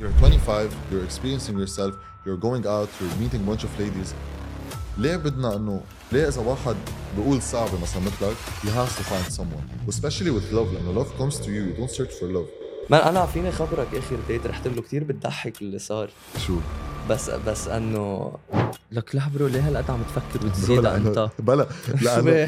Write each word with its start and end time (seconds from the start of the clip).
You're 0.00 0.12
25, 0.20 0.72
you're 0.92 1.02
experiencing 1.02 1.58
yourself, 1.58 1.96
you're 2.24 2.36
going 2.36 2.64
out, 2.68 2.88
you're 3.00 3.16
meeting 3.16 3.40
a 3.40 3.44
bunch 3.44 3.64
of 3.64 3.78
ladies. 3.80 4.14
ليه 4.98 5.16
بدنا 5.16 5.56
انه 5.56 5.80
ليه 6.12 6.28
إذا 6.28 6.40
واحد 6.42 6.76
بيقول 7.16 7.42
صعبة 7.42 7.80
مثلا 7.82 8.02
مثلك 8.02 8.36
he 8.62 8.66
has 8.68 8.96
to 8.98 9.02
find 9.02 9.32
someone. 9.34 9.88
Especially 9.92 10.30
with 10.30 10.52
love 10.52 10.74
لأنه 10.74 11.04
love 11.04 11.08
comes 11.20 11.34
to 11.40 11.46
you 11.46 11.64
you 11.72 11.80
don't 11.80 11.90
search 11.90 12.12
for 12.12 12.24
love. 12.24 12.48
ما 12.90 13.08
أنا 13.08 13.26
فيني 13.26 13.52
خبرك 13.52 13.94
اخر 13.94 14.16
ديت 14.28 14.46
رحت 14.46 14.68
له 14.68 14.82
كثير 14.82 15.04
بتضحك 15.04 15.62
اللي 15.62 15.78
صار. 15.78 16.10
شو؟ 16.46 16.58
بس 17.10 17.30
بس 17.30 17.68
انه 17.68 18.32
لك 18.92 19.14
لا 19.14 19.22
برو 19.34 19.46
ليه 19.46 19.68
هالقد 19.68 19.90
عم 19.90 20.02
تفكر 20.02 20.46
وتزيد 20.46 20.84
انت 20.84 21.30
بلا 21.38 21.66
لا 22.02 22.18
أنا؟ 22.20 22.30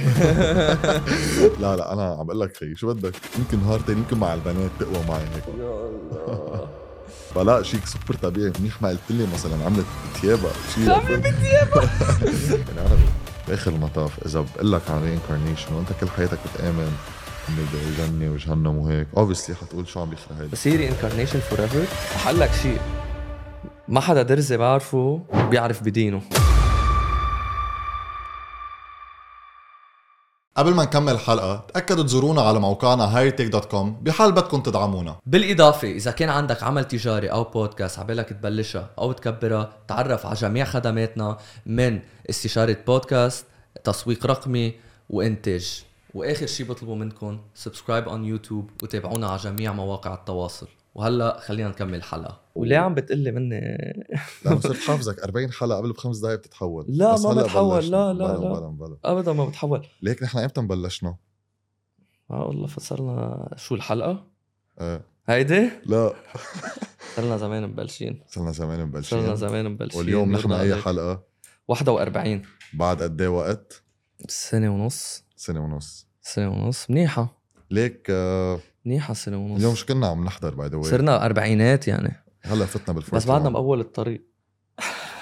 لا 1.63 1.77
لا 1.77 1.93
أنا 1.93 2.17
عم 2.21 2.27
بقول 2.27 2.41
لك 2.41 2.75
شو 2.75 2.95
بدك؟ 2.95 3.15
يمكن 3.39 3.59
نهار 3.59 3.81
تاني 3.81 3.99
يمكن 3.99 4.19
مع 4.19 4.35
البنات 4.35 4.71
تقوى 4.81 5.05
معي 5.09 5.23
هيك. 5.23 5.45
يا 5.59 5.89
الله. 6.29 6.90
فلا 7.35 7.63
شيك 7.63 7.87
سوبر 7.87 8.15
طبيعي. 8.23 8.53
منيح 8.61 8.83
ما 8.83 8.89
قلت 8.89 9.01
لي 9.11 9.27
مثلا 9.35 9.65
عملت 9.65 9.87
بتيابها 10.17 10.53
شيء. 10.75 10.91
عملت 10.93 11.19
بتيابها 11.27 11.91
يعني 12.77 12.81
أنا 12.87 12.99
باخر 13.49 13.71
المطاف 13.71 14.27
إذا 14.27 14.45
بقول 14.55 14.73
لك 14.73 14.83
عن 14.91 15.03
reincarnation 15.05 15.75
وأنت 15.75 15.89
كل 16.01 16.09
حياتك 16.09 16.39
بتآمن 16.55 16.93
انه 17.49 17.67
بجنة 17.75 18.33
وجهنم 18.33 18.79
وهيك. 18.79 19.07
obviously 19.17 19.57
حتقول 19.57 19.89
شو 19.89 20.01
عم 20.01 20.11
بيخرى 20.11 20.37
هيدا. 20.39 20.49
بس 20.53 20.69
هي 20.69 20.77
reincarnation 20.77 21.41
forever 21.41 21.83
حلك 22.25 22.51
شيء. 22.63 22.81
ما 23.89 24.01
حدا 24.01 24.23
درزي 24.23 24.57
بعرفه 24.57 25.21
بيعرف 25.51 25.83
بدينه. 25.83 26.21
قبل 30.61 30.75
ما 30.75 30.85
نكمل 30.85 31.13
الحلقة 31.13 31.65
تأكدوا 31.75 32.05
تزورونا 32.05 32.43
على 32.43 32.61
موقعنا 32.61 33.15
hightech.com 33.15 33.87
بحال 34.03 34.33
بدكم 34.33 34.61
تدعمونا. 34.61 35.17
بالإضافة 35.27 35.91
إذا 35.91 36.11
كان 36.11 36.29
عندك 36.29 36.63
عمل 36.63 36.85
تجاري 36.85 37.33
أو 37.33 37.45
بودكاست 37.45 37.99
عبالك 37.99 38.29
تبلشها 38.29 38.91
أو 38.99 39.13
تكبرها 39.13 39.73
تعرف 39.89 40.27
على 40.27 40.35
جميع 40.35 40.65
خدماتنا 40.65 41.39
من 41.67 42.01
استشارة 42.31 42.77
بودكاست 42.87 43.47
تسويق 43.85 44.27
رقمي 44.27 44.75
وإنتاج. 45.11 45.85
وآخر 46.15 46.47
شي 46.47 46.65
بطلبه 46.65 46.95
منكم 46.95 47.39
subscribe 47.55 48.09
on 48.09 48.25
يوتيوب 48.25 48.71
وتابعونا 48.83 49.29
على 49.29 49.39
جميع 49.39 49.73
مواقع 49.73 50.15
التواصل. 50.15 50.69
وهلا 50.95 51.41
خلينا 51.41 51.69
نكمل 51.69 51.95
الحلقة 51.95 52.41
وليه 52.55 52.77
عم 52.79 52.95
بتقلي 52.95 53.31
مني؟ 53.33 53.61
لأنه 54.45 54.61
صرت 54.61 54.77
حافظك 54.77 55.21
40 55.23 55.53
حلقة 55.53 55.79
قبل 55.79 55.93
بخمس 55.93 56.19
دقايق 56.19 56.39
بتتحول. 56.39 56.85
لا، 56.89 57.17
ما 57.21 57.43
بتحول، 57.43 57.77
بلشنا. 57.77 57.91
لا، 57.91 58.13
لا، 58.13 58.37
بلا 58.37 58.49
لا. 58.49 58.53
بلا 58.55 58.69
بلا. 58.69 58.97
أبدا 59.05 59.33
ما 59.33 59.45
بتحول. 59.45 59.87
ليك 60.03 60.23
نحن 60.23 60.39
إمتى 60.39 60.61
بلشنا؟ 60.61 61.17
آه 62.31 62.47
والله 62.47 62.67
فصلنا 62.67 63.49
شو 63.57 63.75
الحلقة. 63.75 64.27
إيه 64.81 65.03
هيدي؟ 65.27 65.71
لا. 65.87 66.13
صرنا 67.17 67.37
زمان 67.37 67.67
مبلشين. 67.67 68.21
صرنا 68.29 68.53
زمان 68.53 68.85
مبلشين. 68.85 69.21
صرنا 69.21 69.35
زمان 69.35 69.69
مبلشين. 69.69 69.99
واليوم 70.01 70.33
نحن 70.33 70.53
أي. 70.53 70.75
حلقة؟ 70.75 71.23
41 71.69 72.43
بعد 72.75 73.03
قد 73.03 73.21
إيه 73.21 73.29
وقت؟ 73.29 73.83
سنة 74.29 74.75
ونص. 74.75 75.25
سنة 75.37 75.65
ونص. 75.65 76.07
سنة 76.23 76.49
ونص. 76.49 76.91
منيحة. 76.91 77.41
ليك 77.71 78.07
آه، 78.11 78.61
منيحة 78.85 79.15
سنة 79.15 79.37
ونص. 79.37 79.57
اليوم 79.59 79.75
شو 79.75 79.87
كنا 79.87 80.07
عم 80.07 80.25
نحضر 80.25 80.55
by 80.55 80.69
the 80.69 80.83
صرنا 80.83 81.25
أربعينات 81.25 81.89
يعني. 81.89 82.17
هلأ 82.43 82.67
فتنا 82.67 82.95
بال 82.95 82.99
forties 82.99 83.15
بس 83.15 83.29
بعدنا. 83.29 83.51
بأول 83.51 83.81
الطريق. 83.81 84.27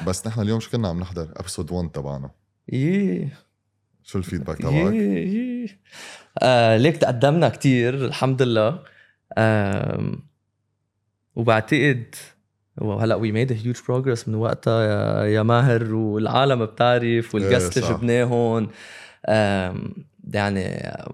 بس 0.07 0.27
نحن 0.27 0.41
اليوم 0.41 0.61
شو 0.61 0.71
كنا 0.71 0.89
عم 0.89 1.01
نحضر؟ 1.01 1.33
episode 1.37 1.73
1 1.73 1.91
تبعنا. 1.91 2.31
ييه 2.69 3.39
شو 4.03 4.19
ال 4.19 4.23
feedback 4.23 4.59
تبعك؟ 4.59 4.75
ييه 4.75 5.27
ييه 5.29 5.81
آه 6.39 6.77
ليك 6.77 6.97
تقدمنا 6.97 7.49
كتير 7.49 7.95
الحمد 7.95 8.43
لله. 8.43 8.83
آم 9.39 10.29
وبعتقد 11.37 12.15
وهلا 12.81 13.15
we 13.15 13.33
made 13.33 13.53
huge 13.53 13.77
progress 13.89 14.29
من 14.29 14.35
وقتها 14.35 14.83
يا, 14.83 15.25
يا 15.27 15.43
ماهر 15.43 15.95
والعالم 15.95 16.67
بتعرف 16.67 17.35
وال 17.35 17.45
guests 17.45 17.77
اللي 17.79 17.89
صح. 17.89 17.97
جبناهم 17.97 18.69
آم، 19.29 19.95
يعني 20.35 20.65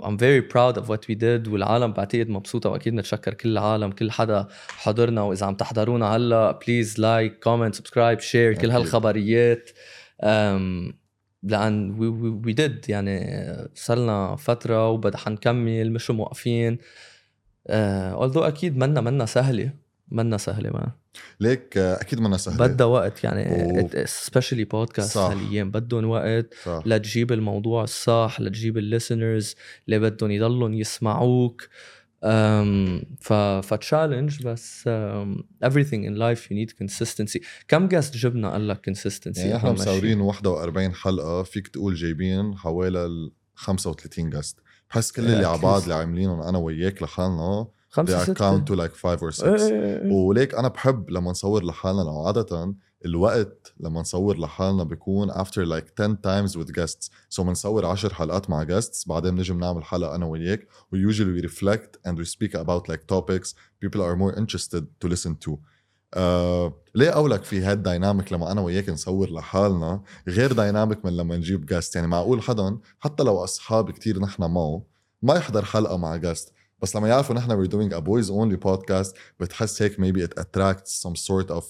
I'm 0.00 0.16
very 0.16 0.42
proud 0.52 0.76
of 0.76 0.84
what 0.88 1.08
we 1.08 1.14
did 1.14 1.48
والعالم 1.48 1.92
بعتقد 1.92 2.28
مبسوطة 2.28 2.70
وأكيد 2.70 2.94
نتشكر 2.94 3.34
كل 3.34 3.48
العالم 3.48 3.90
كل 3.90 4.10
حدا 4.10 4.46
حضرنا 4.68 5.22
وإذا 5.22 5.46
عم 5.46 5.54
تحضرونا 5.54 6.16
هلأ 6.16 6.58
please 6.66 7.00
like 7.00 7.38
comment 7.38 7.74
subscribe 7.74 8.20
share 8.20 8.54
كل. 8.54 8.70
هالخبريات. 8.70 9.70
لأن 11.42 11.94
we, 11.98 12.06
we, 12.22 12.48
we 12.48 12.54
did 12.54 12.88
يعني 12.88 13.44
صرنا 13.74 14.36
فترة 14.36 14.88
وبدأ 14.88 15.16
حنكمل 15.16 15.92
مش 15.92 16.10
موقفين. 16.10 16.78
uh, 16.78 17.70
although 18.20 18.36
أكيد 18.36 18.76
منا 18.76 19.00
منا 19.00 19.26
سهلة. 19.26 19.83
منا 20.14 20.36
سهلة 20.36 20.70
ما. 20.70 20.92
ليك 21.40 21.78
أكيد 21.78 22.20
منا 22.20 22.36
سهلة. 22.36 22.66
بدها 22.66 22.86
وقت 22.86 23.24
يعني 23.24 23.42
و- 23.64 23.88
podcast 24.86 25.00
صح. 25.00 25.20
هالايام 25.30 25.70
بدهم 25.70 26.04
وقت 26.04 26.54
صح. 26.64 26.82
لتجيب 26.86 27.32
الموضوع 27.32 27.82
الصح 27.84 28.36
لتجيب 28.40 28.78
الليسنرز 28.78 29.54
اللي 29.86 29.98
بدهم 29.98 30.30
يضلوا 30.30 30.70
يسمعوك. 30.70 31.68
um, 32.24 33.04
ف 33.20 33.32
فتشالنج 33.66 34.42
بس 34.42 34.88
um, 34.88 35.42
everything 35.68 36.02
in 36.08 36.14
life 36.18 36.40
you 36.48 36.54
need 36.54 36.72
consistency. 36.84 37.40
كم 37.68 37.88
جاست 37.88 38.16
جبنا 38.16 38.50
قال 38.52 38.68
لك 38.68 38.90
consistency 38.90 39.38
يعني 39.38 39.56
إحنا؟ 39.56 39.72
مصورين 39.72 40.20
41 40.20 40.94
حلقة 40.94 41.42
فيك 41.42 41.68
تقول 41.68 41.94
جايبين 41.94 42.54
حوالي 42.56 43.06
ال 43.06 43.32
35 43.54 44.30
جاست 44.30 44.58
بحس 44.90 45.12
كل 45.12 45.22
اللي 45.22 45.46
على 45.46 45.58
بعض. 45.58 45.82
اللي 45.82 45.94
عاملينهم 45.94 46.40
أنا 46.42 46.58
وياك 46.58 47.02
لحالنا 47.02 47.66
are 47.98 48.22
ستة. 48.22 48.34
count 48.34 48.68
to 48.68 48.74
like 48.76 48.94
5 48.94 49.18
or 49.20 49.22
إيه 49.24 49.30
6 49.30 49.46
إيه 49.46 50.02
إيه. 50.02 50.12
وليك 50.12 50.54
أنا 50.54 50.68
بحب 50.68 51.10
لما 51.10 51.30
نصور 51.30 51.64
لحالنا 51.64 52.00
لأنه 52.00 52.26
عادة 52.26 52.74
الوقت 53.04 53.72
لما 53.80 54.00
نصور 54.00 54.38
لحالنا 54.38 54.84
بيكون 54.84 55.30
after 55.32 55.64
like 55.66 55.90
10 55.96 56.16
times 56.22 56.56
with 56.56 56.72
guests. 56.72 57.10
So 57.38 57.42
بنصور 57.42 57.84
10 57.86 58.14
حلقات 58.14 58.50
مع 58.50 58.64
guests 58.64 59.08
بعدين 59.08 59.34
بنجي 59.34 59.52
بنعمل 59.52 59.84
حلقة 59.84 60.14
أنا 60.14 60.26
وياك 60.26 60.68
we 60.94 60.98
usually 61.12 61.40
we 61.40 61.46
reflect 61.48 62.08
and 62.10 62.16
we 62.18 62.24
speak 62.24 62.54
about 62.54 62.88
like 62.88 63.00
topics 63.14 63.54
people 63.84 64.00
are 64.00 64.16
more 64.16 64.34
interested 64.40 64.84
to 65.04 65.08
listen 65.08 65.34
to. 65.48 65.56
آه 66.14 66.72
ليه 66.94 67.12
اقولك 67.12 67.44
في 67.44 67.60
هاد 67.60 67.82
dynamic 67.82 68.32
لما 68.32 68.52
أنا 68.52 68.60
وياك 68.60 68.88
نصور 68.88 69.30
لحالنا 69.30 70.02
غير 70.28 70.52
dynamic 70.52 71.04
من 71.04 71.16
لما 71.16 71.36
نجيب 71.36 71.66
guest 71.66 71.96
يعني 71.96 72.08
معقول 72.08 72.42
حدا 72.42 72.78
حتى 72.98 73.22
لو 73.22 73.44
أصحاب 73.44 73.90
كتير 73.90 74.18
نحن 74.20 74.42
معه 74.50 74.82
ما 75.22 75.34
يحضر 75.34 75.64
حلقة 75.64 75.96
مع 75.96 76.16
guest 76.16 76.52
بس 76.84 76.96
لما 76.96 77.08
يعرفوا 77.08 77.34
نحن 77.34 77.50
we're 77.50 77.70
doing 77.70 77.94
a 77.94 78.00
boys 78.00 78.30
only 78.30 78.68
podcast 78.68 79.14
بتحس 79.40 79.82
هيك 79.82 80.00
maybe 80.00 80.20
it 80.20 80.40
attracts 80.40 81.06
some 81.06 81.16
sort 81.16 81.50
of 81.50 81.64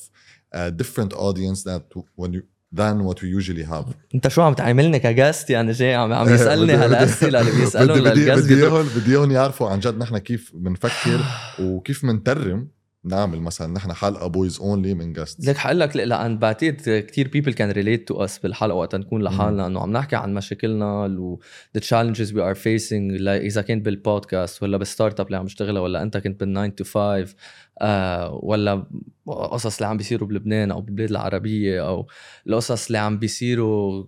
uh, 0.54 0.70
different 0.70 1.12
audience 1.12 1.62
that 1.62 2.02
when 2.16 2.32
you 2.32 2.42
than 2.74 3.04
what 3.04 3.22
we 3.22 3.28
usually 3.28 3.64
have. 3.64 3.94
انت 4.14 4.28
شو 4.28 4.42
عم 4.42 4.54
تعاملني 4.54 4.98
ك 4.98 5.06
guest؟ 5.06 5.50
يعني 5.50 5.72
جاي 5.72 5.94
عم 5.94 6.12
عم 6.12 6.28
يسألني 6.34 6.72
هالاسئله 6.72 7.40
اللي 7.40 7.52
بيسالهم 7.52 7.98
لل 7.98 8.11
guest 8.11 8.44
بدي 8.44 8.54
اياهم 8.54 8.86
بدي 8.96 9.10
اياهم 9.10 9.30
يعرفوا 9.30 9.68
عن 9.68 9.80
جد 9.80 9.98
نحن 9.98 10.18
كيف 10.18 10.52
بنفكر 10.54 11.20
وكيف 11.62 12.06
بنترم 12.06 12.68
نعمل 13.06 13.40
مثلا 13.40 13.72
نحن 13.72 13.92
حلقة 13.92 14.26
boys 14.26 14.60
only 14.60 14.94
من 14.94 15.12
guest 15.12 15.46
لك 15.48 15.56
حقول 15.56 15.80
لك 15.80 15.96
لأن 15.96 16.38
بعتقد 16.38 17.04
كثير 17.08 17.28
people 17.28 17.52
can 17.52 17.70
relate 17.70 18.08
to 18.08 18.24
us 18.24 18.38
بالحلقة 18.38 18.74
وقت 18.74 18.94
نكون 18.94 19.22
لحالنا 19.22 19.66
إنه 19.66 19.80
عم 19.80 19.92
نحكي 19.92 20.16
عن 20.16 20.34
مشاكلنا 20.34 21.04
و 21.18 21.40
the 21.78 21.80
challenges 21.80 22.28
we 22.30 22.40
are 22.40 22.58
facing 22.58 22.92
لا- 23.20 23.36
إذا 23.36 23.62
كنت 23.62 23.84
بالبودكاست 23.84 24.62
ولا 24.62 24.76
بال 24.76 25.20
startup 25.20 25.26
اللي 25.26 25.36
عم 25.36 25.46
تشتغلها 25.46 25.82
ولا 25.82 26.02
أنت 26.02 26.16
كنت 26.16 26.40
بال 26.44 26.74
9 26.74 26.86
to 26.86 26.88
5 27.26 27.34
آه 27.80 28.40
ولا 28.42 28.86
قصص 29.26 29.76
اللي 29.76 29.86
عم 29.88 29.96
بيصيروا 29.96 30.28
بلبنان 30.28 30.70
أو 30.70 30.80
بالبلاد 30.80 31.10
العربية 31.10 31.88
أو 31.88 32.06
القصص 32.46 32.86
اللي 32.86 32.98
عم 32.98 33.18
بيصيروا 33.18 34.04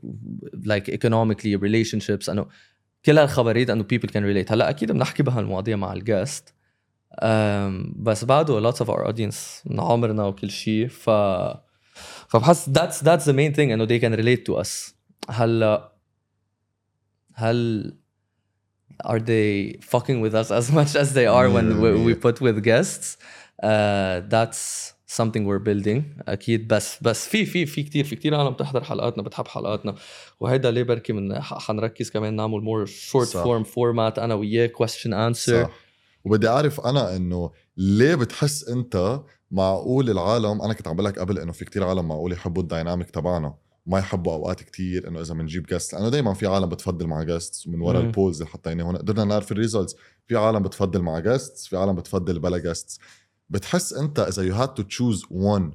like 0.69 0.91
economically 0.93 1.59
relationships 1.61 2.29
إنه 2.29 2.47
كل 3.05 3.19
هالخبريات 3.19 3.71
إنه 3.71 3.85
people 3.95 4.09
can 4.09 4.13
relate. 4.47 4.53
هلأ 4.53 4.71
أكيد 4.71 4.93
بنحكي 4.93 5.23
بهالمواضيع 5.23 5.77
مع 5.77 5.93
الجاست 5.93 6.56
بس 7.97 8.25
بعده 8.25 8.71
lots 8.71 8.77
of 8.77 8.87
our 8.87 9.07
audience 9.09 9.37
من 9.67 9.81
عمرنا 9.81 10.25
وكل 10.25 10.51
شيء 10.51 10.89
ف 10.89 11.11
فبحس 12.29 12.71
that's 12.71 13.03
that's 13.03 13.25
the 13.25 13.33
main 13.33 13.55
thing 13.57 13.71
انه 13.71 13.87
they 13.87 14.01
can 14.01 14.17
relate 14.21 14.53
to 14.53 14.65
us 14.65 14.95
هلا 15.31 15.93
هل 17.35 17.93
are 19.05 19.21
they 19.21 19.79
fucking 19.83 20.21
with 20.21 20.35
us 20.35 20.51
as 20.51 20.73
much 20.73 20.97
as 21.03 21.13
they 21.15 21.27
are 21.27 21.49
when 21.51 21.81
we, 21.83 21.91
we 22.07 22.15
put 22.15 22.41
with 22.41 22.63
guests 22.63 23.17
uh, 23.63 24.21
that's 24.35 24.93
something 25.07 25.45
we're 25.47 25.59
building 25.59 26.03
أكيد 26.29 26.69
بس 26.69 27.03
بس 27.03 27.29
في 27.29 27.47
في 27.47 27.67
في 27.67 27.83
كثير 27.83 28.05
في 28.05 28.17
كثير 28.17 28.35
عالم 28.35 28.51
بتحضر 28.51 28.85
حلقاتنا 28.85 29.23
بتحب 29.23 29.49
حلقاتنا 29.49 29.95
وهيدا 30.41 30.71
ليه 30.71 30.83
بركي 30.83 31.13
من 31.13 31.41
حنركز 31.43 32.11
كمان 32.11 32.37
نعمل 32.37 32.61
more 32.61 32.91
short 32.91 33.25
صح. 33.25 33.45
form 33.45 33.65
format 33.67 34.19
أنا 34.19 34.35
وياك 34.35 34.73
question 34.77 35.11
answer 35.11 35.51
صح 35.51 35.86
وبدي 36.27 36.49
أعرف 36.49 36.81
أنا 36.81 37.17
إنه 37.17 37.51
ليه 37.77 38.15
بتحس 38.15 38.69
أنت 38.69 39.21
معقول 39.51 40.11
العالم 40.11 40.63
أنا 40.63 40.73
كنت 40.75 40.89
عم 40.89 40.95
بقول 40.97 41.07
لك 41.07 41.19
قبل 41.19 41.39
إنه 41.39 41.53
في 41.53 41.65
كتير 41.65 41.85
عالم 41.85 42.09
معقول 42.09 42.33
يحبوا 42.33 42.63
ال 42.63 42.69
dynamic 42.69 43.11
تبعنا 43.11 43.55
ما 43.87 43.99
يحبوا 43.99 44.33
أوقات 44.33 44.61
كتير 44.63 45.09
إنه 45.09 45.21
إذا 45.21 45.35
بنجيب 45.35 45.67
guest 45.67 45.93
لأنه 45.95 46.09
دائما 46.09 46.35
في 46.35 46.47
عالم 46.47 46.69
بتفضل 46.69 47.07
مع 47.07 47.23
guest 47.23 47.69
من 47.69 47.81
ورا. 47.81 48.01
ال 48.01 48.07
polls 48.07 48.41
اللي 48.43 48.53
حطيناه 48.53 48.85
هون 48.85 48.97
قدرنا 48.97 49.25
نعرف 49.25 49.53
ال 49.53 49.58
results 49.58 49.97
في 50.29 50.37
عالم 50.37 50.63
بتفضل 50.63 51.03
مع 51.03 51.19
guest 51.19 51.67
في 51.69 51.77
عالم 51.77 51.95
بتفضل 51.95 52.39
بلا 52.39 52.59
guest 52.59 53.01
بتحس 53.51 53.93
أنت 53.93 54.19
إذا 54.19 54.49
you 54.51 54.67
had 54.67 54.71
to 54.83 54.87
choose 54.87 55.23
one 55.23 55.73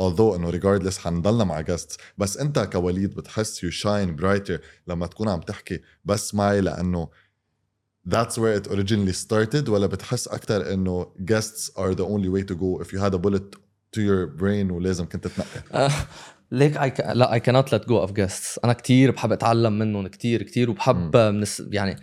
although 0.00 0.34
إنه 0.34 0.50
regardless 0.50 0.98
حنضلنا 0.98 1.44
مع 1.44 1.62
guests 1.62 1.96
بس 2.18 2.36
أنت 2.36 2.58
كوليد 2.58 3.14
بتحس 3.14 3.64
you 3.64 3.68
shine 3.68 4.20
brighter 4.20 4.60
لما 4.86 5.06
تكون 5.06 5.28
عم 5.28 5.40
تحكي 5.40 5.80
بس 6.04 6.34
معي 6.34 6.60
لأنه 6.60 7.08
that's 8.07 8.35
where 8.37 8.53
it 8.61 8.67
originally 8.71 9.13
started 9.25 9.69
ولا 9.69 9.87
بتحس 9.87 10.27
اكثر 10.27 10.73
انه 10.73 11.11
guests 11.31 11.69
are 11.77 11.95
the 11.95 12.05
only 12.05 12.29
way 12.29 12.43
to 12.51 12.55
go 12.55 12.83
if 12.83 12.87
you 12.93 12.99
had 13.01 13.13
a 13.13 13.17
bullet 13.17 13.55
to 13.97 13.99
your 14.01 14.39
brain 14.41 14.71
ولازم 14.71 15.05
كنت 15.05 15.27
تنقي 15.27 15.47
آه، 15.73 15.91
ليك 16.51 16.77
I 16.77 16.89
ca- 17.01 17.09
لا 17.11 17.39
I 17.39 17.41
cannot 17.41 17.69
let 17.69 17.81
go 17.85 18.07
of 18.07 18.11
guests 18.13 18.59
انا 18.63 18.73
كتير 18.73 19.11
بحب 19.11 19.31
اتعلم 19.31 19.79
منهم 19.79 20.07
كتير 20.07 20.43
كتير 20.43 20.69
وبحب 20.69 21.17
من 21.17 21.41
الس- 21.41 21.63
يعني 21.71 21.95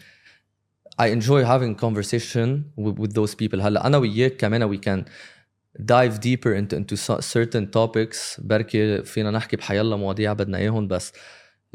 I 1.03 1.05
enjoy 1.17 1.43
having 1.45 1.75
conversation 1.85 2.49
with, 2.77 2.97
with 3.03 3.13
those 3.15 3.35
people 3.35 3.61
هلا 3.61 3.87
انا 3.87 3.97
وياك 3.99 4.37
كمان 4.37 4.77
we 4.77 4.79
can 4.81 5.05
dive 5.83 6.19
deeper 6.19 6.53
into 6.61 6.77
into 6.77 6.97
so- 6.97 7.21
certain 7.21 7.67
topics 7.77 8.41
بركي 8.41 9.03
فينا 9.03 9.31
نحكي 9.31 9.57
بحيالله 9.57 9.97
مواضيع 9.97 10.33
بدنا 10.33 10.59
اياهم 10.59 10.89
بس 10.89 11.13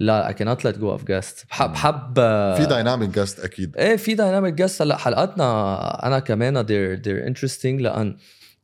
لا 0.02 0.32
I 0.32 0.34
cannot 0.34 0.58
let 0.64 0.75
go 0.81 0.99
of 0.99 1.04
guests 1.04 1.46
بحب. 1.50 1.72
بحب 1.72 2.14
في 2.56 2.66
dynamic 2.69 3.19
guest 3.19 3.44
أكيد 3.44 3.76
إيه 3.76 3.96
في 3.96 4.14
dynamic 4.14 4.54
guest 4.54 4.82
هلا 4.82 4.96
حلقاتنا 4.96 6.06
أنا 6.06 6.19
كمان 6.19 6.62
they're 6.62 7.00
they're 7.02 7.32
interesting 7.34 7.81
لأن 7.82 8.16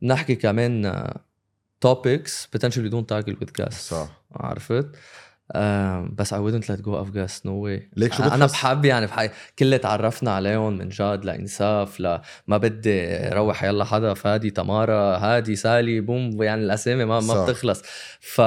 نحكي 0.03 0.35
كمان 0.35 1.05
topics 1.87 2.47
potentially 2.57 2.91
don't 2.91 3.09
tackle 3.09 3.35
with 3.41 3.53
guests 3.63 3.75
صح 3.91 4.09
عرفت؟ 4.33 4.87
بس 6.19 6.35
I 6.35 6.37
wouldn't 6.37 6.65
let 6.65 6.83
go 6.83 6.93
of 7.03 7.15
guests 7.15 7.41
no 7.45 7.55
way. 7.65 7.83
ليك 7.97 8.13
شو 8.13 8.23
أنا؟ 8.23 8.47
بحب 8.47 8.85
يعني 8.85 9.07
بحي... 9.07 9.29
كل 9.29 9.65
اللي 9.65 9.79
تعرفنا 9.79 10.31
عليهم 10.31 10.79
من 10.79 10.89
جد 10.89 11.21
لانساف 11.25 12.01
ل 12.01 12.19
ما 12.47 12.57
بدي 12.57 13.19
روح 13.29 13.65
يلا 13.65 13.85
حدا 13.85 14.15
فادي 14.15 14.51
تمارا 14.51 15.17
هادي 15.17 15.57
سالي 15.57 16.01
بوم 16.01 16.43
يعني 16.43 16.65
الأسامي 16.65 17.05
ما 17.05 17.21
ما 17.21 17.35
صح. 17.35 17.45
بتخلص. 17.45 17.83
ف... 18.21 18.41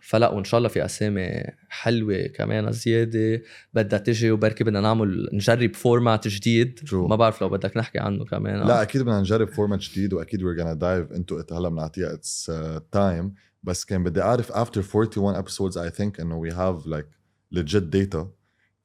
فلا 0.00 0.28
وإن 0.28 0.44
شاء 0.44 0.58
الله 0.58 0.68
في 0.68 0.84
أسامي 0.84 1.44
حلوة 1.68 2.26
كمان 2.26 2.72
زيادة. 2.72 3.42
بدها 3.74 3.98
تجي 3.98 4.30
وبركي 4.30 4.64
بدنا 4.64 4.80
نعمل 4.80 5.28
نجرب 5.32 5.74
format 5.74 6.28
جديد. 6.28 6.80
True. 6.88 6.94
ما 6.94 7.16
بعرف 7.16 7.42
لو 7.42 7.48
بدك 7.48 7.76
نحكي 7.76 7.98
عنه 7.98 8.24
كمان. 8.24 8.66
لا 8.66 8.82
أكيد 8.82 9.02
بدنا 9.02 9.20
نجرب 9.20 9.48
format 9.48 9.80
جديد 9.80 10.12
وأكيد 10.12 10.40
we're 10.40 10.60
gonna 10.60 10.78
dive 10.78 11.18
into 11.18 11.44
it. 11.44 11.52
هلا 11.52 11.68
بنعطيها 11.68 12.14
it's 12.14 12.52
تايم 12.92 13.34
بس 13.62 13.84
كان 13.84 14.04
بدي 14.04 14.22
اعرف 14.22 14.52
after 14.52 14.82
41 14.94 15.44
episodes 15.44 15.76
I 15.76 15.90
think 15.90 16.20
انه 16.20 16.44
we 16.44 16.52
have 16.52 16.86
like 16.86 17.08
legit 17.54 17.90
data 17.90 18.26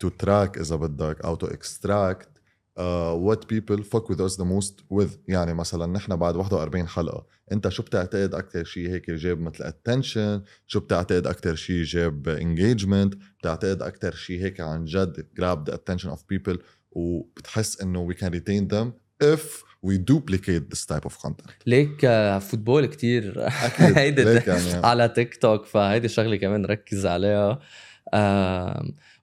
to 0.03 0.09
track 0.23 0.59
اذا 0.59 0.75
بدك 0.75 1.21
أو 1.21 1.37
to 1.37 1.47
extract 1.47 2.37
uh, 2.77 3.13
what 3.15 3.47
people 3.47 3.81
fuck 3.83 4.07
with 4.09 4.21
us 4.21 4.35
the 4.35 4.45
most 4.45 4.83
with 4.89 5.17
يعني 5.27 5.53
مثلا 5.53 5.85
نحن 5.85 6.15
بعد 6.15 6.35
41 6.35 6.87
حلقه 6.87 7.25
انت 7.51 7.69
شو 7.69 7.83
بتعتقد 7.83 8.33
أكثر 8.33 8.63
شيء 8.63 8.89
هيك 8.89 9.11
جاب 9.11 9.39
مثل 9.39 9.63
attention 9.63 10.47
شو 10.67 10.79
بتعتقد 10.79 11.27
أكثر 11.27 11.55
شيء 11.55 11.83
جاب 11.83 12.37
engagement 12.39 13.17
بتعتقد 13.39 13.81
أكثر 13.81 14.15
شيء 14.15 14.43
هيك 14.43 14.59
عن 14.59 14.85
جد 14.85 15.27
grab 15.39 15.71
the 15.71 15.73
attention 15.73 16.09
of 16.09 16.19
people 16.33 16.57
وبتحس 16.91 17.81
انه 17.81 18.11
we 18.11 18.15
can 18.15 18.29
retain 18.29 18.73
them 18.73 18.91
if 19.23 19.66
we 19.83 19.97
duplicate 19.97 20.69
this 20.69 20.85
type 20.85 21.05
of 21.05 21.17
content 21.17 21.51
ليك 21.65 22.05
آه، 22.05 22.39
فوتبول 22.39 22.85
كتير 22.85 23.33
أكيد 23.37 23.97
هيدي 23.97 24.21
يعني 24.21 24.73
على 24.73 25.09
تيك 25.09 25.35
توك 25.35 25.65
فهيدي 25.65 26.07
شغله 26.07 26.35
كمان 26.35 26.65
ركز 26.65 27.05
عليها 27.05 27.59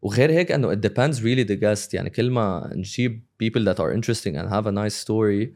وغير 0.02 0.30
هيك 0.30 0.52
انه 0.52 0.74
it 0.74 0.78
depends 0.78 1.16
really 1.16 1.48
the 1.48 1.56
guest 1.56 1.94
يعني 1.94 2.10
كل 2.10 2.30
ما 2.30 2.70
نجيب 2.74 3.26
people 3.44 3.60
that 3.60 3.78
are 3.78 3.92
interesting 3.96 4.36
and 4.36 4.48
have 4.48 4.66
a 4.66 4.72
nice 4.72 5.04
story 5.06 5.48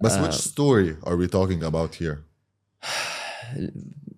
بس 0.00 0.12
آه. 0.12 0.30
which 0.30 0.34
story 0.34 1.06
are 1.06 1.16
we 1.16 1.28
talking 1.28 1.62
about 1.62 2.02
here 2.02 2.16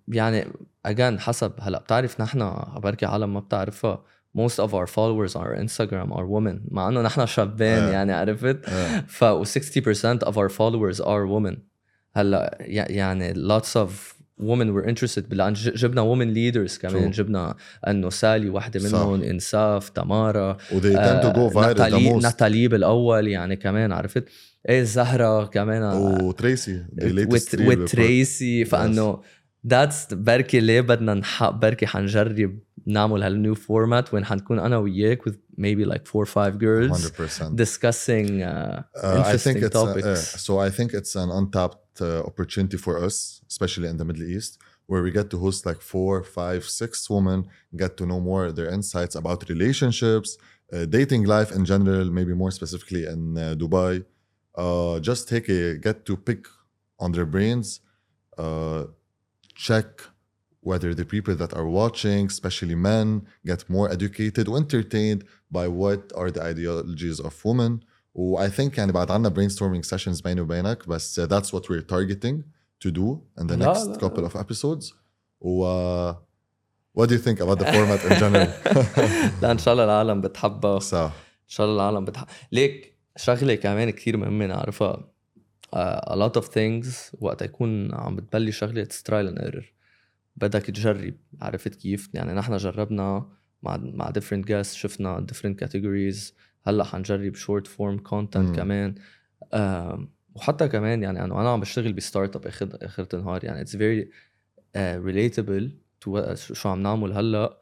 يعني 0.07 0.45
again 0.87 1.19
حسب 1.19 1.53
هلا 1.59 1.79
بتعرف 1.79 2.21
نحن 2.21 2.63
بركي 2.77 3.05
عالم 3.05 3.33
ما 3.33 3.39
بتعرفها 3.39 4.03
most 4.37 4.57
of 4.65 4.69
our 4.73 4.87
followers 4.87 5.31
on 5.35 5.41
our 5.47 5.55
Instagram 5.65 6.09
are 6.17 6.25
women 6.35 6.59
مع 6.71 6.89
انه 6.89 7.01
نحن 7.01 7.25
شابين 7.25 7.67
آه. 7.83 7.91
يعني 7.91 8.13
عرفت 8.13 8.69
آه. 8.69 9.03
ف 9.07 9.23
و 9.23 9.43
60% 9.45 9.47
of 10.25 10.33
our 10.33 10.49
followers 10.49 10.99
are 11.01 11.25
women 11.27 11.57
هلا 12.15 12.57
يع- 12.61 12.91
يعني 12.91 13.33
lots 13.33 13.73
of 13.75 13.89
women 14.41 14.67
were 14.75 14.85
interested 14.89 15.23
لأن 15.31 15.53
جبنا 15.53 16.01
women 16.15 16.33
leaders 16.35 16.79
كمان 16.81 17.11
True. 17.11 17.15
جبنا 17.15 17.55
انه 17.87 18.09
سالي 18.09 18.49
وحده 18.49 18.79
صح. 18.79 18.99
منهم 18.99 19.23
انساف 19.23 19.89
تمارا 19.89 20.57
و 20.73 20.79
they 20.79 20.95
tend 20.95 21.23
to 21.23 21.35
go 21.35 21.53
viral 21.55 21.91
the 21.91 22.23
ناتالي 22.23 22.67
بالاول 22.67 23.27
يعني 23.27 23.55
كمان 23.55 23.91
عرفت 23.91 24.23
إيه 24.69 24.83
زهره 24.83 25.45
كمان 25.45 25.83
وتريسي. 26.21 26.83
وتريسي 27.67 28.65
فانه 28.65 29.19
ذاتس 29.66 30.14
بركي 30.14 30.60
ليه 30.60 30.80
بدنا 30.80 31.14
نحق 31.14 31.50
بركي 31.50 31.86
حنجرب 31.86 32.58
نعمل 32.86 33.22
هالنيو 33.22 33.54
فورمات 33.54 34.14
وين 34.14 34.24
حنكون 34.24 34.58
انا 34.58 34.76
وياك 34.78 35.28
with 35.28 35.34
maybe 35.58 35.84
like 35.84 36.06
four 36.06 36.22
or 36.22 36.26
five 36.26 36.58
girls 36.58 37.10
100% 37.10 37.54
discussing 37.54 38.28
uh, 38.42 38.82
Uh, 38.96 39.22
I 39.34 39.36
think 39.44 39.56
interesting 39.56 39.56
it's 39.66 39.66
a- 39.66 39.78
topics. 39.80 40.06
uh, 40.34 40.38
so 40.46 40.52
I 40.66 40.70
think 40.76 40.88
it's 41.00 41.14
an 41.24 41.30
untapped 41.40 41.94
uh, 42.00 42.06
opportunity 42.30 42.78
for 42.86 42.94
us, 43.06 43.16
especially 43.52 43.88
in 43.92 43.96
the 44.00 44.06
Middle 44.10 44.26
East, 44.36 44.52
where 44.90 45.02
we 45.06 45.10
get 45.18 45.26
to 45.32 45.36
host 45.44 45.60
like 45.70 45.80
four, 45.94 46.14
five, 46.40 46.62
six 46.82 46.90
women, 47.14 47.38
get 47.82 47.92
to 47.98 48.04
know 48.10 48.20
more 48.30 48.44
their 48.58 48.70
insights 48.78 49.14
about 49.22 49.38
relationships, 49.54 50.30
uh, 50.38 50.84
dating 50.98 51.22
life 51.36 51.50
in 51.58 51.62
general, 51.72 52.06
maybe 52.18 52.32
more 52.42 52.52
specifically 52.60 53.02
in 53.14 53.20
uh, 53.36 53.42
Dubai. 53.62 53.92
Uh, 54.64 54.96
just 55.08 55.22
take 55.32 55.46
a 55.58 55.60
get 55.86 55.96
to 56.08 56.14
pick 56.28 56.42
on 57.04 57.08
their 57.16 57.28
brains, 57.34 57.66
uh, 58.44 58.82
check 59.54 59.88
whether 60.62 60.90
the 60.94 61.04
people 61.14 61.34
that 61.42 61.52
are 61.58 61.68
watching, 61.80 62.26
especially 62.26 62.74
men, 62.74 63.06
get 63.50 63.60
more 63.76 63.86
educated 63.96 64.44
or 64.48 64.56
entertained 64.64 65.20
by 65.50 65.66
what 65.82 66.02
are 66.20 66.30
the 66.30 66.42
ideologies 66.42 67.18
of 67.20 67.34
women. 67.44 67.80
و 68.14 68.38
I 68.38 68.48
think 68.50 68.76
يعني 68.78 68.92
بعد 68.92 69.10
عنا 69.10 69.30
brainstorming 69.30 69.84
sessions 69.88 70.22
بيني 70.22 70.40
وبينك 70.40 70.88
بس 70.88 71.20
uh, 71.20 71.26
that's 71.26 71.46
what 71.52 71.62
we're 71.68 71.86
targeting 71.92 72.42
to 72.84 72.90
do 72.90 73.20
in 73.40 73.46
the 73.46 73.56
لا، 73.56 73.74
next 73.74 73.86
لا، 73.86 73.98
couple 73.98 74.20
لا. 74.22 74.28
of 74.28 74.32
episodes. 74.36 74.92
و 75.40 75.64
uh, 75.64 76.14
what 76.98 77.08
do 77.08 77.14
you 77.14 77.18
think 77.18 77.40
about 77.40 77.58
the 77.58 77.64
format 77.72 78.04
in 78.10 78.18
general? 78.18 78.48
لا 79.42 79.50
ان 79.52 79.58
شاء 79.58 79.72
الله 79.74 79.84
العالم 79.84 80.20
بتحبها 80.20 80.78
صح 80.78 81.12
ان 81.44 81.48
شاء 81.48 81.66
الله 81.66 81.88
العالم 81.88 82.04
بتحب 82.04 82.26
ليك 82.52 82.96
شغله 83.16 83.54
كمان 83.54 83.90
كثير 83.90 84.16
مهمه 84.16 84.46
نعرفها 84.46 84.94
uh, 84.96 85.00
a 85.75 86.15
lot 86.15 86.41
of 86.41 86.45
things 86.45 86.87
وقت 87.21 87.41
يكون 87.41 87.95
عم 87.95 88.15
بتبلش 88.15 88.57
شغلة 88.57 88.83
it's 88.85 88.97
trial 89.09 89.35
and 89.35 89.41
error. 89.41 89.63
بدك 90.35 90.61
تجرب 90.61 91.13
عرفت 91.41 91.75
كيف؟ 91.75 92.09
يعني 92.13 92.33
نحن 92.33 92.57
جربنا 92.57 93.27
مع 93.63 93.77
مع 93.77 94.11
different 94.11 94.45
guests 94.45 94.73
شفنا 94.73 95.25
different 95.31 95.65
categories. 95.65 96.33
هلأ 96.67 96.83
حنجرب 96.83 97.35
short 97.35 97.63
form 97.67 98.09
content 98.09 98.37
مم. 98.37 98.55
كمان. 98.55 98.95
um, 99.55 99.99
وحتى 100.35 100.67
كمان 100.67 101.03
يعني 101.03 101.23
أنا 101.23 101.41
أنا 101.41 101.49
عم 101.49 101.59
بشتغل 101.59 101.93
ب 101.93 102.35
startup 102.35 102.47
آخر 102.47 102.69
آخر 102.81 103.07
النهار 103.13 103.43
يعني 103.43 103.65
it's 103.65 103.69
very 103.69 104.05
uh, 104.75 104.99
relatable 105.07 105.69
to 106.05 106.11
what- 106.11 106.53
شو 106.53 106.69
عم 106.69 106.83
نعمل 106.83 107.13
هلأ. 107.13 107.57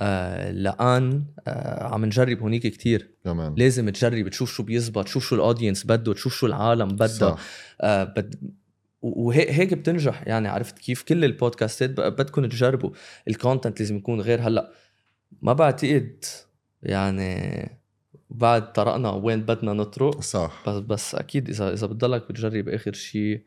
آه 0.00 0.50
لأن 0.50 1.24
آه 1.46 1.94
عم 1.94 2.04
نجرب 2.04 2.40
هونيك 2.40 2.66
كتير. 2.66 3.10
كمان. 3.24 3.54
لازم 3.58 3.90
تجرب 3.90 4.28
تشوف 4.28 4.52
شو 4.52 4.62
بيزبط 4.62 5.04
تشوف 5.04 5.24
شو 5.28 5.34
ال 5.34 5.40
audience 5.40 5.86
بده 5.86 6.12
تشوف 6.12 6.34
شو 6.34 6.46
العالم 6.46 6.88
بدها 6.88 7.36
آه 7.80 8.04
بد 8.04 8.34
وهيك 9.02 9.50
هيك 9.50 9.74
بتنجح. 9.74 10.22
يعني 10.26 10.48
عرفت 10.48 10.78
كيف؟ 10.78 11.02
كل 11.02 11.24
البودكاستات 11.24 11.90
بدكم 11.90 12.46
تجربوا. 12.46 12.90
ال 13.28 13.34
content 13.34 13.80
لازم 13.80 13.96
يكون 13.96 14.20
غير 14.20 14.40
هلأ 14.40 14.72
ما 15.42 15.52
بعتقد 15.52 16.24
يعني 16.82 17.70
بعد 18.30 18.72
طرقنا 18.72 19.10
وين 19.10 19.40
بدنا 19.42 19.72
نطرق 19.72 20.20
صح. 20.20 20.62
بس 20.66 20.76
بس 20.76 21.14
أكيد 21.14 21.48
إذا 21.48 21.72
إذا 21.72 21.86
بتضلك 21.86 22.28
بتجرب 22.28 22.68
آخر 22.68 22.92
شيء 22.92 23.44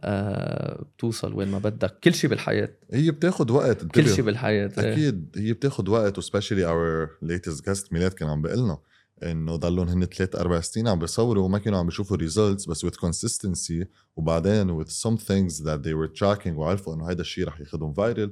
آه 0.00 0.82
بتوصل 0.96 1.34
وين 1.34 1.48
ما 1.48 1.58
بدك. 1.58 1.98
كل 2.04 2.14
شيء 2.14 2.30
بالحياة. 2.30 2.68
هي 2.92 3.10
بتاخد 3.10 3.50
وقت 3.50 3.84
كل. 3.86 4.08
شيء 4.08 4.24
بالحياة 4.24 4.70
إيه. 4.78 4.92
أكيد 4.92 5.36
هي 5.36 5.52
بتاخد 5.52 5.88
وقت 5.88 6.18
و 6.18 6.22
especially 6.22 6.64
our 6.64 7.08
latest 7.22 7.66
guest 7.66 7.92
ميلاد 7.92 8.12
كان 8.12 8.28
عم 8.28 8.42
بيقول 8.42 8.58
لنا 8.58 8.78
إنه 9.22 9.56
ضلهم 9.56 9.88
هن 9.88 10.04
ثلاث 10.04 10.36
أربع 10.36 10.60
سنين 10.60 10.88
عم 10.88 10.98
بيصوروا 10.98 11.44
وما 11.44 11.58
كانوا 11.58 11.78
عم 11.78 11.86
بيشوفوا 11.86 12.16
results 12.16 12.66
بس 12.66 12.86
with 12.86 12.90
consistency. 13.06 13.86
وبعدين 14.16 14.84
with 14.84 14.88
some 14.88 15.16
things 15.16 15.58
that 15.64 15.82
they 15.82 15.94
were 15.94 16.18
tracking 16.20 16.46
وعرفوا 16.56 16.94
إنه 16.94 17.10
هذا 17.10 17.20
الشيء 17.20 17.44
رح 17.48 17.60
ياخذهم 17.60 17.92
viral 17.92 18.30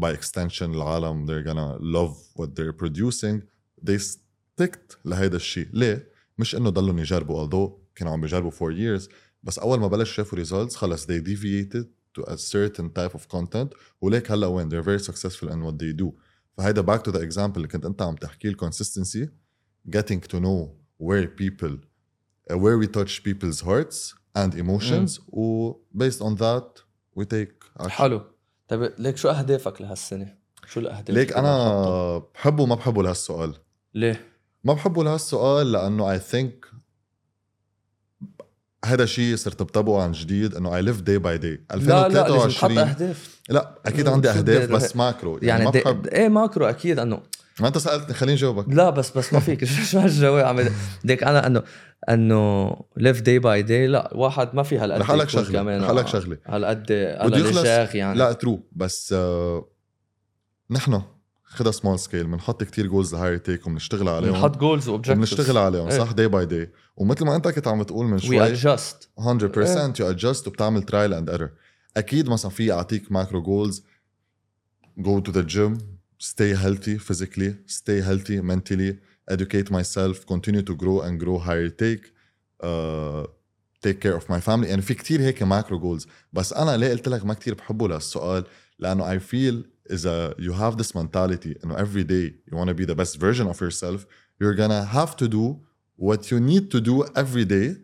by 0.00 0.12
extension 0.16 0.62
العالم 0.62 1.26
they're 1.26 1.46
gonna 1.48 1.78
love 1.80 2.42
what 2.42 2.48
they're 2.54 2.84
producing. 2.84 3.40
They 3.90 3.98
sticked 3.98 4.96
لهيدا 5.04 5.36
الشيء 5.36 5.68
ليه؟ 5.72 6.08
مش 6.38 6.54
إنه 6.56 6.70
ضلهم 6.70 6.98
يجربوا 6.98 7.46
although 7.46 7.70
كانوا 7.94 8.12
عم 8.12 8.20
بيجربوا 8.20 8.50
for 8.50 8.72
years. 8.74 9.08
بس 9.42 9.58
اول 9.58 9.80
ما 9.80 9.86
بلش 9.86 10.14
شافوا 10.14 10.44
results 10.44 10.74
خلص 10.74 11.06
they 11.06 11.20
deviated 11.20 11.86
to 12.18 12.22
a 12.30 12.36
certain 12.36 12.88
type 12.98 13.18
of 13.18 13.36
content 13.36 13.76
وليك 14.00 14.30
هلا 14.30 14.46
وين 14.46 14.70
they're 14.70 14.86
very 14.86 15.04
successful 15.10 15.48
in 15.48 15.62
what 15.62 15.78
they 15.78 16.02
do 16.02 16.12
فهيدا 16.58 16.82
back 16.82 17.02
to 17.02 17.12
the 17.12 17.20
example 17.20 17.56
اللي 17.56 17.68
كنت 17.68 17.84
انت 17.84 18.02
عم 18.02 18.16
تحكي 18.16 18.48
ال 18.48 18.55
consistency 18.55 19.28
getting 19.96 20.20
to 20.20 20.40
know 20.40 20.68
where 20.98 21.26
people 21.26 21.76
uh, 22.50 22.56
where 22.56 22.78
we 22.78 22.86
touch 22.86 23.22
people's 23.22 23.60
hearts 23.60 24.14
and 24.36 24.54
emotions 24.54 25.20
و 25.28 25.72
based 25.94 26.20
on 26.20 26.36
that 26.36 26.82
we 27.16 27.24
take 27.24 27.80
action. 27.80 27.88
حلو 27.88 28.22
طيب 28.68 28.94
ليك 28.98 29.16
شو 29.16 29.28
اهدافك 29.28 29.80
لهالسنه؟ 29.80 30.38
شو 30.66 30.80
الاهداف 30.80 31.16
ليك؟ 31.16 31.32
أنا 31.32 32.18
بحبه 32.34 32.62
وما 32.62 32.74
بحبه 32.74 33.02
لهالسؤال 33.02 33.54
ليه؟ 33.94 34.24
ما 34.64 34.72
بحبه 34.72 35.04
لهالسؤال 35.04 35.72
لأنه 35.72 36.12
I 36.12 36.18
think 36.18 36.66
هذا 38.84 39.06
شيء 39.06 39.36
صرت 39.36 39.62
بتابعه 39.62 40.02
عن 40.02 40.12
جديد 40.12 40.54
إنه 40.54 40.76
I 40.76 40.82
live 40.82 41.00
day 41.00 41.18
by 41.18 41.38
day 41.38 41.60
لا 41.74 42.08
لا 42.08 42.08
لازم 42.08 42.48
تحط 42.48 42.70
2023 42.70 42.78
أهداف. 42.78 43.40
لا 43.48 43.78
أكيد 43.86 44.08
عندي 44.08 44.30
أهداف 44.30 44.70
بس 44.70 44.96
macro 44.96 45.38
يعني, 45.42 45.46
يعني 45.46 45.64
ما. 45.64 45.70
بحب 45.70 46.06
إيه 46.06 46.28
macro 46.28 46.66
أكيد 46.66 46.98
إنه 46.98 47.20
ما 47.60 47.68
أنت 47.68 47.78
سألتني 47.78 48.14
خليني 48.14 48.36
جاوبك 48.36 48.68
لا 48.68 48.90
بس 48.90 49.10
بس 49.10 49.32
ما 49.32 49.40
فيك. 49.40 49.64
شو 49.90 49.98
هالجواب؟ 49.98 50.46
عم 50.46 50.68
ديك 51.04 51.24
أنا 51.24 51.46
انه 51.46 51.62
إنه 52.08 52.70
live 52.96 53.20
day 53.20 53.38
by 53.38 53.62
day 53.62 53.86
لا 53.86 54.10
واحد 54.14 54.54
ما 54.54 54.62
في 54.62 54.78
هالقد 54.78 55.00
رح 55.00 55.10
أقول 55.10 55.20
لك 55.20 55.28
يكون 55.28 55.44
شغلة 55.44 55.60
كمان. 55.60 55.80
رح 55.80 55.86
أقول 55.86 55.96
لك 55.98 56.06
شغلة. 56.06 56.38
هالقد 56.46 56.86
الشيخ 56.90 57.94
يعني. 57.94 58.18
لا 58.18 58.32
true 58.32 58.68
بس 58.72 59.14
آه 59.16 59.68
نحن 60.70 61.02
خدها 61.48 61.72
small 61.72 61.98
scale 61.98 62.26
بنحط 62.26 62.64
كتير 62.64 62.86
goals 62.86 63.14
لهاير 63.14 63.36
تيك 63.36 63.66
وبنشتغل 63.66 64.08
عليهم. 64.08 64.32
بنحط 64.32 64.56
goals 64.56 64.88
و 64.88 64.91
objectives 64.91 65.18
وبنشتغل 65.18 65.58
عليهم. 65.58 65.90
صح؟ 65.90 66.12
day 66.12 66.28
by 66.28 66.46
day 66.46 66.72
ومثل 66.96 67.24
ما 67.24 67.36
أنت 67.36 67.48
كنت 67.48 67.68
عم 67.68 67.82
تقول 67.82 68.06
من 68.06 68.20
شوي 68.20 68.38
100% 68.38 68.42
adjust 68.42 69.10
you 70.00 70.10
adjust 70.10 70.48
وبتعمل 70.48 70.82
trial 70.82 71.14
and 71.14 71.30
error 71.30 71.50
أكيد 71.96 72.28
مثلا 72.28 72.50
في 72.50 72.72
أعطيك 72.72 73.12
ماكرو 73.12 73.42
جولز 73.42 73.82
go 75.00 75.20
to 75.28 75.32
the 75.32 75.42
gym 75.42 75.78
stay 76.18 76.54
healthy 76.64 76.98
physically 76.98 77.52
stay 77.66 78.00
healthy 78.08 78.40
mentally 78.40 78.92
educate 79.30 79.70
myself 79.70 80.26
continue 80.26 80.62
to 80.62 80.74
grow 80.82 81.00
and 81.06 81.20
grow 81.22 81.38
higher 81.48 81.70
take 81.82 82.04
uh, 82.68 83.24
take 83.84 84.00
care 84.00 84.16
of 84.20 84.24
my 84.28 84.40
family. 84.40 84.66
يعني 84.66 84.82
في 84.82 84.94
كتير 84.94 85.20
هيك 85.20 85.42
ماكرو 85.42 85.78
جولز 85.78 86.06
بس 86.32 86.52
أنا 86.52 86.76
ليه 86.76 86.90
قلت 86.90 87.08
لك 87.08 87.24
ما 87.24 87.34
كتير 87.34 87.54
بحبه 87.54 87.88
لهالسؤال؟ 87.88 88.44
لأنه 88.78 89.18
I 89.18 89.20
feel 89.20 89.54
اذا 89.90 90.34
you 90.38 90.52
have 90.52 90.76
this 90.76 90.92
mentality 90.94 91.64
انه 91.64 91.76
every 91.76 92.04
day 92.04 92.32
you 92.50 92.56
want 92.56 92.68
to 92.68 92.74
be 92.74 92.86
the 92.86 92.94
best 92.94 93.16
version 93.18 93.46
of 93.48 93.60
yourself 93.60 94.06
you're 94.42 94.54
gonna 94.56 94.84
have 94.84 95.16
to 95.16 95.28
do 95.28 95.56
what 95.98 96.30
you 96.30 96.40
need 96.40 96.70
to 96.70 96.80
do 96.80 97.04
every 97.16 97.44
day 97.44 97.76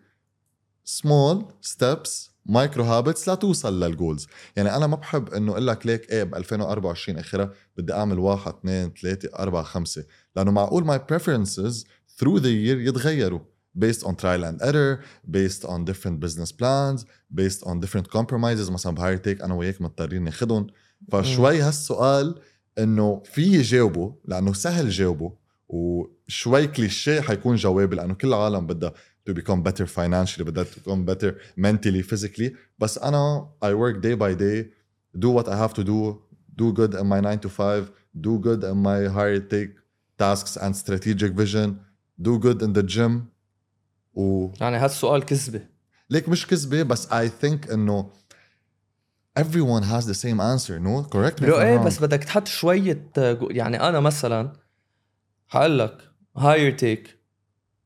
small 0.85 1.53
steps 1.61 2.35
micro 2.47 2.85
habits 2.85 3.29
لتوصل 3.29 3.85
لل 3.85 3.97
goals 3.97 4.27
يعني 4.57 4.77
أنا 4.77 4.87
ما 4.87 4.97
بحب 4.97 5.35
انه 5.35 5.53
أقول 5.53 5.67
لك 5.67 5.87
ليك 5.87 6.11
إيه 6.11 6.25
ب 6.25 6.35
2024 6.35 7.19
اخرها 7.19 7.53
بدي 7.77 7.93
اعمل 7.93 8.19
واحد 8.19 8.55
اثنين 8.55 8.93
ثلاثة 9.03 9.39
أربعة 9.39 9.63
خمسة 9.63 10.05
لأنه 10.37 10.51
معقول 10.51 10.85
my 10.85 10.99
preferences 11.13 11.85
through 12.19 12.41
the 12.41 12.53
year 12.67 12.79
يتغيروا 12.89 13.41
based 13.79 14.05
on 14.05 14.15
trial 14.15 14.45
and 14.45 14.63
error 14.63 15.03
based 15.31 15.65
on 15.65 15.85
different 15.85 16.21
business 16.21 16.53
plans 16.53 17.05
based 17.35 17.63
on 17.67 17.81
different 17.81 18.09
compromises 18.17 18.71
مثلا 18.71 18.95
بهاير 18.95 19.17
تيك 19.17 19.43
أنا 19.43 19.55
وياك 19.55 19.83
مضطرين 19.83 20.25
ناخدهم 20.25 20.67
فشوي 21.13 21.61
هالسؤال 21.61 22.41
انه 22.79 23.23
في 23.25 23.63
جاوبه 23.63 24.15
لأنه 24.25 24.53
سهل 24.53 24.91
جاوبه 24.91 25.33
وشوي 25.69 26.67
كليشيه 26.67 27.21
حيكون 27.21 27.57
جوابي 27.57 27.97
لأنه 27.97 28.15
كل 28.15 28.29
العالم 28.29 28.67
بدها 28.67 28.93
to 29.31 29.33
become 29.33 29.63
better 29.63 29.87
financially 29.87 30.43
بدها 30.43 30.65
to 30.65 30.77
become 30.77 31.05
better 31.15 31.35
mentally 31.61 32.03
physically 32.03 32.53
بس 32.79 32.99
أنا 32.99 33.49
I 33.65 33.69
work 33.69 34.03
day 34.03 34.17
by 34.17 34.35
day 34.41 34.65
do 35.19 35.31
what 35.31 35.49
I 35.49 35.57
have 35.57 35.75
to 35.75 35.85
do 35.85 36.19
do 36.57 36.73
good 36.73 36.95
in 36.95 37.07
my 37.07 37.21
9 37.21 37.39
to 37.41 37.49
5 37.49 37.91
do 38.21 38.39
good 38.39 38.65
in 38.65 38.77
my 38.77 39.09
higher 39.09 39.41
take 39.41 39.73
tasks 40.19 40.57
and 40.57 40.77
strategic 40.77 41.33
vision 41.33 41.81
do 42.23 42.39
good 42.39 42.63
in 42.63 42.73
the 42.73 42.83
gym 42.83 43.29
و 44.15 44.51
يعني 44.61 44.77
هالسؤال 44.77 45.25
كذبه 45.25 45.61
ليك 46.11 46.29
مش 46.29 46.47
كذبه 46.47 46.83
بس 46.83 47.07
I 47.07 47.29
think 47.43 47.73
انه 47.73 48.11
everyone 49.39 49.83
has 49.83 50.05
the 50.07 50.15
same 50.15 50.41
answer 50.41 50.79
no 50.79 51.03
correct 51.15 51.41
me 51.43 51.45
إيه. 51.45 51.79
بس 51.85 52.03
بدك 52.03 52.25
تحط 52.25 52.49
شوية 52.49 53.07
جو- 53.19 53.49
يعني 53.51 53.81
أنا 53.89 54.01
مثلا 54.01 54.53
هقول 55.51 55.79
لك 55.79 55.99
هاير 56.37 56.71
تيك 56.73 57.19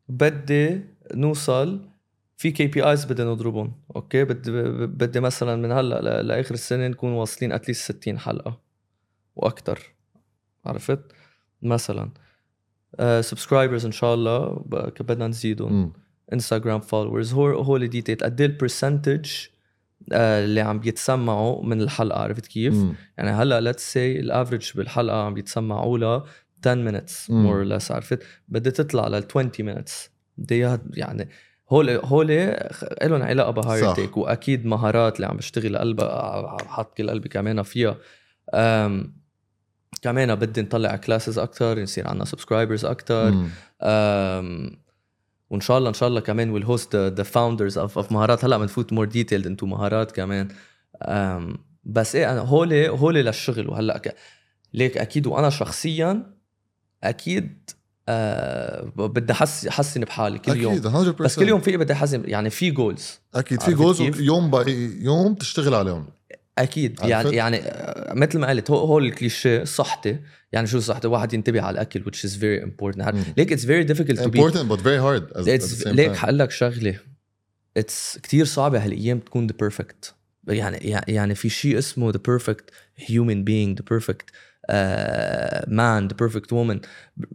بدي 0.08 0.80
نوصل 1.14 1.88
في 2.36 2.50
KPIs 2.50 3.04
بدنا 3.04 3.30
نضربهم 3.30 3.72
okay 3.96 4.24
بدي 4.24 4.50
بدي 4.86 5.20
مثلا 5.20 5.56
من 5.56 5.72
هلأ 5.72 6.22
لآخر 6.22 6.54
السنة 6.54 6.86
نكون 6.86 7.12
واصلين 7.12 7.52
at 7.52 7.64
least 7.64 7.92
60 7.92 8.18
حلقة 8.18 8.60
وأكثر 9.36 9.78
عرفت 10.66 11.00
مثلا 11.62 12.10
subscribers 13.20 13.84
إن 13.86 13.92
شاء 13.92 14.14
الله 14.14 14.64
بدنا 15.00 15.26
نزيدهم. 15.28 15.92
انستغرام 16.32 16.80
followers 16.80 17.32
هو 17.32 17.46
هول 17.62 17.88
detail 17.88 18.16
قد 18.22 18.40
إيه 18.40 18.48
ال 18.48 18.56
percentage 18.56 19.30
اللي 20.12 20.60
عم 20.60 20.78
بيتسمعوا 20.78 21.64
من 21.64 21.80
الحلقة 21.82 22.20
عرفت 22.20 22.46
كيف؟ 22.46 22.74
مم. 22.74 22.94
يعني 23.18 23.30
هلأ 23.30 23.60
let's 23.60 23.92
say 23.92 24.20
ال 24.20 24.27
average 24.27 24.72
بالحلقة 24.74 25.22
عم 25.22 25.34
بيتسمعوا 25.34 25.98
لها 25.98 26.24
10 26.66 26.90
minutes 26.90 27.30
مم. 27.30 27.46
more 27.46 27.64
or 27.64 27.68
less 27.82 27.90
عرفت 27.90 28.22
بدها 28.48 28.72
تطلع 28.72 29.08
لل 29.08 29.24
20 29.30 29.50
minutes 29.50 29.92
بدي 30.38 30.68
يعني 30.94 31.28
هول 31.70 31.90
هول 31.90 32.26
لهم 33.02 33.22
علاقة 33.22 33.50
بهاير 33.50 33.84
صح. 33.84 33.94
تيك 33.96 34.16
وأكيد 34.16 34.66
مهارات 34.66 35.16
اللي 35.16 35.26
عم 35.26 35.36
بشتغل 35.36 35.78
قلبها 35.78 36.56
حط 36.66 36.96
كل 36.96 37.10
قلبي 37.10 37.28
كمان 37.28 37.62
فيها 37.62 37.96
أم 38.54 39.18
كمان 40.02 40.34
بدي 40.34 40.62
نطلع 40.62 40.96
classes 40.96 41.38
أكثر 41.38 41.78
يصير 41.78 42.08
عندنا 42.08 42.24
subscribers 42.24 42.84
أكثر 42.84 43.48
وإن 45.50 45.60
شاء 45.60 45.78
الله 45.78 45.88
إن 45.88 45.94
شاء 45.94 46.08
الله 46.08 46.20
كمان 46.20 46.50
we'll 46.50 46.64
host 46.64 46.96
the 46.96 47.22
founders 47.22 47.78
of 47.78 48.12
مهارات. 48.12 48.44
هلأ 48.44 48.58
بنفوت 48.58 48.92
more 48.92 49.06
detailed 49.06 49.46
into 49.46 49.66
مهارات 49.66 50.12
كمان. 50.12 50.48
um, 51.04 51.58
بس 51.84 52.16
إيه 52.16 52.32
أنا 52.32 52.40
هولي 52.40 52.88
هولي 52.88 53.22
للشغل. 53.22 53.68
وهلأ 53.68 53.98
ك... 53.98 54.14
ليك 54.74 54.98
أكيد 54.98 55.26
وأنا 55.26 55.50
شخصيا 55.50 56.38
أكيد 57.04 57.70
آه 58.08 58.92
بدي 58.96 59.32
احس 59.32 59.66
أحسن 59.66 60.00
بحالي 60.00 60.38
كل 60.38 60.56
يوم. 60.56 60.72
أكيد 60.72 60.88
100% 60.88 61.22
بس 61.22 61.38
كل 61.38 61.48
يوم 61.48 61.60
في 61.60 61.76
بدي 61.76 61.92
احسن 61.92 62.22
يعني 62.26 62.50
في 62.50 62.70
goals 62.70 63.20
أكيد 63.34 63.62
في 63.62 63.74
goals؟ 63.74 64.20
يوم 64.20 64.50
by 64.50 64.98
يوم 65.00 65.34
تشتغل 65.34 65.74
عليهم. 65.74 66.06
أكيد؟ 66.62 67.00
يعني 67.04 67.30
يعني 67.36 67.56
آه، 67.56 68.14
مثل 68.14 68.38
ما 68.38 68.48
قلت 68.48 68.70
هو 68.70 68.76
هو 68.78 68.98
الكليشيه 68.98 69.64
صحتي. 69.64 70.18
يعني 70.52 70.66
شو 70.66 70.80
صحتي؟ 70.80 71.08
واحد 71.08 71.32
ينتبه 71.34 71.60
على 71.62 71.74
الأكل 71.74 72.04
which 72.04 72.18
is 72.28 72.32
very 72.34 72.64
important. 72.68 73.14
مم. 73.14 73.22
ليك 73.36 73.54
it's 73.54 73.62
very 73.64 73.84
difficult 73.94 74.18
to 74.18 74.28
be 74.30 74.38
important 74.38 74.68
but 74.68 74.80
very 74.80 74.98
hard 74.98 75.38
as, 75.38 75.40
at 75.40 75.60
the 75.60 75.64
It's 75.64 75.82
same 75.84 75.88
ليك. 75.88 76.16
حقول 76.16 76.38
لك 76.38 76.50
شغلة. 76.50 76.94
it's 77.76 78.18
كثير 78.22 78.44
صعبة 78.44 78.84
هالأيام 78.84 79.18
تكون 79.18 79.46
the 79.46 79.54
perfect 79.60 80.14
يعني 80.48 80.76
يعني 81.08 81.34
في 81.34 81.48
شيء 81.48 81.78
اسمه 81.78 82.10
the 82.10 82.20
perfect 82.26 82.70
human 82.96 83.44
being 83.44 83.78
the 83.78 83.84
perfect 83.90 84.30
man 85.68 86.08
the 86.08 86.16
perfect 86.16 86.52
woman 86.52 86.80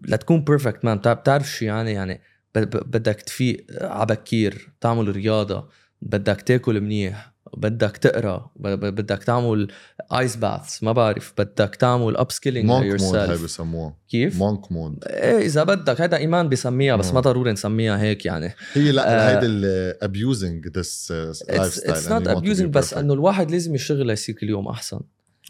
لتكون 0.08 0.44
perfect 0.44 0.86
man 0.86 0.98
بتعرف 0.98 1.52
شو 1.52 1.66
يعني؟ 1.66 1.92
يعني 1.92 2.22
بدك 2.56 3.22
تفيق 3.22 3.66
عبكير 3.82 4.70
تعمل 4.82 5.16
رياضة 5.16 5.70
بدك 6.02 6.42
تاكل 6.42 6.82
منيح. 6.82 7.33
بدك 7.58 7.98
تقرا 7.98 8.52
بدك 8.60 9.24
تعمل 9.24 9.68
ice 10.14 10.36
baths 10.36 10.84
ما 10.84 10.92
بعرف 10.92 11.34
بدك 11.38 11.76
تعمل 11.76 12.18
upskilling 12.18 12.66
monk 12.66 13.02
mode 13.02 13.16
هاي 13.16 13.28
ليور 13.28 13.44
بسموها. 13.44 13.98
كيف؟ 14.10 14.38
monk 14.38 14.72
mode 14.72 15.04
إيه 15.06 15.46
إذا 15.46 15.64
بدك 15.64 16.02
هذا 16.02 16.18
إيمان 16.18 16.50
بسميها 16.50 16.96
بس 16.96 17.08
مم. 17.08 17.14
ما 17.14 17.20
ضروري 17.20 17.52
نسميها 17.52 18.02
هيك 18.02 18.26
يعني. 18.26 18.54
هي 18.74 18.92
لا 18.92 19.30
آه، 19.32 19.36
هيدي 19.38 19.46
ال 19.46 19.94
abusing 20.04 20.70
this 20.70 21.08
uh, 21.08 21.50
it's 21.50 22.12
not 22.12 22.28
abusing 22.28 22.74
بس. 22.74 22.94
إنه 22.94 23.14
الواحد 23.14 23.52
لازم 23.52 23.76
يشتغل 23.76 24.08
ليصير 24.08 24.36
كل 24.36 24.50
يوم 24.50 24.68
أحسن. 24.68 25.00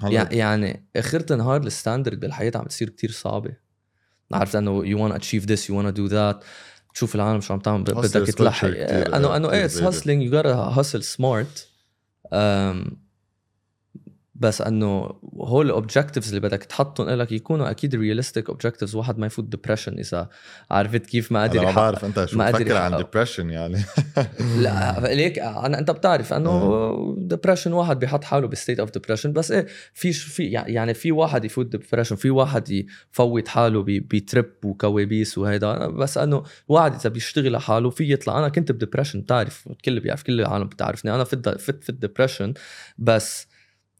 يع- 0.03 0.29
يعني 0.31 0.85
آخرة 0.95 1.33
النهار 1.33 1.61
ال 1.61 1.68
standard 1.68 2.19
بالحياة 2.19 2.51
عم 2.55 2.65
تصير 2.65 2.89
كتير 2.89 3.11
صعبة. 3.11 3.51
عرفت 4.33 4.55
إنه 4.55 4.85
you 4.85 5.09
wanna 5.09 5.13
achieve 5.15 5.45
this 5.45 5.69
you 5.69 5.83
wanna 5.83 5.87
do 5.93 6.05
that 6.05 6.43
تشوف 6.93 7.15
العالم 7.15 7.41
شو 7.41 7.53
عم 7.53 7.59
تعمل 7.59 7.83
بدك 7.83 8.07
تلحق. 8.27 8.67
كتير- 8.69 9.15
انه 9.15 9.35
إنه 9.35 9.51
إيه 9.51 9.65
اتس. 9.65 9.81
هاسلينج 9.81 10.23
يو 10.23 10.41
gotta 10.41 10.45
هاسل 10.45 11.03
سمارت 11.03 11.67
嗯 12.33 12.97
بس 14.43 14.61
انه 14.61 15.09
هول 15.35 15.65
ال 15.65 15.71
objectives 15.71 16.27
اللي 16.27 16.39
بدك 16.39 16.63
تحطهم 16.63 17.09
لك 17.09 17.31
يكونوا 17.31 17.71
أكيد 17.71 17.95
realistic 17.95 18.49
objectives 18.49 18.95
واحد 18.95 19.17
ما 19.17 19.25
يفوت 19.25 19.45
depression 19.45 19.97
إذا 19.97 20.29
عرفت 20.71 21.05
كيف 21.05 21.31
ما 21.31 21.41
قادر 21.41 21.65
ما 21.65 21.71
بعرف 21.71 22.05
أنت 22.05 22.25
شو 22.25 22.37
بتفكر 22.37 22.77
عن 22.77 23.03
depression 23.03 23.39
يعني؟ 23.39 23.83
لا 24.63 25.13
ليك 25.13 25.39
أنا 25.39 25.79
أنت 25.79 25.91
بتعرف 25.91 26.33
إنه 26.33 27.15
depression 27.17 27.73
واحد 27.73 27.99
بيحط 27.99 28.23
حاله 28.23 28.47
ب 28.47 28.53
state 28.53 28.79
of 28.79 28.91
depression 28.91 29.33
بس 29.33 29.51
إيه 29.51 29.67
في 29.93 30.13
في 30.13 30.45
يعني 30.45 30.93
في 30.93 31.11
واحد 31.11 31.45
يفوت 31.45 31.65
depression 31.65 32.15
في 32.15 32.29
واحد 32.29 32.85
يفوت 33.11 33.47
حاله 33.47 33.83
ب 33.87 34.00
trip 34.00 34.51
وكوابيس 34.63 35.37
وهيدا. 35.37 35.87
بس 35.87 36.17
إنه 36.17 36.43
واحد 36.67 36.93
إذا 36.93 37.09
بيشتغل 37.09 37.55
على 37.69 37.91
في 37.91 38.13
يطلع. 38.13 38.39
أنا 38.39 38.49
كنت 38.49 38.71
ب 38.71 38.76
depression 38.76 39.21
بتعرف 39.21 39.67
الكل 39.67 39.99
بيعرف 39.99 40.23
كل 40.23 40.41
العالم 40.41 40.67
بتعرفني. 40.67 41.15
أنا 41.15 41.23
فت 41.23 41.49
فت 41.49 41.83
في 41.83 41.89
ال 41.89 41.95
depression 41.95 42.53
بس 42.97 43.52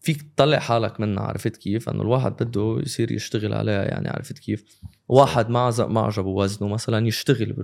فيك 0.03 0.22
تطلع 0.22 0.60
حالك 0.60 1.00
منها 1.00 1.24
عرفت 1.24 1.57
كيف؟ 1.57 1.89
إنه 1.89 2.01
الواحد 2.01 2.43
بده 2.43 2.79
يصير 2.86 3.12
يشتغل 3.12 3.53
عليها 3.53 3.83
يعني 3.83 4.10
عرفت 4.10 4.39
كيف؟ 4.39 4.63
واحد 5.07 5.50
ما 5.50 5.88
ما 5.88 6.01
عجبه 6.01 6.27
وزنه 6.27 6.67
مثلا 6.67 7.07
يشتغل 7.07 7.55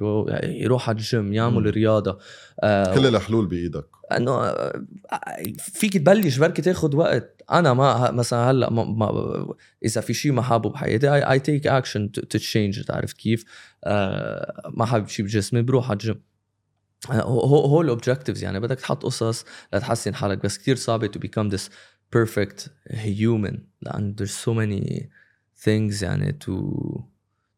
يروح 0.44 0.90
على 0.90 0.96
الجيم 0.96 1.34
يعمل. 1.34 1.76
رياضة 1.76 2.20
آه 2.64 2.96
كل 2.96 3.06
الحلول 3.06 3.48
بإيدك 3.48 3.86
إنه 4.18 4.32
آه، 4.32 4.84
فيك 5.58 5.98
تبلش 5.98 6.38
بركي 6.38 6.62
تاخذ 6.62 6.96
وقت 6.96 7.42
أنا 7.52 7.74
ما 7.74 8.12
مثلا 8.12 8.52
هلأ 8.52 8.70
ما, 8.70 8.84
ما 8.84 9.56
إذا 9.86 10.02
في 10.02 10.14
شيء 10.14 10.32
ما 10.32 10.42
حابه 10.42 10.70
بحياتي 10.70 11.10
I 11.10 11.40
take 11.40 11.68
action 11.68 12.12
to 12.12 12.22
change 12.22 12.84
عرفت 12.90 13.18
كيف؟ 13.18 13.46
آه 13.84 14.72
ما 14.74 14.86
حابب 14.86 15.08
شيء 15.08 15.26
بجسمي 15.26 15.62
بروح 15.62 15.86
على 15.90 15.98
الجيم 15.98 16.22
آه، 17.12 17.22
هو 17.22 17.66
هو 17.66 17.82
ال 17.82 17.88
objectives 17.88 18.44
يعني 18.44 18.60
بدك 18.60 18.80
تحط 18.80 19.04
قصص 19.04 19.46
لتحسن 19.74 20.16
حالك 20.16 20.44
بس 20.44 20.58
كتير 20.58 20.76
صعبة 20.76 21.08
to 21.08 21.20
become 21.20 21.56
this 21.56 21.72
perfect 22.11 22.69
human 22.91 23.57
لان 23.83 24.15
there's 24.19 24.37
so 24.47 24.55
many 24.55 25.09
things 25.65 26.03
يعني 26.03 26.39
to 26.45 26.55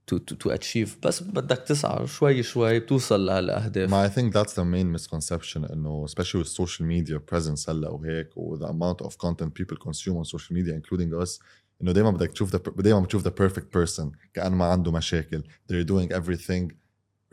to 0.07 0.19
to, 0.19 0.35
to 0.35 0.51
achieve 0.51 0.89
بس 1.03 1.23
بدك 1.23 1.59
تسعى 1.59 2.07
شوي 2.07 2.43
شوي 2.43 2.79
بتوصل 2.79 3.27
لهالاهداف 3.27 3.91
ما 3.91 4.09
I 4.09 4.11
think 4.11 4.33
that's 4.33 4.53
the 4.53 4.65
main 4.65 5.01
misconception 5.01 5.73
انه 5.73 6.07
especially 6.07 6.45
with 6.45 6.49
social 6.49 6.85
media 6.85 7.19
presence 7.33 7.69
هلا 7.69 7.89
وهيك 7.89 8.37
و 8.37 8.59
the 8.59 8.69
amount 8.69 9.07
of 9.07 9.11
content 9.11 9.51
people 9.55 9.77
consume 9.77 10.17
on 10.17 10.25
social 10.25 10.53
media 10.53 10.75
including 10.75 11.25
us 11.25 11.41
انه 11.83 11.93
دائما 11.93 12.11
بدك 12.11 12.33
تشوف 12.33 12.57
the, 12.57 12.81
دائما 12.83 13.01
بتشوف 13.01 13.29
the 13.29 13.31
perfect 13.31 13.79
person 13.79 14.07
كأنه 14.35 14.57
ما 14.57 14.65
عنده 14.65 14.93
مشاكل 14.93 15.43
they're 15.43 15.87
doing 15.87 16.13
everything 16.13 16.73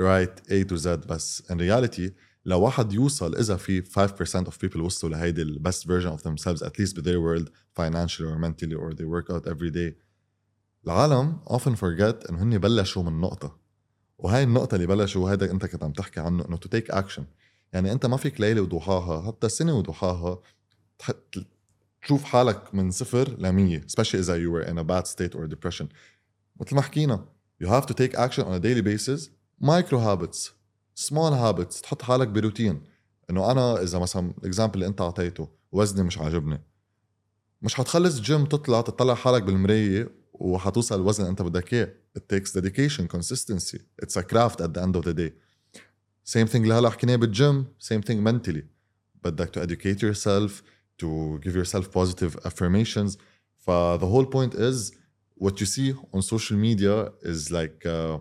right 0.02 0.52
A 0.52 0.64
to 0.70 0.78
Z 0.78 0.88
بس 0.88 1.44
in 1.52 1.56
reality 1.56 2.10
لو 2.49 2.61
واحد 2.61 2.93
يوصل 2.93 3.37
اذا 3.37 3.57
في 3.57 3.83
5% 3.83 4.49
of 4.49 4.55
people 4.65 4.77
وصلوا 4.77 5.13
لهيدي 5.13 5.43
ال 5.43 5.63
best 5.69 5.83
version 5.83 6.19
of 6.19 6.23
themselves 6.23 6.63
at 6.63 6.73
least 6.79 6.97
with 6.97 7.05
their 7.05 7.21
world 7.21 7.51
financially 7.81 8.27
or 8.27 8.39
mentally 8.39 8.75
or 8.75 8.95
they 8.95 9.05
work 9.05 9.31
out 9.31 9.47
every 9.47 9.71
day 9.71 9.93
العالم 10.87 11.39
often 11.47 11.75
forget 11.77 12.31
انه 12.31 12.43
هن 12.43 12.59
بلشوا 12.59 13.03
من 13.03 13.21
نقطه 13.21 13.59
وهاي 14.19 14.43
النقطة 14.43 14.75
اللي 14.75 14.87
بلشوا 14.87 15.25
وهذا 15.25 15.51
انت 15.51 15.67
كنت 15.67 15.85
عم 15.85 15.93
تحكي 15.93 16.21
عنه 16.21 16.45
انه 16.49 16.57
to 16.57 16.69
take 16.69 16.91
action 16.91 17.25
يعني 17.73 17.93
انت 17.93 18.07
ما 18.07 18.17
فيك 18.17 18.41
ليلة 18.41 18.63
وضحاها 18.63 19.27
حتى 19.27 19.49
سنة 19.49 19.79
وضحاها 19.79 20.39
تشوف 22.03 22.25
حالك 22.25 22.75
من 22.75 22.91
صفر 22.91 23.29
ل 23.39 23.53
100 23.53 23.81
especially 23.81 24.15
اذا 24.15 24.39
you 24.39 24.51
were 24.51 24.69
in 24.69 24.79
a 24.79 24.85
bad 24.85 25.07
state 25.07 25.39
or 25.39 25.47
depression 25.55 25.87
مثل 26.61 26.75
ما 26.75 26.83
حكينا 26.83 27.25
you 27.65 27.67
have 27.67 27.87
to 27.87 27.95
take 27.95 28.15
action 28.15 28.43
on 28.43 28.55
a 28.55 28.61
daily 28.61 28.83
basis 28.83 29.29
micro 29.61 29.99
habits 29.99 30.58
small 31.07 31.33
habits 31.33 31.81
تحط 31.83 32.03
حالك 32.03 32.29
بروتين 32.29 32.83
انه 33.31 33.51
أنا 33.51 33.83
اذا 33.83 33.99
مثلا 33.99 34.33
ال 34.39 34.43
example 34.43 34.75
اللي 34.75 34.87
انت 34.87 35.01
اعطيته 35.01 35.49
وزني 35.73 36.03
مش 36.03 36.19
عاجبني 36.19 36.61
مش 37.63 37.75
حتخلص 37.75 38.21
جيم 38.21 38.45
تطلع 38.45 38.81
تطلع 38.81 39.15
حالك 39.15 39.43
بالمرايه 39.43 40.11
وحتوصل 40.33 41.01
الوزن 41.01 41.23
اللي 41.23 41.31
انت 41.31 41.43
بدك 41.43 41.75
اياه 41.75 41.95
it 42.19 42.23
takes 42.35 42.51
dedication 42.61 43.03
consistency 43.17 43.79
it's 44.03 44.17
a 44.17 44.23
craft 44.23 44.61
at 44.61 44.71
the 44.75 44.81
end 44.81 44.97
of 44.97 45.05
the 45.05 45.15
day 45.15 45.33
same 46.33 46.49
thing 46.53 46.57
اللي 46.57 46.75
هلا 46.75 46.91
حكيناه 46.91 47.17
بال 47.17 47.36
gym 47.36 47.65
same 47.85 48.03
thing 48.03 48.29
mentally 48.29 48.63
بدك 49.25 49.59
to 49.59 49.63
educate 49.69 50.01
yourself 50.03 50.63
to 51.03 51.39
give 51.45 51.55
yourself 51.55 51.85
positive 51.85 52.37
affirmations 52.49 53.17
ف 53.57 53.71
the 54.01 54.07
whole 54.07 54.27
point 54.27 54.55
is 54.55 54.93
what 55.45 55.61
you 55.61 55.67
see 55.67 55.95
on 56.13 56.23
social 56.23 56.57
media 56.57 57.13
is 57.23 57.51
like 57.51 57.87
a 57.87 58.21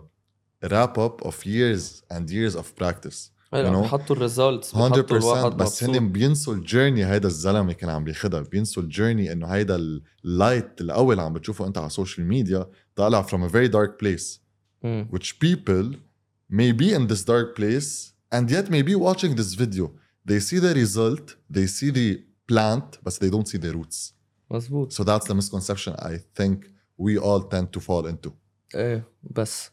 wrap 0.71 0.97
up 0.97 1.25
of 1.27 1.35
years 1.45 2.03
and 2.11 2.29
years 2.29 2.55
of 2.55 2.65
practice 2.81 3.31
you 3.53 3.71
know? 3.71 3.81
بحطوا 3.83 4.15
الريزلتس 4.15 4.75
100% 4.75 4.77
بحطوا 4.77 5.17
الواحد 5.17 5.57
بس 5.57 5.83
مبسوط. 5.83 5.95
هن 5.95 6.11
بينسوا 6.11 6.53
الجيرني 6.53 7.05
هيدا 7.05 7.27
الزلمه 7.27 7.73
كان 7.73 7.89
عم 7.89 8.03
بياخدها 8.03 8.41
بينسوا 8.41 8.83
الجيرني 8.83 9.31
انه 9.31 9.47
هيدا 9.47 9.75
اللايت 10.23 10.81
الاول 10.81 11.11
اللي 11.13 11.21
عم 11.23 11.33
بتشوفه 11.33 11.67
انت 11.67 11.77
على 11.77 11.87
السوشيال 11.87 12.27
ميديا 12.27 12.67
طالع 12.95 13.23
from 13.23 13.49
a 13.49 13.51
very 13.53 13.69
dark 13.69 14.05
place 14.05 14.39
مم. 14.83 15.07
which 15.15 15.27
people 15.39 15.95
may 16.51 16.71
be 16.71 16.93
in 16.93 17.07
this 17.07 17.23
dark 17.23 17.55
place 17.59 18.13
and 18.35 18.49
yet 18.49 18.69
may 18.69 18.83
be 18.83 18.95
watching 18.95 19.35
this 19.35 19.53
video 19.63 19.85
they 20.29 20.39
see 20.39 20.59
the 20.59 20.73
result 20.83 21.35
they 21.57 21.67
see 21.67 21.91
the 21.91 22.09
plant 22.51 22.87
but 23.05 23.13
they 23.21 23.29
don't 23.29 23.47
see 23.47 23.57
the 23.57 23.71
roots 23.73 24.13
مزبوط 24.51 24.93
so 24.93 25.03
that's 25.03 25.27
the 25.27 25.35
misconception 25.35 25.93
I 25.99 26.17
think 26.39 26.57
we 26.97 27.17
all 27.17 27.41
tend 27.41 27.67
to 27.77 27.79
fall 27.79 28.07
into 28.07 28.31
ايه 28.75 29.07
بس 29.23 29.69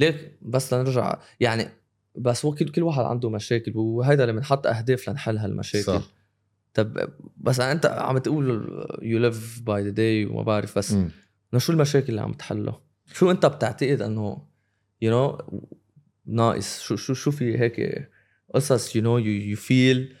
ليك 0.00 0.38
بس 0.42 0.74
لنرجع 0.74 1.18
يعني 1.40 1.68
بس 2.16 2.44
هو 2.44 2.54
كل 2.54 2.68
كل 2.68 2.82
واحد 2.82 3.04
عنده 3.04 3.30
مشاكل 3.30 3.72
وهيدا 3.76 4.22
اللي 4.24 4.32
بنحط 4.32 4.66
أهداف 4.66 5.08
لنحل 5.08 5.38
هالمشاكل 5.38 5.84
صح 5.84 6.02
طب 6.74 7.10
بس 7.36 7.60
أنت 7.60 7.86
عم 7.86 8.18
تقول 8.18 8.46
you 9.02 9.18
live 9.18 9.60
by 9.60 9.82
the 9.82 9.90
day 9.90 10.26
وما 10.26 10.42
بعرف 10.42 10.78
بس. 10.78 10.92
إنه 10.92 11.58
شو 11.58 11.72
المشاكل 11.72 12.08
اللي 12.08 12.20
عم 12.20 12.32
تحلها؟ 12.32 12.80
شو 13.12 13.30
أنت 13.30 13.46
بتعتقد 13.46 14.02
إنه 14.02 14.46
you 15.02 15.38
know, 15.38 15.64
ناقص 16.26 16.80
شو 16.82 16.96
شو 16.96 17.14
شو 17.14 17.30
في 17.30 17.58
هيك 17.58 18.08
قصص 18.54 18.96
you 18.96 19.02
know 19.02 19.18
you 19.18 19.32
you 19.32 19.56
feel 19.56 20.14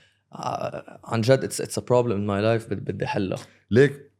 عن 1.04 1.20
جد 1.20 1.44
it's 1.44 1.60
it's 1.60 1.78
a 1.78 1.82
problem 1.82 2.16
in 2.16 2.26
my 2.26 2.42
life 2.42 2.74
بدي 2.74 3.06
حلها 3.06 3.38
ليك 3.70 4.10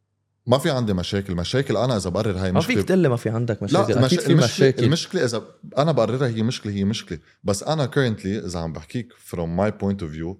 ما 0.47 0.57
في 0.57 0.69
عندي 0.69 0.93
مشاكل. 0.93 1.35
مشاكل 1.35 1.77
أنا 1.77 1.97
إذا 1.97 2.09
بقرر 2.09 2.37
هاي 2.37 2.51
ما 2.51 2.59
مشكله 2.59 2.75
فيك 2.75 2.85
تقول 2.85 2.99
لي 2.99 3.09
ما 3.09 3.15
في 3.15 3.29
عندك 3.29 3.63
مشاكل. 3.63 3.93
لا 3.93 4.01
مش... 4.05 4.13
في 4.13 4.27
المشكلة, 4.27 4.35
مشاكل. 4.35 4.83
المشكلة 4.83 5.25
إذا 5.25 5.43
أنا 5.77 5.91
بقررها 5.91 6.27
هي 6.27 6.43
مشكلة 6.43 6.73
هي 6.73 6.83
مشكلة. 6.83 7.19
بس 7.43 7.63
أنا 7.63 7.87
currently 7.87 8.25
إذا 8.25 8.59
عم 8.59 8.73
بحكيك 8.73 9.13
from 9.13 9.59
my 9.59 9.71
point 9.83 10.01
of 10.01 10.17
view 10.17 10.35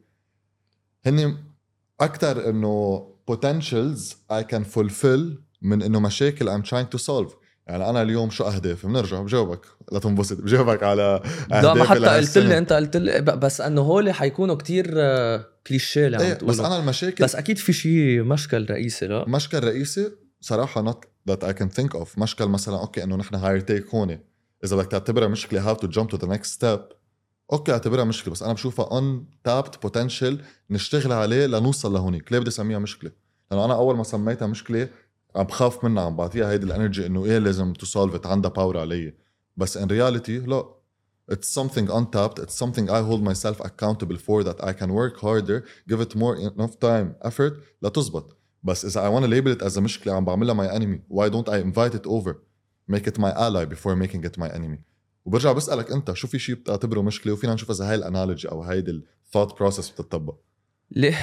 هني 1.05 1.37
أكتر 1.99 2.49
إنه 2.49 3.07
potentials 3.31 4.13
I 4.31 4.43
can 4.43 4.63
fulfill 4.75 5.39
من 5.61 5.81
إنه 5.83 5.99
مشاكل 5.99 6.49
I'm 6.49 6.65
trying 6.65 6.97
to 6.97 7.01
solve. 7.01 7.33
يعني 7.67 7.89
أنا 7.89 8.01
اليوم 8.01 8.29
شو 8.29 8.43
أهدافي 8.43 8.87
بنرجع 8.87 9.21
بجاوبك. 9.21 9.65
لا 9.91 9.99
تنبسط 9.99 10.41
بجاوبك 10.41 10.83
على 10.83 11.21
لا 11.49 11.73
ما 11.73 11.83
حتى 11.83 12.05
قلت. 12.05 12.37
لي 12.37 12.57
أنت 12.57 12.73
قلت 12.73 12.97
لي 12.97 13.21
بس 13.21 13.61
إنه 13.61 13.81
هول 13.81 14.11
حيكونوا 14.11 14.55
كتير 14.55 14.93
آه، 14.97 15.45
كليشيه 15.67 16.05
اللي 16.05 16.17
عم 16.17 16.23
إيه 16.23 16.33
تقوله 16.33 16.53
بس 16.53 16.59
أنا 16.59 16.79
المشاكل 16.79 17.23
بس 17.23 17.35
أكيد 17.35 17.57
في 17.57 17.73
شيء 17.73 18.23
مشكل 18.23 18.65
رئيسي 18.69 19.07
لا؟ 19.07 19.25
مشكل 19.27 19.63
رئيسي 19.63 20.11
صراحة 20.41 20.91
not 20.91 20.95
that 21.31 21.43
I 21.43 21.53
can 21.53 21.69
think 21.77 21.99
of. 21.99 22.07
مشكل 22.17 22.45
مثلا 22.45 22.79
okay 22.79 23.03
إنه 23.03 23.15
نحن 23.15 23.35
هاير 23.35 23.59
تيك 23.59 23.95
هون. 23.95 24.19
إذا 24.63 24.75
بدك 24.75 24.91
تعتبرها 24.91 25.27
مشكلة 25.27 25.73
how 25.73 25.77
to 25.77 25.87
jump 25.87 26.15
to 26.15 26.21
the 26.21 26.27
next 26.27 26.59
step. 26.59 26.79
okay 27.53 27.71
أعتبرها 27.71 28.03
مشكلة 28.03 28.33
بس 28.33 28.43
أنا 28.43 28.53
بشوفها 28.53 28.89
untapped 28.99 29.87
potential 29.87 30.33
نشتغل 30.69 31.11
عليه 31.11 31.45
لنوصل 31.45 31.93
لهونيك. 31.93 32.31
ليه 32.31 32.39
بدي 32.39 32.49
أسميها 32.49 32.79
مشكلة؟ 32.79 33.11
لأنه 33.51 33.65
أنا 33.65 33.73
أول 33.73 33.97
ما 33.97 34.03
سميتها 34.03 34.47
مشكلة 34.47 34.89
عم 35.35 35.43
بخاف 35.43 35.83
منها 35.83 36.03
عم 36.03 36.15
بعطيها 36.15 36.51
هيدي 36.51 36.65
ال 36.65 36.71
energy 36.71 37.05
إنه 37.05 37.25
إيه 37.25 37.37
لازم 37.37 37.73
to 37.73 37.85
solve 37.85 38.15
it 38.15 38.25
عندها 38.25 38.51
power 38.51 38.77
علي. 38.77 39.13
بس 39.57 39.77
in 39.77 39.87
reality 39.87 40.39
لا. 40.39 40.75
It's 41.31 41.49
something 41.59 41.87
untapped 41.89 42.37
it's 42.43 42.55
something 42.63 42.87
i 42.97 43.01
hold 43.09 43.21
myself 43.31 43.57
accountable 43.69 44.19
for 44.27 44.43
that 44.47 44.57
i 44.69 44.73
can 44.79 44.89
work 45.01 45.15
harder 45.25 45.59
give 45.89 45.99
it 46.05 46.15
more 46.15 46.35
enough 46.37 46.75
time 46.79 47.13
effort 47.25 47.53
لتزبط 47.81 48.37
بس 48.63 48.85
إذا 48.85 49.05
I 49.05 49.19
want 49.19 49.23
label 49.23 49.57
label 49.57 49.71
it 49.71 49.77
مشكلة 49.77 50.13
عم 50.13 50.25
بعملها 50.25 50.55
my 50.55 50.73
enemy 50.73 51.01
why 51.09 51.29
don't 51.29 51.49
I 51.49 51.61
invite 51.61 51.95
it 51.95 52.09
over 52.09 52.35
make 52.91 53.05
it 53.07 53.17
my 53.17 53.31
ally 53.31 53.65
before 53.65 53.95
making 53.95 54.23
it 54.23 54.37
my 54.37 54.49
enemy. 54.49 54.79
وبرجع 55.25 55.51
بسألك 55.51 55.91
أنت 55.91 56.13
شو 56.13 56.27
في 56.27 56.39
شيء 56.39 56.55
بتعتبره 56.55 57.01
مشكلة؟ 57.01 57.33
وفينا 57.33 57.53
نشوف 57.53 57.71
إذا 57.71 57.89
هاي 57.89 57.95
ال 57.95 58.02
analogy 58.02 58.49
أو 58.49 58.63
هيدي 58.63 58.91
ال 59.25 59.29
thought 59.29 59.59
process 59.59 59.89
بتطبق. 59.89 60.35
ليه؟ 60.91 61.17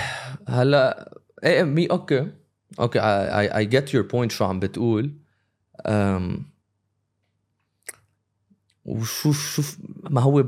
هلأ 0.49 1.15
إيه 1.45 1.63
مي 1.63 1.87
okay. 1.87 2.33
Okay 2.81 2.99
I 3.01 3.57
I 3.57 3.65
get 3.65 3.95
your 3.95 4.07
point 4.07 4.33
شو 4.33 4.45
عم 4.45 4.61
بتقول 4.61 5.15
أم 5.87 6.53
وشو 8.85 9.33
شو 9.33 9.63
ما 10.11 10.21
هو. 10.21 10.45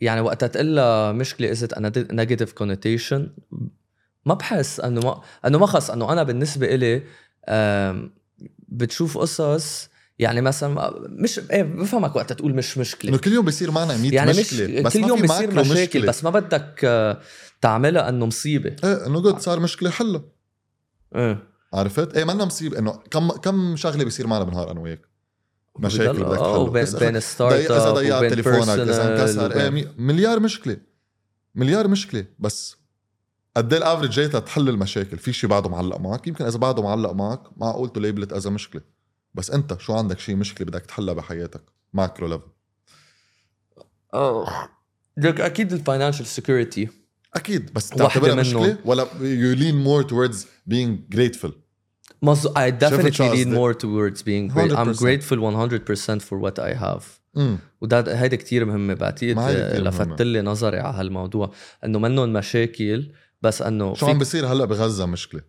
يعني 0.00 0.20
وقتها 0.20 0.46
تقول 0.46 0.76
لها 0.76 1.12
مشكله 1.12 1.50
اذا 1.50 1.68
negative 2.12 2.52
connotation 2.52 3.30
ما 4.26 4.34
بحس 4.34 4.80
إنه 4.80 5.00
ما 5.00 5.20
إنه 5.46 5.58
ما 5.58 5.66
خص 5.66 5.90
إنه 5.90 6.12
أنا 6.12 6.22
بالنسبة 6.22 6.74
إلي 6.74 7.02
أم، 7.48 8.10
بتشوف 8.68 9.18
قصص 9.18 9.88
يعني 10.18 10.40
مثلا 10.40 10.92
مش 11.08 11.40
إيه 11.50 11.62
بفهمك 11.62 12.16
وقتها 12.16 12.34
تقول 12.34 12.54
مش 12.54 12.78
مشكلة 12.78 13.10
إنه 13.10 13.18
كل 13.18 13.32
يوم 13.32 13.44
بيصير 13.44 13.70
معنا 13.70 13.96
100 13.96 14.12
يعني 14.14 14.30
مش 14.30 14.38
مشكلة 14.38 14.82
بس 14.82 14.92
كل 14.92 15.04
يوم 15.08 15.20
بيصير 15.20 15.50
مشاكل 15.54 15.82
مشكلة. 15.82 16.06
بس 16.06 16.24
ما 16.24 16.30
بدك 16.30 16.80
آه، 16.84 17.20
تعملها 17.60 18.08
إنه 18.08 18.26
مصيبة 18.26 18.76
إيه 18.84 19.06
إنه 19.06 19.22
جد 19.22 19.38
صار 19.38 19.60
مشكلة 19.60 19.90
حلها. 19.90 20.22
إيه 21.16 21.55
عرفت؟ 21.74 22.16
إيه 22.16 22.24
منا 22.24 22.44
مصيبة. 22.44 22.78
إنه 22.78 22.92
كم 23.10 23.30
كم 23.30 23.76
شغلة 23.76 24.04
بيصير 24.04 24.26
معنا 24.26 24.44
بالنهار 24.44 24.70
أنا 24.70 24.80
وياك. 24.80 25.00
مشاكل 25.78 26.24
بدك 26.24 26.38
آه،. 26.38 26.58
وبين 26.58 26.82
بس 26.82 26.94
بين 26.94 27.20
ستارت 27.20 27.54
ضي... 27.54 27.66
اذا 27.66 27.88
اب 27.88 27.94
ضيعت 27.94 28.32
تليفونك 28.32 28.68
إذا 28.68 29.12
انكسر. 29.12 29.60
إيه 29.60 29.94
مليار 29.98 30.40
مشكلة. 30.40 30.76
مليار 31.54 31.88
مشكلة. 31.88 32.24
بس 32.38 32.76
قد 33.56 33.72
إيه 33.72 33.80
الافرج 33.80 34.10
جاي 34.10 34.28
تحل 34.28 34.68
المشاكل؟ 34.68 35.18
في 35.18 35.32
شيء 35.32 35.50
بعده 35.50 35.68
معلق 35.68 36.00
معك؟ 36.00 36.26
يمكن 36.26 36.44
إذا 36.44 36.58
بعده 36.58 36.82
معلق 36.82 37.12
معك 37.12 37.40
معقول 37.56 37.88
تو 37.88 38.00
ليبلت 38.00 38.32
از 38.32 38.46
مشكلة. 38.46 38.82
بس 39.34 39.50
أنت 39.50 39.80
شو 39.80 39.94
عندك 39.94 40.18
شيء 40.18 40.36
مشكلة 40.36 40.66
بدك 40.66 40.86
تحلها 40.86 41.14
بحياتك؟ 41.14 41.62
ماكرو 41.92 42.26
ليفل. 42.26 42.48
آه 44.14 44.68
لك 45.16 45.40
أكيد 45.40 45.72
الفاينانشال 45.72 46.26
سكيورتي 46.26 46.88
أكيد 47.36 47.72
بس 47.74 47.88
تعتبرها. 47.90 48.34
مشكلة 48.34 48.78
ولا 48.84 49.06
يو 49.20 49.52
لين 49.52 49.76
مور 49.76 50.02
towards 50.08 50.36
being 50.70 51.16
grateful 51.16 51.50
مظ- 52.26 52.52
I 52.56 52.70
definitely 52.70 53.28
lean 53.36 53.50
more 53.60 53.74
towards 53.74 54.22
being 54.22 54.48
great. 54.54 54.72
I'm 54.72 54.92
100%. 54.94 54.98
grateful 55.04 55.38
100% 55.38 56.22
for 56.28 56.38
what 56.44 56.58
I 56.58 56.72
have. 56.84 57.02
وده 57.80 58.20
هيدا 58.22 58.36
كتير 58.36 58.64
مهمة 58.64 58.94
بعتقد 58.94 59.38
هيدي 59.38 59.78
لفت. 59.78 60.22
لي 60.22 60.42
نظري 60.42 60.78
على 60.78 60.96
هالموضوع 60.96 61.52
إنه 61.84 61.98
منهم 61.98 62.32
مشاكل 62.32 63.12
بس 63.42 63.62
إنه 63.62 63.94
شو 63.94 64.06
عم 64.06 64.18
بيصير 64.18 64.46
هلأ 64.46 64.64
بغزة 64.64 65.06
مشكلة 65.06 65.40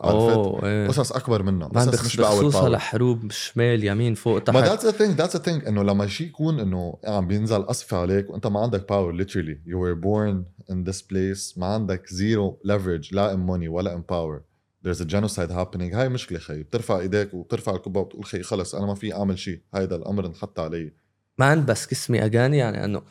عرفت 0.00 0.64
إيه. 0.64 0.88
قصص 0.88 1.12
أكبر 1.12 1.42
قصص 1.68 1.88
بخ- 1.88 2.04
مش 2.04 2.16
power 2.16 2.28
بخصوص 2.34 2.54
power 2.56 2.66
هالحروب 2.68 3.30
شمال 3.30 3.84
يمين 3.84 4.14
فوق 4.14 4.50
ما 4.50 4.60
تحت. 4.60 4.68
that's 4.70 4.84
the 4.84 4.90
thing 4.90 5.18
that's 5.18 5.36
the 5.36 5.38
thing 5.38 5.64
إنه 5.64 5.82
لما 5.82 6.06
شيء 6.06 6.26
يكون 6.26 6.60
إنه 6.60 6.94
عم 7.04 7.26
بينزل 7.26 7.62
قصف 7.62 7.94
عليك 7.94 8.30
وأنت 8.30 8.46
ما 8.46 8.60
عندك 8.60 8.88
power 8.88 9.24
literally. 9.24 9.58
You 9.70 9.76
were 9.76 10.00
born 10.04 10.44
in 10.72 10.90
this 10.90 11.02
place 11.02 11.58
ما 11.58 11.66
عندك 11.66 12.06
zero 12.06 12.58
leverage 12.66 13.12
لا 13.12 13.32
in 13.34 13.38
money 13.50 13.68
ولا 13.68 13.96
in 13.96 14.00
power. 14.12 14.42
There's 14.88 15.00
a 15.00 15.04
genocide 15.08 15.50
happening. 15.50 15.94
هاي 15.94 16.08
مشكلة 16.08 16.38
خي. 16.38 16.62
بترفع 16.62 16.98
إيديك 17.00 17.34
وبترفع 17.34 17.74
الكبة 17.74 18.00
وبتقول 18.00 18.24
خي 18.24 18.42
خلص 18.42 18.74
أنا 18.74 18.86
ما 18.86 18.94
في 18.94 19.14
أعمل 19.14 19.38
شيء. 19.38 19.60
هيدا 19.74 19.96
الأمر 19.96 20.26
انحط 20.26 20.60
علي. 20.60 20.92
man 21.38 21.64
بس 21.64 21.86
كسمي 21.86 22.24
أغاني 22.24 22.58
يعني 22.58 22.84
إنه 22.84 23.02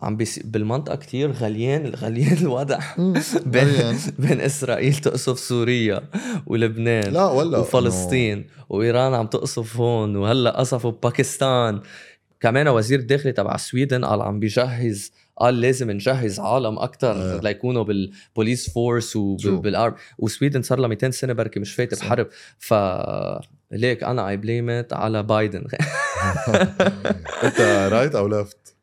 عم 0.00 0.16
بيصير 0.16 0.44
بالمنطقة 0.46 0.96
كتير 0.96 1.32
غليان 1.32 1.86
غليان 1.86 2.36
الوضع 2.42 2.78
بين. 3.46 3.98
بين 4.18 4.40
إسرائيل 4.40 4.94
تقصف 4.94 5.38
سوريا 5.38 6.02
ولبنان 6.46 7.12
لا 7.12 7.24
ولا 7.30 7.58
وفلسطين 7.58 8.46
وإيران 8.68 9.14
عم 9.14 9.26
تقصف 9.26 9.76
هون 9.76 10.16
وهلأ 10.16 10.58
قصفوا 10.60 10.90
بباكستان 10.90 11.80
كمان 12.40 12.68
وزير 12.68 12.98
الداخلية 12.98 13.32
تبع 13.34 13.54
ال 13.54 13.61
Sweden 13.61 14.04
قال 14.04 14.22
عم 14.22 14.40
بيجهز 14.40 15.12
قال 15.36 15.60
لازم 15.60 15.90
نجهز 15.90 16.40
عالم 16.40 16.78
أكثر 16.78 17.12
آه. 17.12 17.40
ليكونوا 17.40 17.82
بال 17.84 18.06
police 18.06 18.70
force 18.70 19.12
True. 19.12 19.46
وبال 19.46 19.67
army 19.67 19.94
و 20.18 20.24
Sweden 20.24 20.62
صار 20.62 20.78
لها 20.78 20.88
200 20.88 21.10
سنة 21.10 21.32
بركي 21.32 21.60
مش 21.60 21.74
فايته 21.74 21.96
صح. 21.96 22.04
بحرب 22.06 22.26
ف 22.58 22.74
ليك 23.72 24.04
أنا 24.04 24.28
I 24.28 24.36
blame 24.36 24.84
على 24.92 25.22
بايدن 25.22 25.64
أنت 27.44 27.60
right 27.92 28.14
أو 28.14 28.28
left 28.28 28.73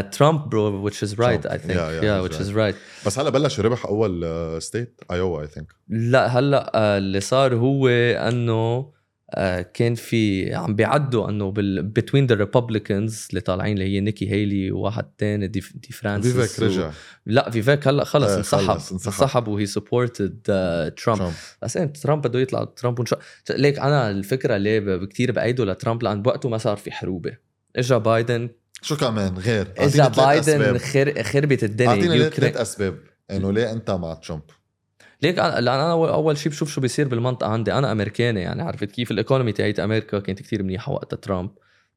ترامب 0.00 0.48
bro 0.48 0.90
which 0.90 0.94
is 0.94 1.14
right 1.14 1.42
Trump. 1.42 1.52
I 1.52 1.58
think. 1.58 1.74
Yeah, 1.74 1.90
yeah, 1.90 2.02
yeah, 2.02 2.28
which 2.28 2.40
is 2.40 2.52
right. 2.52 2.74
بس 3.06 3.18
هلا 3.18 3.30
بلش 3.30 3.60
ربح 3.60 3.86
أول 3.86 4.26
state 4.62 5.00
ايوا 5.10 5.42
I 5.42 5.46
think 5.46 5.66
لا 5.88 6.26
هلا 6.26 6.72
آه، 6.74 6.98
اللي 6.98 7.20
صار 7.20 7.54
هو 7.54 7.88
إنه 7.88 8.92
آه، 9.30 9.60
كان 9.60 9.94
في 9.94 10.54
عم 10.54 10.74
بيعدوا 10.74 11.28
إنه 11.28 11.50
بال 11.50 11.92
between 11.98 12.28
the 12.32 12.36
Republicans 12.38 13.28
اللي 13.30 13.40
طالعين 13.40 13.78
اللي 13.78 13.84
هي 13.84 14.00
نيكي 14.00 14.30
هيلي 14.30 14.70
وواحد 14.70 15.04
تاني 15.18 15.48
دي, 15.48 15.64
دي 15.74 15.92
سانتيس 15.92 16.36
فيفك 16.36 16.62
رجع. 16.62 16.90
لا 17.26 17.50
فيفك 17.50 17.88
هلا 17.88 18.04
خلص 18.04 18.30
آه، 18.30 18.38
انسحب. 18.38 18.66
خلص، 18.66 18.92
انسحب. 18.92 19.22
انسحب 19.22 19.48
وهي 19.48 19.66
supported 19.66 20.40
ترامب 20.96 21.18
ترامب 21.18 21.32
بس 21.62 21.78
ترامب 22.02 22.26
بده 22.26 22.38
يطلع 22.38 22.64
ترامب 22.64 23.00
ونشا... 23.00 23.16
ليك 23.50 23.78
أنا 23.78 24.10
الفكرة 24.10 24.56
ليه 24.56 25.04
كتير 25.04 25.32
بايده 25.32 25.64
لترامب 25.64 26.02
لأن 26.02 26.22
بوقته 26.22 26.48
ما 26.48 26.58
صار 26.58 26.76
في 26.76 26.92
حروبه 26.92 27.36
إجا 27.76 27.98
بايدن 27.98 28.48
شو 28.82 28.96
كمان 28.96 29.38
غير؟ 29.38 29.64
ثلاث 29.64 30.16
بايدن. 30.20 30.78
خر... 30.78 31.22
خربت 31.22 31.64
الدنيا 31.64 31.90
أعطيني 31.90 32.30
ثلاث 32.30 32.56
أسباب. 32.56 32.98
إنه 33.30 33.52
ليه 33.52 33.72
أنت 33.72 33.90
مع 33.90 34.14
ترامب؟ 34.14 34.42
ليك 35.22 35.36
أنا- 35.36 35.40
لأن 35.40 35.68
أنا 35.80 35.92
اول 35.92 36.38
شيء 36.38 36.52
بشوف 36.52 36.70
شو 36.70 36.80
بيصير 36.80 37.08
بالمنطقة 37.08 37.48
عندي. 37.50 37.72
أنا 37.72 37.92
أمريكاني 37.92 38.40
يعني 38.40 38.62
عرفت 38.62 38.84
كيف؟ 38.84 39.10
ال 39.10 39.15
economy 39.15 39.52
تاعت 39.52 39.80
أمريكا 39.80 40.18
كانت 40.18 40.42
كتير 40.42 40.62
منيحة 40.62 40.92
وقت 40.92 41.14
ترامب. 41.14 41.50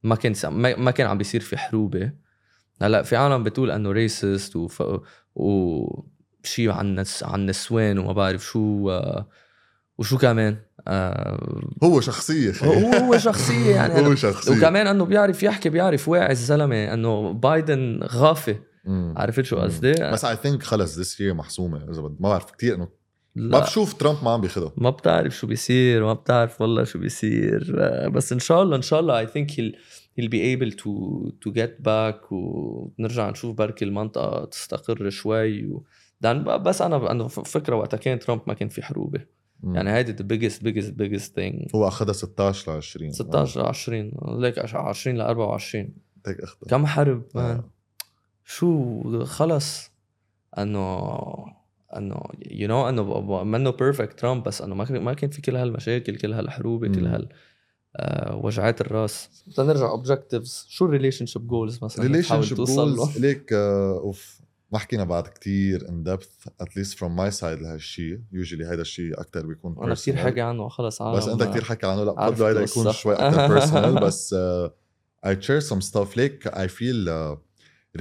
ما 0.04 0.16
كان 0.16 0.34
س- 0.34 0.46
ما 0.46 0.76
ما 0.76 0.92
كان 0.92 1.08
عم 1.08 1.18
بيصير 1.18 1.42
في 1.42 1.58
حروبة. 1.58 2.12
هلأ 2.82 3.02
في 3.04 3.16
عالم 3.16 3.44
بتقول 3.44 3.72
إنه 3.72 3.92
racist 3.92 4.56
وف... 4.56 4.84
و 5.36 5.86
شيء 6.44 6.72
عن. 6.72 7.04
عن 7.22 7.40
النسوان 7.40 7.98
وما 7.98 8.14
بعرف 8.14 8.44
شو 8.46 8.92
وشو 9.98 10.18
كمان؟ 10.18 10.58
آه، 10.88 11.60
هو 11.84 12.02
شخصية 12.02 12.52
خي. 12.52 12.66
هو 12.68 12.92
هو 12.94 13.18
شخصية 13.18 13.70
يعني 13.76 13.94
هو 13.94 14.08
أنا... 14.08 14.16
شخصية 14.16 14.58
وكمان 14.58 14.88
إنه 14.88 15.06
بيعرف 15.06 15.44
يحكي 15.44 15.70
بيعرف 15.70 16.10
واعي 16.10 16.32
الزلمة 16.32 16.94
إنه 16.94 17.32
بايدن 17.34 18.00
غافي. 18.04 18.56
عرفت 19.16 19.42
شو. 19.46 19.58
قصدي؟ 19.58 19.92
بس 19.92 20.26
اي 20.26 20.36
ثينك 20.36 20.64
خلص 20.64 20.98
ذس 21.00 21.20
يير 21.22 21.34
محسومة 21.34 21.78
إذا 21.92 22.02
ما 22.02 22.30
بعرف 22.30 22.52
كثير 22.52 22.76
إنه 22.76 22.88
ما. 23.36 23.60
بشوف 23.60 23.94
ترامب 23.94 24.18
ما 24.24 24.32
عم 24.32 24.42
بياخذها 24.42 24.72
ما 24.78 24.90
بتعرف 24.90 25.38
شو 25.38 25.48
بيصير 25.48 26.04
ما 26.06 26.14
بتعرف 26.14 26.62
والله 26.62 26.84
شو 26.84 27.00
بيصير 27.00 27.76
آه، 27.80 28.08
بس 28.08 28.34
إن 28.34 28.40
شاء 28.40 28.64
الله 28.64 28.76
إن 28.76 28.82
شاء 28.82 29.00
الله 29.00 29.26
I 29.26 29.28
think 29.30 29.52
he'll 29.52 30.30
be 30.30 30.42
able 30.56 30.72
to 30.76 30.90
to 31.46 31.54
get 31.54 31.84
back 31.88 32.32
ونرجع 32.32 33.30
نشوف 33.30 33.56
بركي 33.58 33.86
المنطقة 33.86 34.46
تستقر 34.46 35.10
شوي 35.10 35.66
و... 35.66 35.84
بس 36.46 36.82
أنا 36.82 37.28
ف- 37.28 37.40
فكرة 37.40 37.76
وقتها 37.76 37.98
كان 37.98 38.20
ترامب 38.20 38.42
ما 38.48 38.54
كان 38.54 38.70
في 38.70 38.82
حروبة 38.84 39.20
مم. 39.64 39.76
يعني 39.76 39.92
هيدي 39.92 40.14
the 40.14 40.26
biggest 40.26 40.58
biggest 40.58 40.92
biggest 40.92 41.30
thing. 41.30 41.76
هو 41.76 41.88
أخذها 41.88 42.14
16 42.14 42.72
ل 42.72 42.76
20 42.76 43.12
16 43.12 43.62
ل 43.62 43.66
20 43.66 44.12
ليك 44.40 44.60
20 44.60 45.18
ل 45.18 45.22
24 45.22 45.90
هيك 46.28 46.40
أخذها. 46.40 46.70
كم 46.70 46.86
حرب؟ 46.86 47.24
man. 47.36 47.46
آه. 47.46 47.70
شو 48.46 49.26
خلص؟ 49.26 49.92
أنه 50.58 51.00
أنه 51.98 52.22
you 52.52 52.68
know 52.68 52.90
أنه 52.90 53.44
منه 53.44 53.70
perfect 53.70 54.20
ترامب 54.20 54.44
بس 54.44 54.62
أنه 54.62 54.76
ما 54.76 54.86
كان 54.86 55.04
ما 55.04 55.14
كان 55.14 55.30
في 55.30 55.42
كل 55.42 55.56
هالمشاكل 55.56 56.16
كل 56.16 56.34
هالحروب 56.34 56.96
كل. 56.96 57.08
هال 57.08 57.30
آه، 57.96 58.36
وجعات 58.36 58.82
الرأس. 58.82 59.44
بدنا 59.48 59.68
نرجع 59.74 59.90
اوبجكتيفز 59.90 60.66
شو 60.70 60.86
الريليشن 60.86 61.26
شيب 61.26 61.48
جولز 61.48 61.84
مثلا 61.84 62.06
ريليشن 62.06 62.42
شيب 62.42 62.58
جولز 62.58 63.20
ليك 63.20 63.54
آه، 63.54 64.00
أوف. 64.00 64.41
ما 64.73 64.79
حكينا 64.79 65.05
بعد 65.05 65.29
كتير 65.29 65.89
ان 65.89 66.03
دبث 66.03 66.29
اتليست 66.61 66.99
فروم 66.99 67.17
ماي 67.17 67.31
سايد 67.31 67.63
لهالشيء 67.63 68.21
يوجولي 68.33 68.67
هيدا 68.67 68.83
الشيء 68.83 69.21
اكثر 69.21 69.47
بيكون 69.47 69.77
انا 69.83 69.95
كثير 69.95 70.15
personal. 70.15 70.19
حكي 70.19 70.41
عنه 70.41 70.69
خلص 70.69 71.03
عالم 71.03 71.17
بس 71.17 71.29
انت 71.29 71.43
كثير 71.43 71.65
حكي 71.65 71.87
عنه 71.87 72.05
لا 72.05 72.15
عارف 72.19 72.35
بفضل 72.35 72.47
هيدا 72.47 72.61
يكون 72.63 72.83
القصة. 72.83 73.01
شوي 73.01 73.15
اكثر 73.15 73.49
بيرسونال 73.49 74.01
بس 74.01 74.35
uh, 74.35 74.71
I 75.27 75.35
share 75.35 75.61
some 75.61 75.81
stuff 75.81 76.17
like 76.17 76.47
I 76.53 76.67
feel 76.69 77.09
uh, 77.09 77.37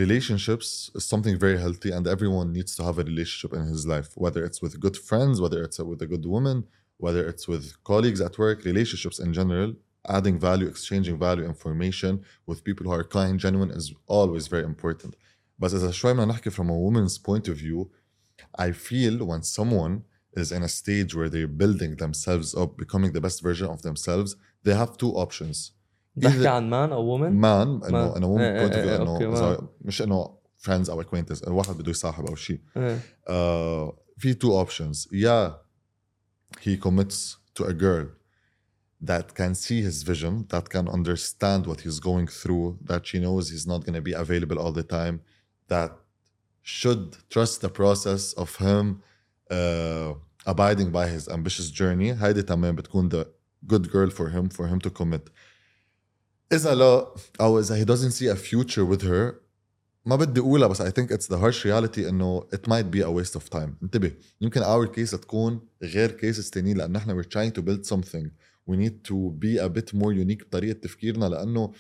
relationships 0.04 0.68
is 0.98 1.06
something 1.14 1.36
very 1.46 1.58
healthy 1.66 1.92
and 1.98 2.06
everyone 2.16 2.48
needs 2.58 2.76
to 2.78 2.84
have 2.84 2.98
a 3.00 3.04
relationship 3.12 3.52
in 3.60 3.64
his 3.74 3.82
life 3.94 4.10
whether 4.24 4.42
it's 4.48 4.60
with 4.64 4.74
good 4.86 4.98
friends 5.10 5.36
whether 5.44 5.60
it's 5.66 5.80
with 5.92 6.02
a 6.08 6.10
good 6.14 6.26
woman 6.36 6.58
whether 7.06 7.24
it's 7.32 7.46
with 7.48 7.66
colleagues 7.92 8.22
at 8.28 8.34
work 8.44 8.58
relationships 8.72 9.18
in 9.26 9.30
general 9.40 9.70
adding 10.18 10.38
value 10.50 10.68
exchanging 10.74 11.18
value 11.28 11.46
information 11.54 12.14
with 12.50 12.58
people 12.68 12.84
who 12.88 12.94
are 13.00 13.06
kind 13.20 13.36
genuine 13.46 13.72
is 13.80 13.86
always 14.18 14.44
very 14.56 14.66
important 14.74 15.12
بس 15.60 15.74
إذا 15.74 15.92
شوي 15.92 16.14
بدنا 16.14 16.26
نحكي 16.26 16.50
from 16.52 16.70
a 16.70 16.78
woman's 16.78 17.18
point 17.18 17.48
of 17.48 17.58
view 17.58 17.90
I 18.60 18.72
feel 18.72 19.26
when 19.26 19.42
someone 19.42 20.02
is 20.38 20.52
in 20.52 20.64
a 20.64 20.68
stage 20.68 21.16
where 21.16 21.30
they're 21.30 21.56
building 21.64 21.96
themselves 22.04 22.54
up, 22.62 22.72
becoming 22.78 23.12
the 23.14 23.22
best 23.22 23.40
version 23.42 23.68
of 23.68 23.82
themselves, 23.82 24.36
they 24.66 24.74
have 24.74 24.98
two 24.98 25.12
options. 25.26 25.72
بتحكي 26.18 26.40
Either 26.44 26.48
عن 26.48 26.70
مان 26.70 26.92
او 26.92 27.06
وومن 27.06 27.42
man 27.42 27.86
انه 27.86 28.14
Man. 28.14 28.18
in 28.18 28.24
a 28.24 28.28
woman 28.28 28.42
إيه 28.42 28.68
point 28.68 28.72
of 28.72 28.76
إيه 28.76 28.84
view 28.84 28.88
إيه، 28.90 29.02
انه 29.02 29.14
أوكي، 29.14 29.28
إذا 29.28 29.58
man. 29.58 29.64
مش 29.82 30.02
انه 30.02 30.38
friends 30.68 30.90
او 30.90 31.04
acquaintance 31.04 31.48
انه 31.48 31.56
واحد 31.56 31.78
بده 31.78 31.90
يصاحب 31.92 32.26
او 32.26 32.36
شيء. 32.36 32.60
إيه. 32.78 33.00
Uh, 33.28 33.94
في 34.18 34.34
two 34.34 34.54
options. 34.66 35.08
Yeah, 35.12 35.52
he 36.62 36.78
commits 36.78 37.38
to 37.56 37.64
a 37.66 37.74
girl 37.74 38.08
that 39.02 39.36
can 39.36 39.54
see 39.54 39.82
his 39.82 40.04
vision, 40.04 40.34
that 40.54 40.70
can 40.70 40.88
understand 40.88 41.62
what 41.68 41.82
he's 41.82 42.00
going 42.00 42.28
through, 42.42 42.68
that 42.90 43.02
she 43.06 43.18
knows 43.20 43.44
he's 43.54 43.68
not 43.68 43.82
going 43.86 43.98
to 44.02 44.06
be 44.10 44.14
available 44.14 44.58
all 44.64 44.72
the 44.82 44.88
time, 45.00 45.16
that 45.70 45.92
should 46.62 47.18
trust 47.30 47.62
the 47.62 47.70
process 47.70 48.34
of 48.34 48.56
him 48.56 49.02
uh, 49.52 50.14
abiding 50.46 50.92
by 50.92 51.08
his 51.08 51.28
ambitious 51.28 51.70
journey. 51.72 52.14
هيدي 52.14 52.42
تمام 52.42 52.76
بتكون 52.76 53.10
the 53.10 53.28
good 53.68 53.92
girl 53.92 54.10
for 54.10 54.30
him, 54.30 54.50
for 54.50 54.68
him 54.68 54.80
to 54.80 54.90
commit. 54.90 55.30
إذا 56.54 56.76
لا 56.76 57.16
أو 57.42 57.60
إذا 57.60 57.80
he 57.80 57.86
doesn't 57.86 58.12
see 58.12 58.28
a 58.28 58.36
future 58.36 58.86
with 58.86 59.02
her 59.02 59.42
ما 60.06 60.16
بدي 60.16 60.40
اقولها 60.40 60.68
بس 60.68 60.82
I 60.82 60.90
think 60.92 61.12
it's 61.12 61.28
the 61.28 61.38
harsh 61.38 61.66
reality 61.66 62.08
انه 62.08 62.48
it 62.54 62.68
might 62.68 62.92
be 62.92 63.02
a 63.02 63.12
waste 63.12 63.36
of 63.36 63.50
time 63.50 63.70
انتبه 63.84 64.12
يمكن 64.42 64.62
our 64.62 64.88
case 64.88 65.12
تكون 65.12 65.62
غير 65.84 66.18
cases 66.18 66.50
تانيين 66.50 66.78
لان 66.78 66.96
احنا 66.96 67.22
we're 67.22 67.26
trying 67.26 67.52
to 67.60 67.62
build 67.62 67.86
something 67.86 68.30
we 68.70 68.76
need 68.76 69.04
to 69.04 69.32
be 69.40 69.58
a 69.58 69.70
bit 69.70 69.94
more 69.94 70.14
unique 70.14 70.44
بطريقه 70.44 70.80
تفكيرنا 70.80 71.26
لانه 71.26 71.74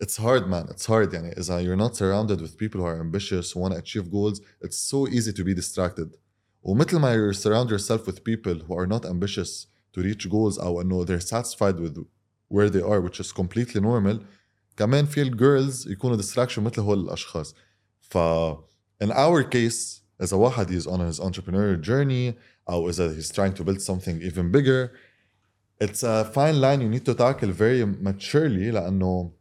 it's 0.00 0.16
hard 0.16 0.48
man 0.48 0.66
it's 0.70 0.86
hard 0.86 1.12
يعني 1.14 1.38
اذا 1.38 1.62
you're 1.62 1.76
not 1.76 1.96
surrounded 1.96 2.40
with 2.40 2.58
people 2.58 2.80
who 2.80 2.86
are 2.86 3.00
ambitious 3.00 3.52
who 3.52 3.60
want 3.60 3.72
to 3.72 3.78
achieve 3.78 4.10
goals 4.10 4.40
it's 4.60 4.78
so 4.78 5.08
easy 5.08 5.32
to 5.32 5.44
be 5.44 5.54
distracted 5.54 6.10
ومثل 6.62 6.98
ما 6.98 7.14
you 7.14 7.32
surround 7.32 7.70
yourself 7.70 8.06
with 8.06 8.24
people 8.24 8.54
who 8.66 8.74
are 8.74 8.86
not 8.86 9.06
ambitious 9.06 9.66
to 9.92 10.02
reach 10.02 10.28
goals 10.28 10.58
او 10.58 10.80
انه 10.80 11.06
they're 11.06 11.20
satisfied 11.20 11.80
with 11.80 11.98
where 12.48 12.70
they 12.70 12.82
are 12.82 13.00
which 13.00 13.20
is 13.20 13.32
completely 13.32 13.80
normal 13.80 14.20
كمان 14.76 15.06
في 15.06 15.22
الجيرلز 15.22 15.88
يكونوا 15.88 16.16
distraction 16.16 16.58
مثل 16.58 16.80
هول 16.80 17.00
الاشخاص 17.00 17.54
ف 18.00 18.18
in 19.04 19.10
our 19.10 19.42
case 19.42 20.02
اذا 20.22 20.36
واحد 20.36 20.80
is 20.80 20.86
on 20.86 21.00
his 21.00 21.20
entrepreneurial 21.20 21.80
journey 21.80 22.34
او 22.70 22.90
اذا 22.90 23.20
he's 23.20 23.30
trying 23.30 23.54
to 23.54 23.64
build 23.64 23.80
something 23.80 24.20
even 24.22 24.50
bigger 24.52 24.90
it's 25.80 26.02
a 26.02 26.24
fine 26.34 26.60
line 26.60 26.80
you 26.80 26.88
need 26.88 27.04
to 27.04 27.14
tackle 27.14 27.50
very 27.52 27.84
maturely 27.84 28.70
لانه 28.72 29.32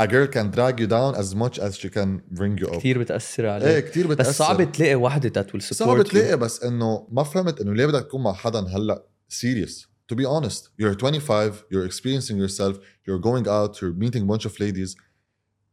a 0.00 0.06
girl 0.06 0.26
can 0.26 0.50
drag 0.50 0.78
you 0.80 0.86
down 0.86 1.14
as 1.14 1.34
much 1.34 1.58
as 1.58 1.78
she 1.78 1.88
can 1.88 2.22
bring 2.30 2.58
you 2.58 2.66
up 2.66 2.76
كثير 2.78 2.98
بتاثر 2.98 3.44
ايه 3.44 3.50
عليك 3.50 3.84
كثير 3.84 4.06
بتأثر 4.06 4.30
بس 4.30 4.36
صعب 4.36 4.72
تلاقي 4.72 4.94
وحده 4.94 5.42
that 5.42 5.46
will 5.46 5.62
support 5.62 5.72
صعب 5.74 6.04
you. 6.04 6.10
تلاقي 6.10 6.36
بس 6.36 6.62
انه 6.62 7.08
ما 7.10 7.22
فهمت 7.22 7.60
انه 7.60 7.74
ليه 7.74 7.86
بدك 7.86 8.02
تكون 8.06 8.22
مع 8.22 8.32
حدا 8.32 8.60
هلا 8.60 9.06
serious 9.32 9.86
to 10.12 10.16
be 10.16 10.24
honest 10.24 10.70
you're 10.82 10.94
25 10.94 11.52
you're 11.70 11.86
experiencing 11.86 12.36
yourself 12.36 12.76
you're 13.06 13.18
going 13.18 13.46
out 13.46 13.80
you're 13.80 13.96
meeting 14.04 14.22
a 14.22 14.36
bunch 14.36 14.46
of 14.46 14.60
ladies 14.60 14.96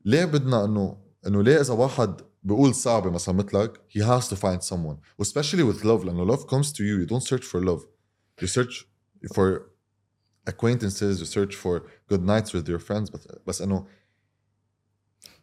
ليه 0.06 0.25
بدنا 0.25 0.65
انه 0.65 0.97
انه 1.27 1.43
ليه 1.43 1.62
اذا 1.62 1.73
واحد 1.73 2.21
بيقول 2.43 2.75
صعبة 2.75 3.10
مثلا 3.10 3.36
مثلك 3.36 3.82
he 3.89 4.01
has 4.01 4.27
to 4.29 4.36
find 4.36 4.62
someone 4.62 5.25
especially 5.25 5.63
with 5.63 5.84
love 5.84 6.06
لانه 6.06 6.36
love 6.36 6.39
comes 6.39 6.67
to 6.71 6.79
you 6.79 7.06
you 7.06 7.08
don't 7.13 7.27
search 7.27 7.43
for 7.43 7.62
love 7.62 7.82
you 8.41 8.47
search 8.47 8.86
for 9.34 9.73
acquaintances 10.49 11.19
you 11.21 11.25
search 11.25 11.56
for 11.56 11.82
good 12.12 12.23
nights 12.25 12.53
with 12.53 12.67
your 12.67 12.79
friends 12.79 13.12
بس 13.12 13.27
بس 13.47 13.62
انه 13.62 13.88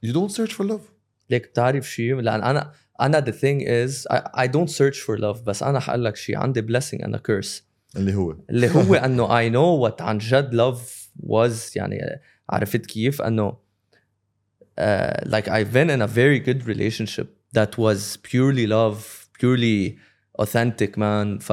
you 0.04 0.12
don't 0.12 0.32
search 0.32 0.52
for 0.52 0.64
love 0.64 0.82
ليك 1.30 1.46
بتعرف 1.46 1.90
شيء 1.90 2.14
لان 2.14 2.42
انا 2.42 2.72
انا 3.00 3.20
the 3.20 3.32
thing 3.32 3.60
is 3.62 4.06
I, 4.12 4.44
I 4.44 4.46
don't 4.46 4.70
search 4.70 4.98
for 4.98 5.18
love 5.18 5.44
بس 5.46 5.62
انا 5.62 5.80
حقول 5.80 6.04
لك 6.04 6.16
شيء 6.16 6.36
عندي 6.36 6.62
blessing 6.62 7.04
and 7.04 7.14
a 7.14 7.18
curse 7.18 7.62
اللي 7.96 8.14
هو 8.14 8.36
اللي 8.50 8.70
هو 8.70 8.94
انه 8.94 9.26
I 9.28 9.52
know 9.52 9.88
what 9.90 10.02
عن 10.02 10.18
جد 10.18 10.56
love 10.56 11.10
was 11.26 11.76
يعني 11.76 12.20
عرفت 12.50 12.86
كيف 12.86 13.22
انه 13.22 13.56
uh, 14.80 15.24
like 15.26 15.48
I've 15.48 15.72
been 15.72 15.90
in 15.90 16.02
a 16.02 16.06
very 16.06 16.38
good 16.38 16.66
relationship 16.66 17.28
that 17.52 17.78
was 17.78 18.16
purely 18.22 18.66
love 18.66 19.28
purely 19.40 19.98
authentic 20.38 20.96
man 20.96 21.38
ف 21.40 21.52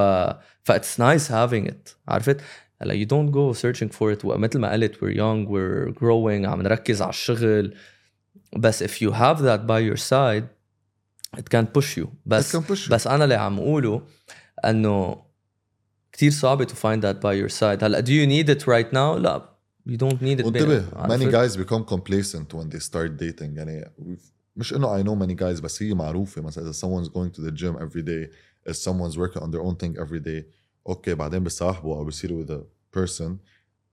ف 0.62 0.72
it's 0.72 0.98
nice 0.98 1.28
having 1.28 1.66
it 1.70 1.96
عرفت 2.08 2.40
هلا 2.82 3.04
you 3.04 3.06
don't 3.06 3.32
go 3.32 3.58
searching 3.60 3.88
for 3.88 4.12
it 4.12 4.24
مثل 4.24 4.58
ما 4.58 4.72
قلت 4.72 4.94
we're 4.94 5.16
young 5.16 5.48
we're 5.48 5.98
growing 6.00 6.46
عم 6.46 6.62
نركز 6.62 7.02
على 7.02 7.10
الشغل 7.10 7.74
بس 8.56 8.82
if 8.82 9.02
you 9.02 9.12
have 9.12 9.38
that 9.38 9.66
by 9.66 9.80
your 9.80 9.96
side 10.10 10.44
it 11.36 11.48
can 11.54 11.66
push 11.78 11.98
you 11.98 12.06
بس 12.26 12.56
It 12.56 12.58
can 12.58 12.62
push 12.62 12.86
you. 12.88 12.90
بس 12.90 13.06
انا 13.06 13.24
اللي 13.24 13.34
عم 13.34 13.58
اقوله 13.58 14.02
انه 14.64 15.22
كتير 16.12 16.30
صعبة 16.30 16.64
to 16.64 16.68
find 16.68 17.02
that 17.02 17.16
by 17.20 17.34
your 17.46 17.54
side 17.60 17.84
هلا 17.84 18.00
do 18.00 18.08
you 18.08 18.26
need 18.26 18.48
it 18.58 18.64
right 18.64 18.92
now 18.92 19.18
لا 19.18 19.48
you 19.88 19.96
don't 19.96 20.20
need 20.22 20.40
it 20.40 20.44
وانتبه 20.44 20.84
عرفت؟ 20.92 21.22
many 21.22 21.32
guys 21.32 21.56
become 21.56 21.84
complacent 21.94 22.54
when 22.54 22.68
they 22.74 22.80
start 22.80 23.18
dating 23.22 23.56
يعني 23.56 23.90
مش 24.56 24.74
انه 24.74 25.02
I 25.02 25.06
know 25.06 25.26
many 25.26 25.34
guys 25.34 25.60
بس 25.62 25.82
هي 25.82 25.94
معروفة 25.94 26.42
مثلا 26.42 26.64
اذا 26.64 26.72
someone's 26.72 27.08
going 27.08 27.30
to 27.36 27.42
the 27.42 27.52
gym 27.52 27.76
every 27.76 28.02
day 28.02 28.28
if 28.70 28.76
someone's 28.76 29.16
working 29.16 29.42
on 29.42 29.50
their 29.50 29.62
own 29.62 29.76
thing 29.76 29.96
every 30.04 30.20
day 30.20 30.44
اوكي 30.86 31.14
بعدين 31.14 31.44
بيصاحبوا 31.44 31.96
او 31.96 32.04
بيصيروا 32.04 32.44
with 32.44 32.50
a 32.50 32.62
person 32.98 33.30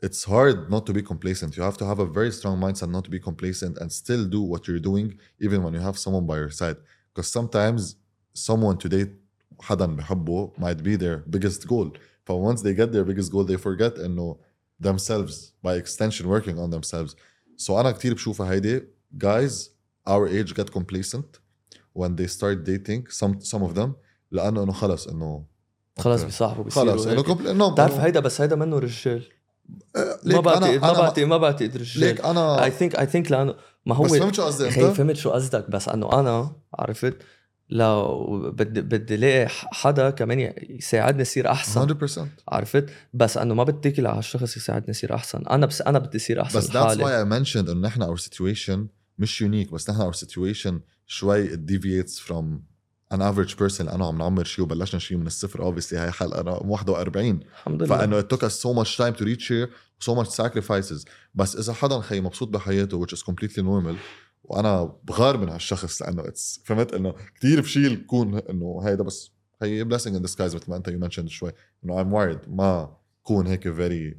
it's 0.07 0.23
hard 0.35 0.57
not 0.73 0.83
to 0.87 0.93
be 0.93 1.01
complacent 1.11 1.49
you 1.57 1.63
have 1.69 1.77
to 1.81 1.85
have 1.91 1.99
a 1.99 2.09
very 2.19 2.31
strong 2.39 2.55
mindset 2.65 2.89
not 2.97 3.03
to 3.07 3.11
be 3.17 3.19
complacent 3.29 3.73
and 3.81 3.87
still 4.01 4.23
do 4.35 4.41
what 4.51 4.61
you're 4.67 4.83
doing 4.91 5.07
even 5.45 5.59
when 5.63 5.73
you 5.77 5.83
have 5.89 5.97
someone 6.05 6.25
by 6.31 6.37
your 6.43 6.53
side 6.61 6.77
because 7.11 7.27
sometimes 7.37 7.81
someone 8.47 8.77
to 8.77 8.87
date 8.89 9.11
حدا 9.61 9.85
بحبه 9.95 10.51
might 10.57 10.83
be 10.83 10.95
their 10.97 11.17
biggest 11.35 11.67
goal 11.67 11.89
but 12.27 12.35
once 12.49 12.61
they 12.61 12.73
get 12.73 12.91
their 12.91 13.05
biggest 13.05 13.31
goal 13.31 13.43
they 13.45 13.57
forget 13.57 13.99
انه 13.99 14.37
themselves 14.83 15.33
by 15.63 15.73
extension 15.83 16.25
working 16.27 16.57
on 16.59 16.69
themselves 16.71 17.15
so 17.57 17.71
انا 17.71 17.91
كتير 17.91 18.13
بشوفها 18.13 18.51
هيدي 18.51 18.81
guys 19.23 19.53
our 20.09 20.27
age 20.27 20.53
get 20.53 20.69
complacent 20.71 21.39
when 21.99 22.15
they 22.15 22.27
start 22.27 22.57
dating 22.65 23.01
some 23.19 23.33
some 23.51 23.61
of 23.63 23.75
them 23.75 23.89
لانه 24.31 24.63
انه 24.63 24.71
خلص 24.71 25.07
انه 25.07 25.45
خلص 25.99 26.07
أوكي. 26.19 26.25
بيصاحبوا 26.25 26.63
بيصيروا 26.63 26.91
خلص 26.93 27.05
انه 27.07 27.19
هيك. 27.19 27.25
compl- 27.27 27.47
انه 27.47 27.71
بتعرف 27.73 27.95
إنه- 27.97 27.99
هيدا 27.99 28.19
بس 28.19 28.41
هيدا 28.41 28.55
منه 28.55 28.79
رجال 28.79 29.23
ما 29.96 30.18
ليك 30.24 30.44
بعتقد 30.44 30.62
أنا 30.62 30.80
ما 30.80 30.92
بعتقد 30.92 31.20
ما 31.24 31.36
بعتقد 31.36 31.76
رجال 31.76 32.00
ليك 32.00 32.24
أنا 32.24 32.64
اي 32.64 32.70
ثينك 32.70 32.98
اي 32.98 33.06
ثينك 33.06 33.30
لأنه 33.32 33.54
ما 33.86 33.94
هو 33.94 34.04
بس 34.04 34.12
فهمت 34.12 34.34
شو 34.34 34.42
قصدي 34.42 34.68
أنت؟ 34.68 34.96
فهمت 34.96 35.16
شو 35.16 35.30
قصدك 35.30 35.70
بس 35.70 35.88
إنه 35.88 36.20
أنا 36.20 36.52
عرفت؟ 36.74 37.16
لو 37.70 38.50
بدي 38.50 38.80
بدي 38.80 39.14
الاقي 39.14 39.48
حدا 39.48 40.10
كمان 40.10 40.54
يساعدني 40.68 41.22
اصير 41.22 41.50
أحسن 41.50 41.88
100% 41.88 42.20
عرفت؟ 42.48 42.90
بس 43.14 43.36
إنه 43.36 43.54
ما 43.54 43.64
بتكل 43.64 44.06
على 44.06 44.18
الشخص 44.18 44.56
يساعدني 44.56 44.90
اصير 44.90 45.14
أحسن. 45.14 45.46
أنا 45.46 45.66
بس 45.66 45.82
أنا 45.82 45.98
بدي 45.98 46.16
اصير 46.18 46.42
أحسن 46.42 46.58
بس 46.58 46.68
that's 46.68 46.98
why 46.98 47.24
I 47.24 47.38
mentioned 47.38 47.68
إنه 47.68 47.88
نحن 47.88 48.16
our 48.16 48.20
situation 48.20 48.78
مش 49.18 49.44
unique 49.44 49.72
بس 49.72 49.90
نحن 49.90 50.12
our 50.12 50.14
situation 50.14 50.74
شوي 51.06 51.48
it 51.48 51.60
deviates 51.60 52.18
from 52.18 52.44
an 53.14 53.18
average 53.18 53.56
person 53.56 53.80
لأنه 53.80 54.06
عم 54.06 54.18
نعمر 54.18 54.44
شيء 54.44 54.64
وبلشنا 54.64 55.00
شيء 55.00 55.16
من 55.16 55.26
الصفر 55.26 55.72
obviously 55.72 55.94
هاي 55.94 56.10
حلقة 56.10 56.40
أنا 56.40 56.50
41 56.50 57.40
الحمد 57.40 57.82
لله. 57.82 57.96
فانه 57.96 58.20
it 58.20 58.24
took 58.24 58.42
us 58.42 58.52
so 58.52 58.74
much 58.74 58.96
time 58.96 59.20
to 59.20 59.24
reach 59.24 59.48
here 59.48 59.68
so 60.04 60.14
much 60.14 60.28
sacrifices. 60.28 61.04
بس 61.34 61.56
إذا 61.56 61.72
حدا 61.72 62.00
خي 62.00 62.20
مبسوط 62.20 62.48
بحياته 62.48 63.06
which 63.06 63.16
is 63.16 63.22
completely 63.22 63.62
normal 63.62 63.96
وأنا 64.44 64.92
بغار 65.04 65.38
من 65.38 65.48
هالشخص 65.48 66.02
لأنه 66.02 66.28
it's 66.28 66.60
فهمت؟ 66.64 66.94
إنه 66.94 67.14
كثير 67.36 67.60
بشيل 67.60 68.04
كون 68.06 68.38
إنه 68.38 68.80
هيدا 68.84 69.02
بس 69.02 69.30
هي 69.62 69.84
blessing 69.84 70.12
in 70.12 70.22
disguise 70.22 70.54
مثل 70.54 70.70
ما 70.70 70.76
أنت 70.76 70.90
you 70.90 71.08
mentioned 71.08 71.28
شوي. 71.28 71.52
إنه 71.84 72.04
I'm 72.04 72.06
worried 72.06 72.48
ما 72.48 72.96
كون 73.22 73.46
هيك 73.46 73.68
very 73.68 74.14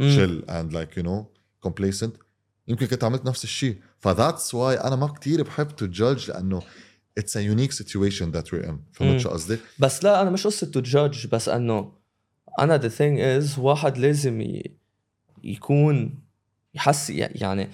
chill 0.00 0.44
and 0.48 0.72
like 0.72 0.98
you 0.98 1.02
know 1.02 1.26
complacent. 1.68 2.12
يمكن 2.68 2.86
كنت 2.86 3.04
عملت 3.04 3.26
نفس 3.26 3.44
الشيء. 3.44 3.78
ف 3.98 4.06
that's 4.06 4.54
why 4.54 4.74
أنا 4.74 4.96
ما 4.96 5.06
كتير 5.06 5.42
بحب 5.42 5.68
to 5.70 5.96
judge 5.96 6.28
لأنه 6.28 6.62
it's 7.19 7.35
a 7.35 7.41
unique 7.41 7.73
situation 7.73 8.31
that 8.31 8.51
we're 8.51 8.65
in 8.65 8.71
مم. 8.71 8.79
فهمت 8.93 9.19
شو 9.19 9.29
قصدي؟ 9.29 9.57
بس 9.79 10.03
لا 10.03 10.21
انا 10.21 10.29
مش 10.29 10.47
قصه 10.47 10.67
تو 10.67 10.79
جادج 10.79 11.27
بس 11.27 11.49
انه 11.49 11.91
انا 12.59 12.77
the 12.77 12.91
thing 12.91 13.43
is 13.43 13.59
واحد 13.59 13.97
لازم 13.97 14.41
ي... 14.41 14.63
يكون 15.43 16.19
يحس 16.73 17.09
يعني 17.09 17.69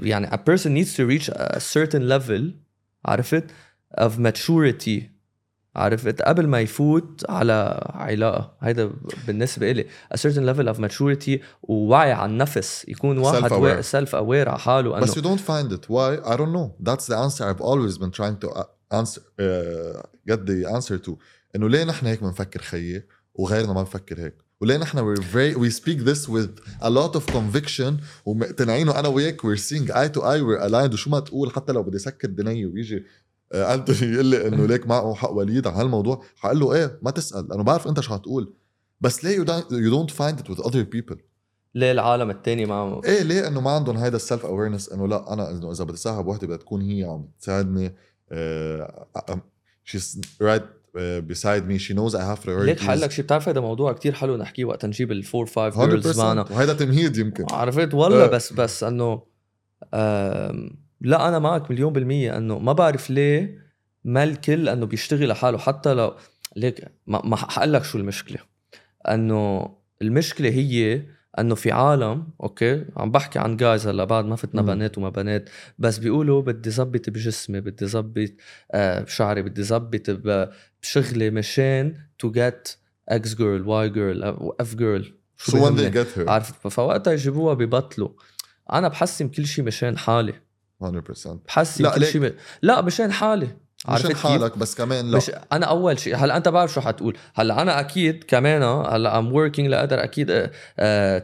يعني 0.00 0.26
a 0.26 0.38
person 0.38 0.70
needs 0.70 0.96
to 0.96 1.06
reach 1.06 1.28
a 1.28 1.60
certain 1.60 2.08
level 2.08 2.42
عرفت 3.04 3.44
of 4.00 4.12
maturity 4.18 5.02
عرفت 5.75 6.21
قبل 6.21 6.47
ما 6.47 6.61
يفوت 6.61 7.25
على 7.29 7.89
علاقه 7.93 8.53
هيدا 8.61 8.91
بالنسبة 9.27 9.71
إلي 9.71 9.85
a 10.13 10.17
certain 10.17 10.45
level 10.55 10.73
of 10.75 10.79
maturity 10.79 11.39
ووعي 11.63 12.11
على 12.11 12.31
النفس 12.31 12.85
يكون 12.87 13.17
واحد. 13.17 13.81
سيلف 13.81 14.15
اوير 14.15 14.49
على 14.49 14.59
حاله 14.59 14.97
انه 14.97 15.05
بس 15.05 15.19
you 15.19 15.21
don't 15.21 15.41
find 15.41 15.71
it 15.77 15.85
why 15.89 16.29
I 16.31 16.35
don't 16.35 16.53
know 16.53 16.89
that's 16.89 17.07
the 17.07 17.17
answer 17.17 17.43
I've 17.45 17.61
always 17.61 17.97
been 17.97 18.11
trying 18.11 18.37
to 18.45 18.49
uh, 18.49 18.63
answer 19.01 19.21
uh, 19.39 20.01
get 20.31 20.45
the 20.45 20.65
answer 20.77 20.97
to 21.07 21.11
انه 21.55 21.69
ليه 21.69 21.83
نحن 21.83 22.05
هيك 22.05 22.23
بنفكر 22.23 22.61
خيي 22.61 23.03
وغيرنا 23.35 23.73
ما 23.73 23.83
بفكر 23.83 24.19
هيك 24.19 24.35
وليه 24.61 24.77
نحن 24.77 24.97
we're 25.15 25.19
very 25.21 25.55
we 25.55 25.69
speak 25.79 25.99
this 26.05 26.27
with 26.29 26.49
a 26.81 26.89
lot 26.89 27.15
of 27.19 27.33
conviction 27.33 27.93
ومقتنعين 28.25 28.89
وأنا 28.89 29.07
وياك 29.07 29.41
we're 29.41 29.59
seeing 29.59 29.87
eye 29.91 30.07
to 30.17 30.21
eye 30.21 30.41
we're 30.41 30.61
aligned 30.69 30.93
وشو 30.93 31.09
ما 31.09 31.19
تقول 31.19 31.51
حتى 31.51 31.73
لو 31.73 31.83
بدي 31.83 31.99
سكر 31.99 32.27
دنيا 32.27 32.67
ويجي 32.67 32.97
آه، 32.97 33.03
انتوني 33.53 33.99
يقول 34.13 34.25
لي 34.25 34.47
إنه 34.47 34.65
ليك 34.65 34.87
معه 34.87 35.13
حق 35.13 35.31
وليد 35.31 35.67
على 35.67 35.77
هالموضوع. 35.77 36.23
حقول 36.37 36.59
له 36.59 36.73
إيه؟ 36.73 36.99
ما 37.01 37.11
تسأل 37.11 37.47
لأنه 37.49 37.63
بعرف 37.63 37.87
أنت 37.87 37.99
شو 37.99 38.13
هتقول. 38.13 38.53
بس 39.01 39.25
ليه 39.25 39.45
you 39.45 39.91
don't 39.91 40.11
find 40.11 40.43
it 40.43 40.53
with 40.53 40.63
other 40.63 40.85
people 40.95 41.17
ليه 41.75 41.91
العالم 41.91 42.29
التاني 42.29 42.65
ما 42.65 43.01
إيه 43.05 43.21
ليه 43.21 43.47
إنه 43.47 43.61
ما 43.61 43.71
عندهم 43.71 43.97
هيدا 43.97 44.15
السلف 44.15 44.45
اويرنس 44.45 44.89
إنه 44.89 45.07
لا 45.07 45.33
أنا 45.33 45.51
إنه 45.51 45.71
إذا 45.71 45.83
بدي 45.83 45.97
صاحب 45.97 46.27
وحدة 46.27 46.47
بدها 46.47 46.57
تكون 46.57 46.81
هي 46.81 47.03
عم 47.03 47.27
تساعدني 47.39 47.95
she's 49.83 50.21
right 50.41 50.55
for 50.55 50.63
me. 50.95 51.77
She 51.79 51.93
knows 51.93 52.15
I 52.15 52.21
have 52.21 52.41
priorities. 52.43 52.65
ليك 52.65 52.79
حقلك 52.79 53.11
شيء 53.11 53.25
بتعرف 53.25 53.49
هذا 53.49 53.61
موضوع 53.61 53.93
كتير 53.93 54.13
حلو 54.13 54.37
نحكيه 54.37 54.65
وقت 54.65 54.85
نجيب 54.85 55.11
ال 55.11 55.18
four 55.18 55.45
five 55.45 55.79
girls 55.79 56.19
100% 56.19 56.23
معنا. 56.23 56.45
وهيدا 56.51 56.73
تمهيد 56.73 57.17
يمكن. 57.17 57.45
عرفت؟ 57.51 57.93
والله 57.93 58.23
آه. 58.23 58.27
بس 58.27 58.53
بس 58.53 58.83
إنه 58.83 59.21
لا 61.01 61.27
أنا 61.27 61.39
معك 61.39 61.71
مليون 61.71 61.93
بالمية 61.93 62.37
إنه 62.37 62.59
ما 62.59 62.73
بعرف 62.73 63.09
ليه 63.09 63.61
ما 64.03 64.23
الكل 64.23 64.69
إنه 64.69 64.85
بيشتغل 64.85 65.27
لحاله 65.27 65.57
حتى 65.57 65.93
لو 65.93 66.15
ليك 66.55 66.87
ما, 67.07 67.21
ما 67.25 67.35
حقول 67.35 67.73
لك 67.73 67.83
شو 67.83 67.97
المشكلة. 67.97 68.37
إنه 69.09 69.69
المشكلة 70.01 70.49
هي 70.49 71.03
إنه 71.39 71.55
في 71.55 71.71
عالم 71.71 72.27
أوكي؟ 72.43 72.85
عم 72.97 73.11
بحكي 73.11 73.39
عن 73.39 73.57
guys 73.57 73.87
هلأ 73.87 74.03
بعد 74.03 74.25
ما 74.25 74.35
فتنا. 74.35 74.61
بنات 74.61 74.97
وما 74.97 75.09
بنات 75.09 75.49
بس 75.79 75.97
بيقولوا 75.97 76.41
بدي 76.41 76.69
زبط 76.69 77.09
بجسمي 77.09 77.61
بدي 77.61 77.87
زبط 77.87 78.29
آه 78.71 79.01
بشعري 79.01 79.41
بدي 79.41 79.63
زبط 79.63 80.09
بشغلي 80.81 81.29
مشان 81.29 81.95
to 82.19 82.31
get 82.31 82.69
X 83.09 83.35
girl 83.35 83.67
Y 83.67 83.89
girl 83.89 84.23
F 84.59 84.75
girl 84.75 85.13
so 85.41 85.53
when 85.53 85.75
they 85.75 85.89
get 85.89 86.17
her. 86.17 86.29
عرفت 86.29 86.67
فوقتها 86.67 87.13
يجيبوها 87.13 87.53
ببطلوا. 87.53 88.09
أنا 88.73 88.87
بحسم 88.87 89.27
كل 89.27 89.45
شيء 89.45 89.65
مشان 89.65 89.97
حالي. 89.97 90.33
100% 90.81 91.39
بحسم 91.47 91.83
لا، 91.83 91.89
كل 91.95 92.01
ليك- 92.01 92.09
شيء. 92.09 92.33
لا 92.61 92.81
مشان 92.81 93.11
حالي. 93.11 93.47
عرفت 93.85 94.05
مشان؟ 94.05 94.15
حالك 94.15 94.57
بس 94.57 94.75
كمان 94.75 95.11
لا. 95.11 95.17
مش 95.17 95.31
أنا 95.51 95.65
أول 95.65 95.99
شيء 95.99 96.15
هلا 96.15 96.37
أنت 96.37 96.47
بعرف 96.49 96.73
شو 96.73 96.81
حتقول. 96.81 97.17
هلا 97.35 97.61
أنا 97.61 97.79
أكيد 97.79 98.23
كمان 98.23 98.63
هلا 98.63 99.17
I'm 99.17 99.33
working 99.33 99.67
لأقدر 99.67 100.03
أكيد 100.03 100.31
آه، 100.31 100.51
آه، 100.79 101.23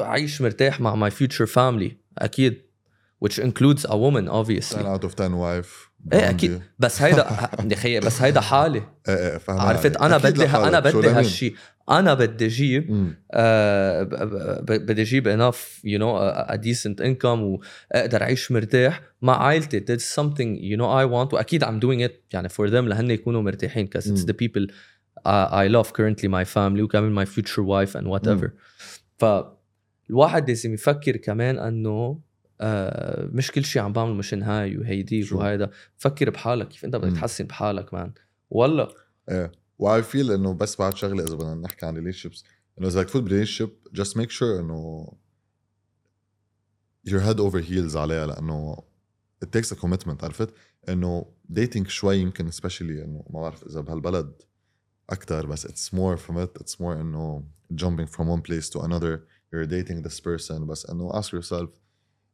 اعيش 0.00 0.40
مرتاح 0.42 0.80
مع 0.80 0.94
my 0.94 1.10
future 1.10 1.46
family 1.46 1.96
أكيد. 2.18 2.65
Which 3.18 3.38
includes 3.38 3.84
a 3.88 3.96
woman 3.96 4.26
10 4.26 4.28
obviously 4.28 4.84
out 4.84 5.04
of 5.04 5.14
10 5.16 5.36
wife 5.38 5.86
إيه 6.12 6.30
أكيد. 6.30 6.62
بس 6.78 7.02
هيدا 7.02 7.26
يا 7.84 8.00
بس 8.00 8.22
هيدا 8.22 8.40
حالي 8.40 8.82
إيه 9.08 9.32
إيه 9.32 9.38
فاهم 9.38 9.60
عرفت؟ 9.60 9.96
أنا 9.96 10.18
بدي. 10.18 10.46
أنا 10.46 10.80
بدي؟ 10.80 11.08
هالشيء 11.08 11.54
أنا 11.90 12.14
بدي 12.14 12.46
أجيب. 12.46 13.14
آه، 13.30 14.02
بدي 14.62 15.02
أجيب 15.02 15.36
enough 15.36 15.56
you 15.84 15.98
know 15.98 16.16
a, 16.52 16.56
decent 16.56 17.00
income 17.00 17.24
وأقدر 17.24 18.22
أعيش 18.22 18.52
مرتاح 18.52 19.02
مع 19.22 19.42
عائلتي. 19.42 19.80
That's 19.80 20.04
something 20.20 20.58
you 20.60 20.76
know 20.76 20.88
I 20.88 21.04
want. 21.06 21.34
وأكيد 21.34 21.64
I'm 21.64 21.80
doing 21.80 22.08
it 22.08 22.12
يعني 22.32 22.48
for 22.48 22.70
them 22.70 22.88
لهن 22.88 23.10
يكونوا 23.10 23.42
مرتاحين 23.42 23.88
because 23.88 24.06
it's 24.06 24.24
the 24.24 24.34
people 24.34 24.66
I, 25.26 25.64
I 25.64 25.68
love 25.68 25.92
currently 25.92 26.28
my 26.28 26.44
family 26.44 26.80
وكمان 26.80 27.14
my 27.14 27.28
future 27.28 27.62
wife 27.62 27.94
and 27.94 28.06
whatever. 28.06 28.50
فالواحد 29.18 30.48
لازم 30.48 30.74
يفكر 30.74 31.16
كمان 31.16 31.58
إنه 31.58 32.25
آه 32.60 33.28
مش 33.32 33.50
كل 33.50 33.64
شيء 33.64 33.82
عم 33.82 33.92
بعمله 33.92 34.14
مشان 34.14 34.42
هاي 34.42 34.78
وهيدي؟ 34.78 35.28
وهيدا 35.32 35.70
فكر 35.96 36.30
بحالك 36.30 36.68
كيف 36.68 36.84
انت 36.84 36.96
بدك. 36.96 37.12
تحسن 37.12 37.44
بحالك 37.44 37.94
man 37.94 38.12
والله 38.50 38.88
إيه 39.28 39.52
و 39.78 40.02
I 40.02 40.08
feel 40.08 40.32
إنه 40.32 40.54
بس 40.54 40.76
بعد 40.76 40.96
شغلة 40.96 41.24
إذا 41.24 41.34
بدنا 41.34 41.54
نحكي 41.54 41.86
عن 41.86 41.94
relationships 41.96 42.44
إنه 42.78 42.88
إذا 42.88 43.00
بدك 43.00 43.08
تفوت 43.08 43.22
ب 43.22 43.52
relationship 43.52 43.70
just 44.00 44.12
make 44.12 44.30
sure 44.30 44.60
إنه 44.60 45.12
your 47.08 47.20
head 47.20 47.38
over 47.40 47.60
heels 47.68 47.96
عليها 47.96 48.26
لأنه 48.26 48.76
it 49.44 49.48
takes 49.58 49.72
a 49.72 49.76
commitment 49.76 50.24
عرفت؟ 50.24 50.54
إنه 50.88 51.26
dating 51.52 51.88
شوي 51.88 52.16
يمكن 52.18 52.50
especially 52.50 52.80
إنه 52.80 53.24
ما 53.30 53.40
بعرف 53.40 53.66
إذا 53.66 53.80
بهالبلد 53.80 54.42
أكثر 55.10 55.46
بس 55.46 55.66
it's 55.66 55.92
more 55.94 56.16
from 56.16 56.36
it 56.36 56.62
it's 56.62 56.74
more 56.80 57.00
إنه 57.00 57.44
jumping 57.74 58.06
from 58.06 58.26
one 58.28 58.42
place 58.42 58.68
to 58.70 58.80
another 58.80 59.26
you're 59.52 59.66
dating 59.66 60.02
this 60.02 60.20
person 60.20 60.66
بس 60.66 60.86
إنه 60.90 61.12
ask 61.12 61.32
yourself 61.32 61.68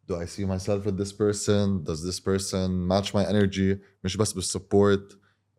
do 0.10 0.16
I 0.16 0.26
see 0.26 0.46
myself 0.46 0.86
with 0.86 0.98
this 1.04 1.12
person 1.12 1.84
does 1.84 2.02
this 2.10 2.20
person 2.20 2.68
match 2.92 3.14
my 3.14 3.26
energy 3.30 3.78
مش 4.04 4.18
بس 4.18 4.34
بالسبورت 4.34 5.12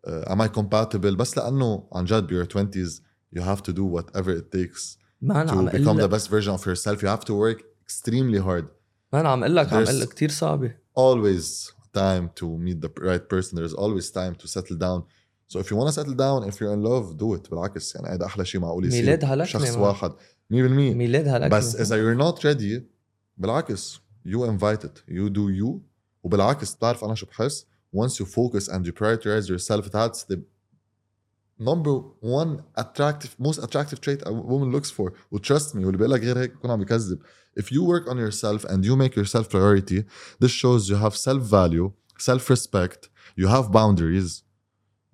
uh, 0.07 0.09
am 0.31 0.37
I 0.41 0.47
compatible 0.59 1.15
بس 1.15 1.37
لانه 1.37 1.87
عن 1.93 2.05
جد 2.05 2.27
ب 2.27 2.43
your 2.43 2.47
20s 2.47 3.01
you 3.35 3.41
have 3.41 3.61
to 3.61 3.73
do 3.73 3.83
whatever 3.99 4.29
it 4.41 4.57
takes 4.57 4.97
مان 5.21 5.47
to 5.47 5.51
عم 5.51 5.69
become 5.69 5.75
اقول 5.87 5.97
the 6.01 6.13
لك 6.13 6.19
best 6.19 6.25
version 6.27 6.59
of 6.59 6.65
yourself 6.65 7.01
you 7.01 7.07
have 7.07 7.25
to 7.25 7.33
work 7.33 7.63
extremely 7.87 8.39
hard 8.47 8.65
مان 9.13 9.25
عم 9.25 9.43
اقول 9.43 9.55
لك 9.55 9.73
عم 9.73 9.85
There's- 9.85 9.89
اقول 9.89 10.01
لك 10.01 10.07
كثير 10.13 10.29
صعبه 10.31 10.75
always 10.99 11.71
time 11.97 12.25
to 12.41 12.45
meet 12.45 12.79
the 12.85 12.89
right 13.03 13.25
person 13.33 13.55
there's 13.57 13.75
always 13.83 14.07
time 14.11 14.35
to 14.43 14.47
settle 14.47 14.77
down 14.77 15.01
so 15.53 15.55
if 15.59 15.65
you 15.71 15.75
want 15.79 15.87
to 15.91 15.95
settle 15.99 16.17
down 16.25 16.39
if 16.49 16.55
you're 16.59 16.73
in 16.77 16.83
love 16.83 17.17
do 17.17 17.35
it 17.39 17.49
بالعكس 17.49 17.95
يعني 17.95 18.07
هذا 18.09 18.25
احلى 18.25 18.45
شيء 18.45 18.61
معقول 18.61 18.85
يصير 18.85 19.01
ميلاد 19.01 19.25
هلكني 19.25 19.45
شخص 19.45 19.69
مان. 19.71 19.79
واحد 19.79 20.11
100% 20.11 20.15
ميلاد 20.51 21.27
هلك 21.27 21.51
بس 21.51 21.75
اذا 21.75 21.95
you're 21.97 22.19
not 22.33 22.39
ready 22.39 22.81
بالعكس 23.37 23.99
you 24.25 24.43
invite 24.45 24.83
it 24.83 25.03
you 25.07 25.29
do 25.29 25.49
you 25.61 25.81
وبالعكس 26.23 26.75
بتعرف 26.75 27.03
انا 27.03 27.15
شو 27.15 27.25
بحس 27.25 27.65
once 27.95 28.11
you 28.21 28.25
focus 28.25 28.67
and 28.69 28.85
you 28.85 28.91
prioritize 28.91 29.47
yourself 29.49 29.85
that's 29.91 30.23
the 30.31 30.37
number 31.59 31.95
one 32.21 32.63
attractive 32.77 33.31
most 33.39 33.59
attractive 33.65 33.99
trait 34.01 34.21
a 34.25 34.31
woman 34.31 34.71
looks 34.71 34.89
for 34.91 35.11
و 35.31 35.37
trust 35.37 35.73
me 35.73 35.85
واللي 35.85 35.97
بيقول 35.97 36.11
لك 36.11 36.21
غير 36.21 36.39
هيك 36.39 36.53
بكون 36.53 36.71
عم 36.71 36.79
بكذب 36.79 37.19
if 37.59 37.63
you 37.63 37.83
work 37.83 38.07
on 38.07 38.17
yourself 38.17 38.63
and 38.71 38.85
you 38.85 38.95
make 38.95 39.15
yourself 39.15 39.49
priority 39.49 40.03
this 40.43 40.51
shows 40.51 40.89
you 40.89 40.95
have 40.95 41.15
self 41.15 41.41
value 41.43 41.91
self 42.17 42.49
respect 42.49 43.09
you 43.41 43.47
have 43.47 43.71
boundaries 43.71 44.43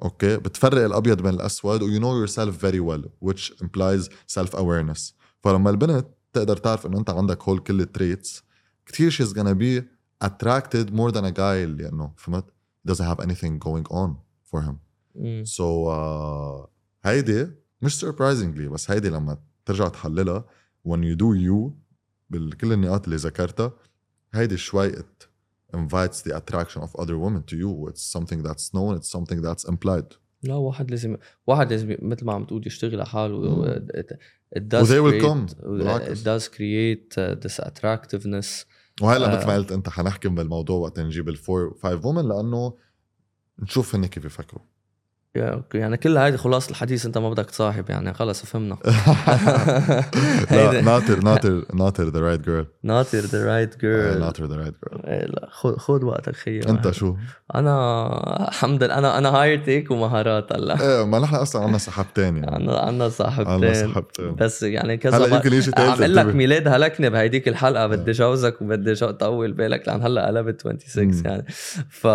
اوكي 0.04 0.38
بتفرق 0.38 0.86
الابيض 0.86 1.21
من 1.21 1.30
الاسود 1.30 1.82
و 1.84 1.88
you 1.88 2.00
know 2.00 2.28
yourself 2.28 2.62
very 2.62 2.80
well 2.80 3.30
which 3.30 3.52
implies 3.62 4.10
self 4.39 4.54
awareness 4.54 5.13
فلما 5.43 5.69
البنت 5.69 6.08
تقدر 6.34 6.58
تعرف 6.58 6.86
انه 6.86 7.00
انت 7.00 7.10
عندك 7.10 7.43
هول 7.43 7.60
كل 7.60 7.82
التريتس 7.82 8.43
كثير 8.87 9.11
she's 9.11 9.33
gonna 9.33 9.55
be 9.55 9.83
attracted 10.25 10.90
more 10.90 11.11
than 11.12 11.25
a 11.25 11.33
guy 11.33 11.40
اللي 11.40 11.88
انه 11.88 12.12
فهمت 12.16 12.45
doesn't 12.88 13.05
have 13.14 13.21
anything 13.25 13.59
going 13.59 13.93
on 13.93 14.11
for 14.51 14.61
him 14.62 14.75
مم. 15.14 15.45
so 15.47 15.87
uh, 15.88 16.69
هيدي 17.05 17.47
مش 17.83 18.05
surprisingly 18.05 18.69
بس 18.73 18.90
هيدي 18.90 19.09
لما 19.09 19.38
ترجع 19.64 19.88
تحللها 19.88 20.45
when 20.88 20.99
you 20.99 21.16
do 21.16 21.47
you 21.47 21.73
بكل 22.31 22.73
النقاط 22.73 23.05
اللي 23.05 23.16
ذكرتها 23.16 23.73
هيدي 24.35 24.57
شوي 24.57 24.93
it 24.93 25.27
invites 25.77 26.23
the 26.23 26.33
attraction 26.33 26.81
of 26.81 27.01
other 27.01 27.16
women 27.19 27.43
to 27.51 27.57
you 27.57 27.88
it's 27.90 28.03
something 28.19 28.43
that's 28.43 28.73
known 28.75 28.97
it's 28.99 29.11
something 29.19 29.40
that's 29.43 29.64
implied 29.69 30.14
لا 30.43 30.55
واحد 30.55 30.90
لازم 30.90 31.16
واحد 31.47 31.71
لازم 31.71 31.97
مثل 32.03 32.25
ما 32.25 32.33
عم 32.33 32.45
تقول 32.45 32.66
يشتغل 32.66 32.95
على 32.95 33.07
حاله. 33.07 33.83
It, 34.57 34.63
does 34.63 34.83
و 34.83 34.87
they 34.87 35.01
will 35.01 35.21
create 35.21 35.27
come. 35.27 36.13
it 36.13 36.25
does 36.25 36.49
create 36.49 37.17
uh, 37.17 37.47
this 37.47 37.61
attractiveness 37.67 38.67
وهلا 39.01 39.33
آه. 39.33 39.37
مثل 39.37 39.47
ما 39.47 39.55
قلت 39.55 39.73
انت 39.73 39.89
حنحكم 39.89 40.35
بالموضوع 40.35 40.77
وقت 40.79 41.01
نجيب 41.01 41.29
الفور 41.29 41.75
فايف 41.83 42.05
وومن 42.05 42.29
لأنه 42.29 42.77
نشوف 43.59 43.95
هن 43.95 44.07
كيف 44.07 44.25
يفكروا 44.25 44.63
يا 44.63 44.69
أوكي. 45.37 45.79
يعني 45.79 45.97
كل 45.97 46.16
هيدي 46.19 46.37
خلاص 46.37 46.69
الحديث 46.69 47.07
أنت 47.07 47.19
ما 47.19 47.31
بدك 47.31 47.51
تصاحب 47.51 47.90
يعني. 47.90 48.14
خلص 48.14 48.45
فهمنا. 48.47 48.77
لا 50.51 50.81
ناطر 50.81 51.21
ناطر 51.21 51.64
ناطر 51.75 52.09
ذا 52.09 52.21
رايت 52.21 52.40
جيرل 52.40 52.66
ناطر 52.83 53.19
ذا 53.19 53.45
رايت 53.45 53.81
جيرل 53.81 54.21
ناطر 54.21 54.45
ذا 54.45 54.57
رايت 54.57 54.75
جيرل 54.85 55.31
لا 55.31 55.49
خذ 55.51 55.77
خذ 55.77 56.05
وقتك 56.05 56.37
خيي 56.37 56.69
أنت 56.69 56.90
شو؟ 56.90 57.16
أنا 57.55 58.49
الحمد 58.49 58.85
لله 58.85 58.99
أنا 58.99 59.19
أنا 59.19 59.29
هاير 59.29 59.64
تيك 59.64 59.90
ومهارات 59.90 60.53
هلأ. 60.53 60.81
إيه 60.81 61.07
ما 61.07 61.19
نحن 61.19 61.35
أصلا 61.35 61.62
عنا 61.64 61.79
سحبتين 61.79 62.37
يعني. 62.37 62.55
عنا 62.55 62.79
عنا 62.79 63.09
صاحبتين. 63.09 63.75
صحبتين 63.75 64.35
بس 64.35 64.62
يعني 64.62 64.97
كذا 64.97 65.16
هلأ 65.16 65.37
يمكن 65.37 65.53
يجي 65.53 65.71
عم 65.79 66.03
لك. 66.03 66.35
ميلاد 66.35 66.69
هلكني 66.69 67.11
بهيديك 67.11 67.49
الحلقة. 67.49 67.87
بدي 67.87 68.12
جوزك 68.12 68.62
وبدي 68.62 68.95
طول 68.95 69.53
بالك 69.53 69.88
لأن 69.88 70.03
هلأ 70.03 70.27
قلبت 70.27 70.61
26 70.61 71.07
مم. 71.07 71.23
يعني. 71.25 71.45
ف 71.90 72.07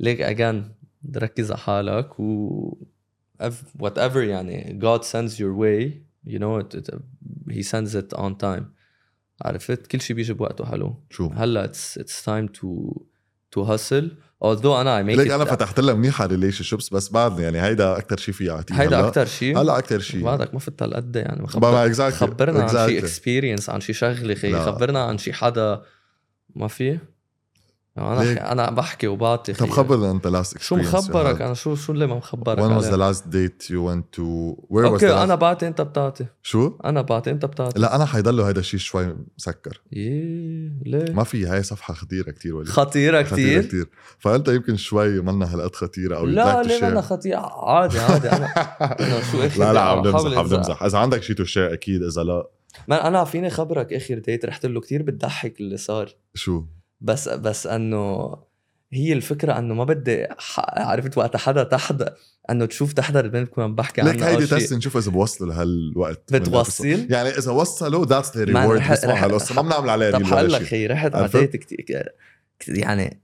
ليك 0.00 0.20
اجان 0.20 0.64
ركز 1.16 1.50
على 1.50 1.60
حالك 1.60 2.20
و 2.20 2.76
وات 3.78 3.98
ايفر 3.98 4.22
يعني 4.22 4.80
God 4.82 5.00
sends 5.02 5.32
your 5.32 5.54
way 5.60 5.92
you 6.26 6.38
know 6.38 6.58
it, 6.64 6.78
it, 6.78 6.94
he 7.50 7.62
sends 7.62 7.94
it 7.94 8.18
on 8.18 8.34
time 8.42 8.62
عرفت 9.42 9.86
كل 9.86 10.00
شيء 10.00 10.16
بيجي 10.16 10.32
بوقته 10.32 10.64
حلو 10.64 10.94
شو؟ 11.10 11.26
هلا 11.26 11.72
it's 11.72 12.00
it's 12.00 12.24
time 12.24 12.48
to 12.60 12.94
to 13.56 13.64
hustle 13.64 14.08
although 14.44 14.66
أنا 14.66 15.02
I 15.02 15.06
make 15.06 15.16
ليك 15.18 15.28
it 15.28 15.32
أنا 15.32 15.44
فتحت 15.44 15.80
لها 15.80 15.94
منيح 15.94 16.22
على 16.22 16.34
ريليشن 16.34 16.64
شيبس 16.64 16.88
بس 16.94 17.08
بعدني 17.08 17.42
يعني 17.42 17.62
هيدا 17.62 17.98
أكثر 17.98 18.16
شيء 18.16 18.34
في 18.34 18.44
يعطيه 18.44 18.74
هيدا. 18.74 19.08
أكثر 19.08 19.26
شيء 19.26 19.58
هلا 19.60 19.78
أكثر 19.78 19.98
شيء 19.98 20.22
بعدك 20.24 20.54
ما 20.54 20.60
فت 20.60 20.82
هالقد 20.82 21.16
يعني 21.16 21.42
ما 21.42 21.48
خبر... 21.48 21.94
exactly. 21.94 22.14
خبرنا 22.14 22.62
عن 22.62 22.68
شيء 22.68 23.00
exactly. 23.00 23.02
اكسبيرينس 23.04 23.70
عن 23.70 23.80
شيء 23.80 23.94
شغلة 23.94 24.34
خي. 24.34 24.54
خبرنا 24.60 25.04
عن 25.04 25.18
شيء 25.18 25.32
حدا 25.32 25.82
ما 26.56 26.68
في 26.68 26.98
أنا 27.98 28.22
ليك؟ 28.24 28.38
أنا 28.38 28.70
بحكي 28.70 29.06
وبعطي 29.06 29.52
طب. 29.52 29.70
خبرنا 29.70 30.10
أنت 30.10 30.26
last 30.26 30.58
شو 30.58 30.76
مخبرك 30.76 31.42
أنا 31.42 31.54
شو 31.54 31.74
شو 31.74 31.92
اللي 31.92 32.06
ما 32.06 32.14
مخبرك 32.14 32.58
عليه؟ 32.58 32.80
the 32.80 33.14
last 33.14 33.20
date 33.20 33.68
you 33.68 33.80
went 33.88 34.16
to 34.16 34.22
where 34.68 34.84
was 34.84 34.92
أوكي 34.92 35.12
أنا. 35.12 35.34
بعطي 35.34 35.68
أنت 35.68 35.80
بتعطي 35.80 36.26
شو؟ 36.42 36.78
أنا 36.84 37.02
بعطي 37.02 37.30
أنت 37.30 37.44
بتعطي 37.44 37.80
لا 37.80 37.96
أنا 37.96 38.04
حيضله 38.04 38.48
هيدا 38.48 38.60
الشيء 38.60 38.80
شوي 38.80 39.16
مسكر 39.38 39.80
ييه 39.92 40.72
ليه 40.86 41.12
ما 41.12 41.24
في 41.24 41.46
هاي 41.46 41.62
صفحة 41.62 41.94
خطيرة 41.94 42.30
كتير 42.30 42.54
وليد 42.54 42.68
خطيرة 42.68 43.22
خطيرة 43.22 43.22
كثير 43.22 43.62
كتير 43.62 43.88
فأنت 44.18 44.48
يمكن 44.48 44.76
شوي 44.76 45.20
منا 45.20 45.54
هالقد 45.54 45.74
خطيرة 45.76 46.16
أو 46.16 46.26
لا 46.26 46.62
ليه. 46.62 46.88
أنا 46.88 47.00
خطيرة 47.00 47.38
عادي 47.38 47.98
عادي 47.98 48.28
أنا 48.28 48.46
أنا 49.00 49.22
شو 49.22 49.42
اخر 49.42 49.60
لا 49.60 49.72
لا 49.72 49.80
عم 49.80 50.02
بمزح 50.02 50.38
عم. 50.38 50.48
بمزح 50.48 50.82
إذا 50.82 50.98
عندك 50.98 51.22
شيء 51.22 51.36
to 51.36 51.44
share 51.44 51.72
أكيد 51.72 52.02
إذا 52.02 52.22
لا 52.22 52.46
ما 52.88 53.08
أنا 53.08 53.24
فيني 53.24 53.50
خبرك 53.50 53.92
آخر 53.92 54.18
ديت 54.18 54.44
رحت 54.44 54.66
له 54.66 54.80
كثير 54.80 55.02
بتضحك 55.02 55.60
اللي 55.60 55.76
صار 55.76 56.14
شو 56.34 56.64
بس 57.00 57.28
بس 57.28 57.66
إنه 57.66 58.36
هي 58.92 59.12
الفكرة 59.12 59.58
إنه 59.58 59.74
ما 59.74 59.84
بدي 59.84 60.26
عرفت 60.58 61.18
وقت 61.18 61.36
حدا 61.36 61.62
تحضر 61.62 62.10
إنه 62.50 62.66
تشوف 62.66 62.92
تحضر 62.92 63.24
البنت 63.24 63.48
بكون 63.48 63.64
عم 63.64 63.74
بحكي 63.74 64.00
عنها 64.00 64.12
هيدي 64.12 64.26
أول 64.26 64.48
شيء. 64.48 64.58
تست 64.58 64.72
نشوف 64.72 64.96
إذا 64.96 65.10
بوصلوا 65.10 65.52
لهالوقت 65.54 66.34
بتوصل؟ 66.34 66.86
يعني 66.86 67.28
إذا 67.28 67.52
وصلوا 67.52 68.06
ذاتس 68.06 68.36
ذا 68.36 68.44
ريورد 68.44 68.82
ما 69.54 69.62
بنعمل 69.62 69.90
عليها 69.90 70.10
طب 70.10 70.24
حقول 70.24 70.52
لك 70.52 70.62
خي 70.62 70.86
رحت؟ 70.86 71.14
عديت 71.14 71.56
كتير 71.56 72.12
يعني 72.68 73.22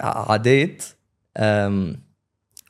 عديت 0.00 0.84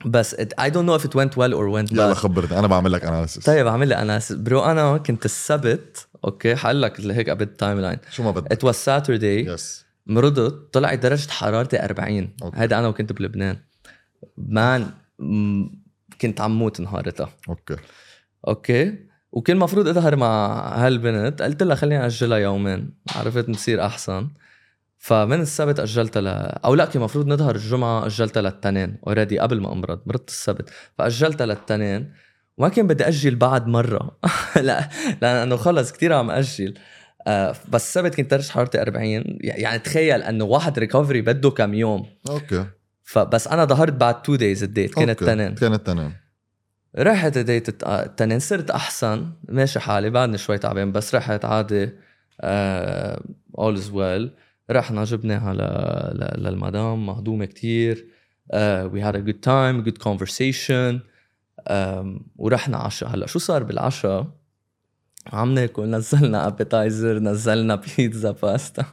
بس 0.06 0.35
I 0.35 0.70
don't 0.70 0.87
know 0.87 0.98
if 0.98 1.04
it 1.04 1.14
went 1.14 1.37
well 1.37 1.52
or 1.52 1.68
went 1.76 1.92
يلا 1.92 2.14
bad. 2.14 2.16
خبرني 2.16 2.59
أنا 2.59 2.66
بعمل 2.66 2.92
لك 2.92 3.04
اناليسيس 3.04 3.44
طيب 3.44 3.66
اعمل 3.66 3.88
لي 3.88 3.96
أنا 3.96 4.20
برو 4.30 4.61
أنا 4.64 4.98
كنت 4.98 5.24
السبت 5.24 6.06
أوكي 6.24 6.56
حقول 6.56 6.83
لك 6.83 7.00
هيك 7.00 7.30
قبل 7.30 7.42
التايم 7.42 7.80
لاين 7.80 7.98
شو 8.11 8.22
ما 8.22 8.30
بدك. 8.30 8.52
It 8.52 8.66
was 8.66 8.76
Saturday. 8.76 9.48
يس 9.48 9.89
مرضت 10.06 10.74
طلعت 10.74 10.98
درجة 10.98 11.30
حرارتي 11.30 11.84
40 11.84 12.34
أوكي. 12.42 12.60
هيدا 12.60 12.78
أنا 12.78 12.88
وكنت 12.88 13.12
بلبنان. 13.12 13.56
man 14.38 14.90
كنت 16.20 16.40
عم 16.40 16.58
موت 16.58 16.80
نهارتها. 16.80 17.30
أوكي. 17.48 17.76
أوكي. 18.48 18.98
وكان 19.32 19.56
المفروض 19.56 19.88
أظهر 19.88 20.16
مع 20.16 20.58
هالبنت. 20.76 21.42
قلت 21.42 21.62
لها 21.62 21.76
خليني 21.76 22.06
أجلها 22.06 22.38
يومين. 22.38 22.90
عرفت 23.16 23.48
نصير 23.48 23.86
أحسن. 23.86 24.28
فمن 24.98 25.40
السبت 25.40 25.80
أجلتها 25.80 26.22
ل... 26.22 26.28
أو 26.64 26.74
لا 26.74 26.84
كان 26.84 26.96
المفروض 26.96 27.26
نظهر 27.26 27.55
الجمعة 27.55 28.07
أجلتها 28.07 28.42
للتنين. 28.42 28.98
already 29.07 29.38
قبل 29.38 29.61
ما 29.61 29.72
أمرض 29.72 30.01
مرضت 30.07 30.28
السبت. 30.28 30.70
فأجلتها 30.98 31.46
للتنين. 31.46 32.12
وما 32.59 32.68
كان 32.68 32.86
بدي 32.86 33.09
أجل 33.09 33.36
بعد 33.36 33.66
مرة. 33.66 34.18
لا 34.62 34.88
لأنه 35.22 35.57
خلص 35.57 35.92
كثير 35.92 36.12
عم 36.12 36.30
أجل. 36.30 36.74
آه 37.26 37.54
بس 37.68 37.82
السبت 37.86 38.14
كنت 38.14 38.30
درجه 38.30 38.50
حرارتي 38.52 38.82
40 38.82 39.24
يعني 39.40 39.78
تخيل 39.78 40.22
إنه 40.22 40.44
واحد 40.44 40.78
recovery 40.78 41.20
بده 41.22 41.50
كم 41.50 41.74
يوم. 41.74 42.06
أوكي. 42.30 42.66
فبس 43.04 43.48
أنا 43.48 43.64
ظهرت 43.64 43.92
بعد 43.92 44.22
two 44.22 44.34
days 44.36 44.62
ال 44.62 44.69
date 44.69 44.94
كانت. 44.94 45.24
تنين 45.24 45.54
كانت 45.54 45.86
تنين 45.86 46.12
رحت 46.98 47.38
date 47.38 47.68
الت- 47.68 47.84
آه، 47.84 48.02
التنين 48.04 48.38
صرت 48.38 48.70
أحسن. 48.70 49.30
ماشي 49.48 49.80
حالي. 49.80 50.10
بعدني 50.10 50.38
شوي 50.38 50.58
تعبان 50.58 50.92
بس 50.92 51.14
رحت 51.14 51.44
عادي 51.44 51.86
all 53.58 53.76
is 53.76 53.90
well. 53.92 54.28
رحنا 54.70 55.04
جبناها 55.04 55.54
ل... 55.54 55.58
ل... 56.20 56.42
للمدام. 56.42 57.06
مهضومة 57.06 57.44
كتير. 57.44 58.06
we 58.92 58.98
had 59.00 59.14
a 59.16 59.20
good 59.28 59.40
time 59.46 59.88
good 59.88 60.02
conversation. 60.08 61.00
آم، 61.68 62.20
ورحنا 62.36 62.76
عشاء 62.76 63.08
هلأ 63.08 63.26
شو 63.26 63.38
صار 63.38 63.62
بالعشاء 63.62 64.26
عم 65.26 65.54
ناكل 65.54 65.90
نزلنا 65.90 66.46
appetizer 66.46 67.18
نزلنا 67.18 67.74
بيتزا 67.74 68.30
باستا 68.30 68.84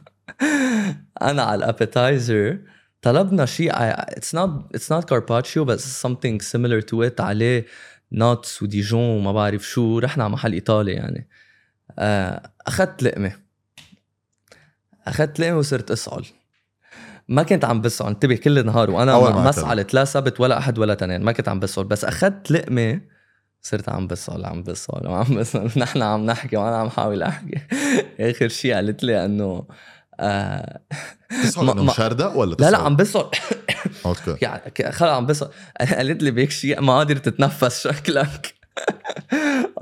أنا 1.22 1.42
على 1.42 1.54
ال 1.64 1.73
appetizer 1.73 2.58
طلبنا 3.02 3.46
شيء 3.46 3.70
it's 3.74 4.34
not 4.34 4.74
it's 4.74 4.92
not 4.92 5.08
carpaccio 5.08 5.64
بس 5.64 6.06
something 6.06 6.38
similar 6.52 6.82
to 6.82 7.08
it. 7.08 7.20
عليه 7.20 7.66
nuts 8.12 8.62
و 8.62 8.68
Dijon 8.68 9.00
وما 9.00 9.32
بعرف 9.32 9.62
شو. 9.62 9.98
رحنا 9.98 10.24
على 10.24 10.32
محل 10.32 10.52
إيطالي 10.52 10.92
يعني. 10.92 11.28
آه، 11.98 12.50
أخذت 12.66 13.02
لقمة. 13.02 13.32
أخذت 15.06 15.40
لقمة 15.40 15.58
وصرت 15.58 15.90
أسعل. 15.90 16.24
ما 17.28 17.42
كنت 17.42 17.64
عم 17.64 17.80
بسعل. 17.80 18.08
انتبه 18.08 18.36
كل 18.36 18.58
النهار 18.58 18.90
وأنا 18.90 19.18
ما. 19.18 19.52
سعلت 19.52 19.94
لا 19.94 20.04
سبت 20.04 20.40
ولا 20.40 20.58
أحد 20.58 20.78
ولا 20.78 20.94
تنين. 20.94 21.22
ما 21.22 21.32
كنت 21.32 21.48
عم 21.48 21.60
بسعل. 21.60 21.84
بس 21.84 22.04
أخذت 22.04 22.50
لقمة 22.50 23.00
صرت 23.62 23.88
عم 23.88 24.06
بسأل 24.06 24.46
عم 24.46 24.62
بسأل 24.62 25.08
وعم 25.08 25.34
بسأل 25.36 25.70
نحن 25.76 26.02
عم 26.02 26.26
نحكي 26.26 26.56
وأنا 26.56 26.76
عم 26.76 26.88
حاول 26.90 27.22
أحكي. 27.22 27.54
آخر 28.30 28.48
شيء 28.48 28.74
قالت 28.74 29.04
لي 29.04 29.24
إنه 29.24 29.64
آه 30.20 30.80
ما- 31.56 31.72
إنه 31.72 31.84
مش 31.84 32.03
قادرة 32.03 32.28
ولا 32.28 32.54
لا؟ 32.60 32.70
لا 32.70 32.78
عم 32.78 32.96
بسعل 32.96 33.24
okay. 34.06 34.36
يعني 34.44 34.92
خلص 34.92 35.02
عم 35.10 35.26
بس 35.26 35.44
قالت 35.96 36.22
لي 36.22 36.30
بهيك 36.30 36.50
شيء 36.50 36.80
ما 36.80 36.96
قادر 36.98 37.16
تتنفس 37.16 37.88
شكلك. 37.88 38.54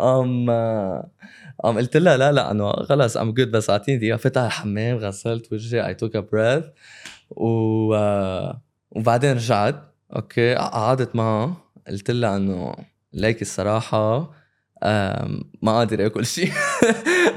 أم 0.01 0.51
أم 0.51 1.77
قلت 1.79 1.97
لها 1.97 2.16
لا 2.16 2.33
لا 2.33 2.51
إنه 2.51 2.72
خلص 2.72 3.16
I'm 3.16 3.33
good 3.33 3.51
بس 3.51 3.70
أعطيني 3.70 3.99
دقيقة. 3.99 4.16
فتح 4.16 4.43
الحمام 4.43 4.97
غسلت 4.97 5.53
وجهي 5.53 5.87
I 5.87 5.95
took 5.95 6.16
a 6.16 6.20
breath 6.20 6.64
و 7.31 7.95
آه، 7.95 8.61
وبعدين 8.91 9.33
رجعت. 9.33 9.83
okay 10.16 10.55
قعدت 10.55 11.16
معها. 11.16 11.57
قلت 11.89 12.11
لها 12.11 12.37
إنه 12.37 12.74
ليك 13.13 13.43
الصراحة 13.43 14.31
ما 15.63 15.73
قادر 15.79 16.07
آكل 16.07 16.27
شيء. 16.37 16.53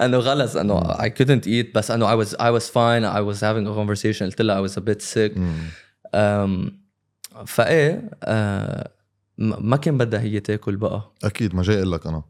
أنه 0.02 0.22
خلص 0.22 0.56
أنه 0.56 0.82
I 0.82 1.10
couldn't 1.10 1.46
eat 1.46 1.74
بس 1.76 1.92
أنه 1.92 2.08
I 2.24 2.26
was 2.26 2.30
I 2.30 2.60
was 2.60 2.66
fine 2.66 3.04
I 3.16 3.22
was 3.34 3.40
having 3.40 3.66
a 3.68 3.74
conversation 3.80 4.24
قلت 4.24 4.42
لها 4.42 4.68
I 4.68 4.70
was 4.70 4.74
a 4.74 4.82
bit 4.82 5.02
sick. 5.02 5.40
فإيه 7.46 8.10
م- 9.38 9.70
ما 9.70 9.78
كان 9.78 9.98
بدها 9.98 10.20
هي 10.22 10.40
تاكل 10.40 10.76
بقى. 10.76 11.12
أكيد 11.24 11.56
ما 11.56 11.64
جاي 11.64 11.78
أقول 11.78 11.92
لك 11.92 12.08
أنا. 12.08 12.24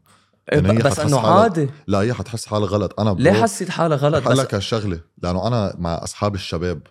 إيه 0.52 0.58
يعني 0.58 0.78
هي 0.78 0.82
بس 0.82 0.98
أنه 1.00 1.20
عادي. 1.20 1.68
لا 1.86 1.98
هي 1.98 2.12
حتحس 2.14 2.46
حالها 2.46 2.68
غلط. 2.68 3.00
أنا 3.00 3.16
ليه 3.18 3.32
حسيت 3.32 3.68
حالها 3.70 3.96
غلط؟ 3.96 4.28
بس 4.28 4.38
لك 4.38 4.54
هالشغله 4.54 5.00
لأنه 5.22 5.46
أنا 5.46 5.74
مع 5.78 5.94
أصحاب 6.04 6.34
الشباب. 6.34 6.82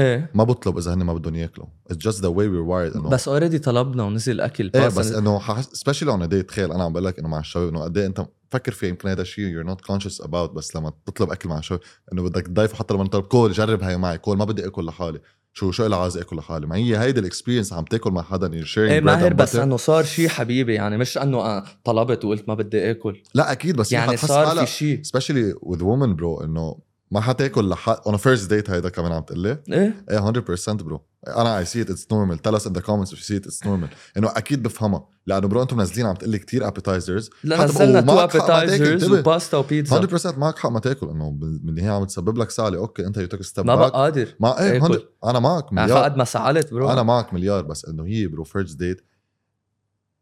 إيه. 0.00 0.30
ما 0.34 0.44
بطلب 0.44 0.78
إذا 0.78 0.94
هن 0.94 1.02
ما 1.02 1.14
بدهم 1.14 1.34
ياكلوا. 1.34 1.66
It's 1.92 1.96
just 1.96 2.16
the 2.16 2.30
way 2.30 2.46
we're 2.46 2.66
wired 2.68 2.96
إنه. 2.96 3.08
بس 3.08 3.28
اوريدي 3.28 3.58
طلبنا 3.58 4.02
ونزل 4.02 4.40
أكل 4.40 4.70
إيه 4.74 4.86
بس 4.86 5.12
إنه 5.12 5.60
especially 5.60 6.10
on 6.10 6.28
date 6.28 6.48
تخيل 6.48 6.72
أنا 6.72 6.84
عم 6.84 6.92
بقول 6.92 7.04
لك 7.04 7.18
إنه 7.18 7.28
مع 7.28 7.38
الشباب 7.38 7.68
إنه 7.68 7.80
قد 7.80 7.98
إيه 7.98 8.06
أنت 8.06 8.26
فكر 8.50 8.72
فيها 8.72 8.88
يمكن 8.88 9.08
هذا 9.08 9.22
الشيء 9.22 9.62
you're 9.62 9.66
not 9.66 9.92
conscious 9.92 10.24
about 10.26 10.50
بس 10.50 10.76
لما 10.76 10.92
تطلب 11.06 11.30
أكل 11.30 11.48
مع 11.48 11.58
الشباب 11.58 11.80
إنه 12.12 12.22
بدك 12.22 12.46
تضيف 12.46 12.72
حتى 12.72 12.94
لما 12.94 13.04
تطلب 13.04 13.24
كول 13.24 13.52
جرب 13.52 13.82
هاي 13.82 13.96
معي 13.96 14.18
كول 14.18 14.36
ما 14.36 14.44
بدي 14.44 14.66
آكل 14.66 14.86
لحالي. 14.86 15.20
شو 15.52 15.70
شو 15.70 15.84
اللي 15.84 15.96
عايز 15.96 16.16
آكل 16.16 16.36
لحالي؟ 16.36 16.66
ما 16.66 16.76
هي 16.76 16.98
هيدي 16.98 17.20
ال 17.20 17.25
experience 17.25 17.72
عم 17.72 17.84
تاكل 17.84 18.10
مع 18.10 18.22
حدا 18.22 18.48
you're 18.48 18.66
sharing 18.66 18.78
إيه 18.78 19.00
ماهر 19.00 19.32
بس. 19.32 19.56
إنه 19.56 19.76
صار 19.76 20.04
شيء 20.04 20.28
حبيبي 20.28 20.74
يعني 20.74 20.98
مش 20.98 21.18
إنه 21.18 21.46
أنا 21.46 21.64
طلبت 21.84 22.24
وقلت 22.24 22.48
ما 22.48 22.54
بدي 22.54 22.90
آكل. 22.90 23.22
لا 23.34 23.52
أكيد 23.52 23.76
بس 23.76 23.92
يعني 23.92 24.16
صار 24.16 24.56
في 24.56 24.66
شيء 24.66 25.02
especially 25.02 25.52
with 25.52 25.78
women 25.78 26.08
bro 26.08 26.40
إنه 26.40 26.89
ما 27.10 27.20
حتاكل 27.20 27.74
on 27.76 28.12
a 28.14 28.18
first 28.18 28.48
date 28.48 28.70
هيدا 28.70 28.88
كمان 28.88 29.12
عم 29.12 29.22
تقول 29.22 29.38
لي 29.40 29.58
إيه 29.68 30.04
إيه 30.10 30.32
100% 30.32 30.70
bro 30.70 31.00
أنا 31.28 31.58
I 31.58 31.64
see 31.64 31.80
it 31.82 31.90
it's 31.90 32.06
normal 32.12 32.38
us 32.38 32.60
in 32.62 32.70
the 32.72 32.80
comments 32.82 33.10
if 33.12 33.18
you 33.18 33.24
see 33.24 33.40
it 33.42 33.46
it's 33.50 33.64
normal. 33.66 33.88
إنه 34.16 34.28
أكيد 34.36 34.62
بفهمها. 34.62 35.08
لأنه 35.26 35.46
bro 35.48 35.62
أنتم 35.62 35.76
نازلين 35.76 36.06
عم 36.06 36.14
تقلي 36.14 36.38
كتير 36.38 36.68
appetizers 36.68 37.30
لا 37.44 37.64
نزلنا 37.64 38.00
two 38.00 38.20
appetizers 38.20 39.10
وباستا 39.10 39.56
وبيتزا 39.58 40.30
100% 40.32 40.38
معك 40.38 40.58
حق 40.58 40.70
ما 40.70 40.80
تاكل. 40.80 41.08
إنه 41.08 41.30
بال- 41.30 41.60
من 41.64 41.78
هي 41.78 41.88
عم 41.88 42.04
تسبب 42.04 42.38
لك 42.38 42.50
سعلة 42.50 42.76
okay 42.76 43.06
أنت 43.06 43.16
you 43.16 43.26
take 43.26 43.42
step 43.42 43.66
ما 43.66 43.74
بقى 43.74 43.90
قادر. 43.90 44.28
ما 44.40 44.60
إيه 44.62 44.76
آكل. 44.84 44.88
100 44.88 45.00
أنا 45.24 45.38
معك 45.38 45.72
مليار. 45.72 45.88
فقد 45.88 46.16
ما 46.16 46.24
سعلت 46.24 46.74
bro 46.74 46.90
أنا 46.90 47.02
معك 47.02 47.34
مليار. 47.34 47.62
بس 47.62 47.84
إنه 47.84 48.06
هي 48.06 48.26
bro 48.26 48.44
first 48.44 48.78
date 48.78 49.00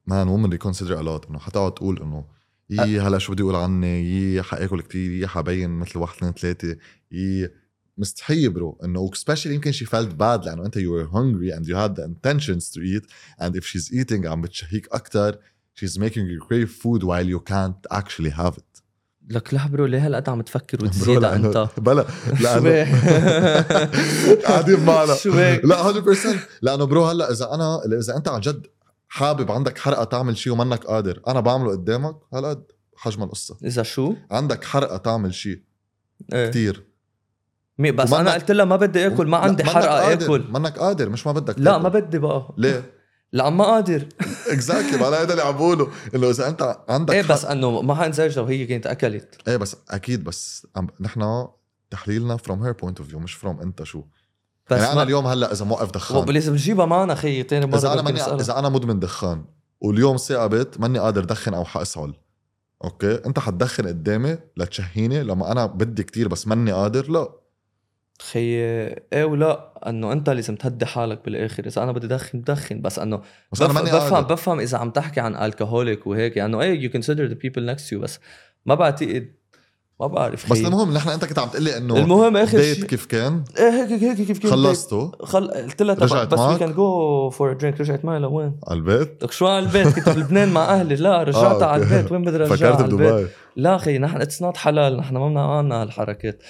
man 0.07 0.29
women 0.29 0.51
reconsider 0.51 1.01
a 1.01 1.07
lot 1.07 1.27
إنه 1.27 1.39
حتقعد 1.39 1.75
تقول 1.75 2.03
إنه 2.03 2.25
يي 2.71 3.01
هلأ 3.01 3.19
شو 3.19 3.33
بدي 3.33 3.43
أقول 3.43 3.55
عني؟ 3.55 4.03
يي 4.35 4.43
حاكل 4.43 4.81
كتير 4.81 5.11
يي 5.11 5.27
حبين 5.27 5.71
مثل 5.71 5.99
واحد 5.99 6.17
اثنين 6.17 6.33
ثلاثة. 6.33 6.77
يي 7.13 7.51
مستحيل 7.99 8.51
bro 8.51 8.79
إنه 8.85 9.11
especially 9.15 9.47
يمكن 9.47 9.73
she 9.73 9.85
felt 9.87 10.13
bad 10.19 10.47
لأنه 10.47 10.67
أنت 10.67 10.79
you 10.79 10.91
were 10.91 11.09
hungry 11.13 11.57
and 11.59 11.67
you 11.67 11.75
had 11.75 11.95
the 11.97 12.05
intentions 12.05 12.71
to 12.71 12.81
eat 12.81 13.05
and 13.41 13.57
if 13.57 13.65
she's 13.65 13.93
eating 13.93 14.27
عم 14.27 14.41
بتشهيك 14.41 14.89
أكثر 14.93 15.37
she's 15.81 15.99
making 15.99 16.27
you 16.29 16.41
crave 16.49 16.71
food 16.83 17.03
while 17.03 17.27
you 17.35 17.41
can't 17.53 17.99
actually 17.99 18.31
have 18.31 18.55
it. 18.59 18.83
لك 19.31 19.55
لا 19.55 19.67
bro 19.67 19.87
ليه 19.87 20.07
هالقد 20.07 20.29
عم 20.29 20.43
تفكر 20.43 20.79
وتزيد 20.85 21.25
أنت؟ 21.25 21.69
بلا 21.79 22.07
لأنه؟ 22.43 22.71
قاعدين 24.47 24.85
معنا. 24.85 25.15
شو؟ 25.15 25.31
لأ 25.65 25.93
100% 25.93 26.27
لأنه 26.63 26.85
bro 26.85 27.05
هلأ 27.07 27.33
إذا 27.33 27.55
أنا 27.55 27.81
إذا 28.01 28.17
أنت 28.17 28.29
عن 28.29 28.41
جد 28.41 28.67
حابب 29.09 29.51
عندك 29.53 29.79
حرقة 29.79 30.05
تعمل 30.05 30.37
شيء 30.37 30.53
ومنك 30.53 30.85
قادر. 30.85 31.21
أنا 31.29 31.41
بعمله 31.41 31.71
قدامك 31.71 32.17
هالقد 32.35 32.65
حجم 32.97 33.23
القصة. 33.23 33.57
إذا 33.65 33.83
شو؟ 33.83 34.15
عندك 34.31 34.65
حرقة 34.65 34.97
تعمل 34.97 35.35
شيء 35.35 35.63
إيه. 36.33 36.51
كثير 36.51 36.89
بس 37.79 38.13
أنا 38.13 38.35
قلت 38.35 38.51
لها 38.51 38.65
ما 38.65 38.77
بدي 38.77 39.07
آكل 39.07 39.27
ما 39.27 39.37
عندي 39.37 39.65
حرقة 39.65 40.13
آكل. 40.13 40.45
منك 40.51 40.79
قادر 40.79 41.09
مش 41.09 41.27
ما 41.27 41.33
بدك 41.33 41.59
لا 41.59 41.73
تاكل. 41.73 41.83
ما 41.83 41.89
بدي 41.89 42.19
بقى. 42.19 42.55
ليه؟ 42.57 42.93
لا 43.33 43.51
ما 43.51 43.65
قادر. 43.65 44.09
exactly 44.53 44.99
ما 44.99 45.07
هذا 45.07 45.31
اللي 45.31 45.43
عم 45.43 45.57
بقوله. 45.57 45.89
إنه 46.15 46.31
إذا 46.31 46.49
أنت 46.49 46.79
عندك 46.89 47.15
إيه 47.15 47.23
بس 47.23 47.45
إنه 47.45 47.83
ما 47.83 47.95
حنزعج 47.95 48.39
لو 48.39 48.45
هي 48.45 48.67
كانت 48.67 48.87
أكلت. 48.87 49.49
إيه 49.49 49.57
بس 49.57 49.77
أكيد 49.91 50.25
بس 50.25 50.67
نحن 51.01 51.49
تحليلنا 51.91 52.37
from 52.37 52.63
her 52.63 52.73
point 52.73 52.99
of 52.99 53.09
view 53.09 53.19
مش 53.19 53.35
from 53.35 53.61
أنت 53.61 53.83
شو. 53.83 54.03
بس 54.71 54.81
يعني 54.81 54.93
أنا 54.93 55.03
اليوم 55.03 55.27
هلأ 55.27 55.53
إذا 55.53 55.65
موقف 55.65 55.91
دخان. 55.91 56.35
لازم 56.35 56.53
نجيبها 56.53 56.87
معنا 56.87 57.15
خيي 57.15 57.43
تاني 57.43 57.67
مرة 57.67 57.79
إذا 57.79 57.93
أنا 57.93 58.03
ماني. 58.03 58.21
إذا 58.21 58.59
أنا 58.59 58.69
مدمن 58.69 59.01
دخان 59.01 59.45
واليوم 59.81 60.17
ساقبت 60.17 60.81
ماني 60.81 60.99
قادر 60.99 61.25
دخن 61.25 61.55
أو 61.55 61.65
حاسعل 61.65 62.15
okay؟ 62.85 63.15
أنت 63.27 63.39
حتدخن 63.39 63.87
قدامي 63.87 64.39
لتشهيني؟ 64.57 65.23
لما 65.23 65.53
أنا 65.53 65.67
بدي 65.67 66.03
كتير 66.03 66.29
بس 66.29 66.49
ماني 66.49 66.73
قادر؟ 66.73 67.11
لا. 67.11 67.29
خيي 68.33 68.61
إيه 69.13 69.25
ولا؟ 69.25 69.73
إنه 69.89 70.13
أنت 70.13 70.31
لازم 70.31 70.57
تهدي 70.57 70.87
حالك 70.87 71.25
بالآخر. 71.25 71.67
إذا 71.67 71.83
أنا 71.83 71.93
بدي 71.93 72.07
ادخن 72.07 72.41
بدخن 72.41 72.81
بس 72.81 72.99
إنه 72.99 73.23
بس 73.53 73.63
أنا 73.63 73.73
بف... 73.73 73.77
ماني 73.77 73.91
بفهم 73.91 74.15
قادر. 74.15 74.35
بفهم 74.35 74.61
إذا 74.61 74.79
عم 74.79 74.91
تحكي 74.91 75.21
عن 75.21 75.35
ال 75.35 75.42
alcoholic 75.42 76.07
وهيك 76.07 76.37
يعني 76.37 76.63
إيه 76.63 76.81
you 76.81 76.91
consider 76.91 77.25
the 77.25 77.35
people 77.35 77.67
next 77.67 77.93
you 77.93 78.01
بس 78.01 78.21
ما 78.67 78.75
بعتقد 78.75 79.38
ما 80.01 80.07
بعرف 80.07 80.53
بس 80.53 80.59
المهم 80.59 80.95
نحن 80.95 81.09
انت 81.09 81.25
كنت 81.25 81.39
عم 81.39 81.49
تقلي 81.49 81.77
إنه 81.77 81.97
المهم 81.97 82.37
اخر 82.37 82.59
date 82.59 82.77
شيء 82.77 82.85
كيف 82.85 83.07
كان؟ 83.07 83.45
إيه 83.59 83.71
هيك 83.71 83.93
هيك 83.93 84.03
هيك 84.03 84.27
كيف 84.27 84.39
كيف 84.39 84.51
خلصته؟ 84.51 85.13
خل... 85.23 85.51
قلت 85.51 85.83
لها 85.83 85.95
رجعت 85.95 86.35
بس 86.35 86.41
we؟ 86.41 86.59
can 86.59 86.73
go 86.73 87.31
for 87.31 87.53
drink 87.53 87.81
رجعت 87.81 88.05
معي 88.05 88.19
لوين؟ 88.19 88.61
على 88.69 88.79
البيت؟ 88.79 89.25
لك 89.25 89.33
شو 89.33 89.47
على 89.47 89.67
البيت؟ 89.67 89.89
كنت 89.89 90.09
بلبنان 90.09 90.49
مع 90.49 90.65
أهلي. 90.65 90.97
لا 90.97 91.23
رجعت 91.29 91.63
آه، 91.63 91.67
على. 91.67 91.83
البيت. 91.83 92.13
وين 92.13 92.23
بدي 92.23 92.37
ارجع 92.37 92.77
فكرت 92.77 92.95
بدبي. 92.95 93.27
لا 93.57 93.77
أخي 93.77 93.99
نحن 93.99 94.21
it's 94.21 94.43
not 94.43 94.57
حلال. 94.57 94.97
نحن 94.97 95.17
ما 95.17 95.29
بنعملنا 95.29 95.83
هالحركات 95.83 96.43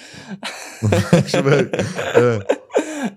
شو 1.31 1.41
بهيك؟ 1.41 1.75
إيه. 2.15 2.39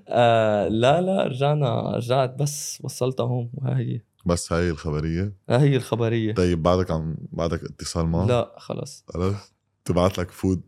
آه 0.09 0.69
لا 0.69 1.01
لا 1.01 1.27
رجعنا 1.27 1.97
رجعت 1.97 2.35
بس 2.39 2.79
وصلتها 2.83 3.27
هون. 3.27 3.51
وهي 3.55 4.01
بس 4.27 4.53
هاي 4.53 4.71
الخبرية؟ 4.71 5.33
هي 5.51 5.77
الخبرية. 5.77 6.35
طيب 6.35 6.63
بعدك 6.63 6.91
عم 6.91 7.17
بعدك 7.33 7.65
اتصال 7.65 8.07
معه؟ 8.07 8.27
لا 8.27 8.55
خلص. 8.59 9.05
خلص. 9.09 9.52
تبعت 9.85 10.19
لك 10.19 10.31
food 10.31 10.61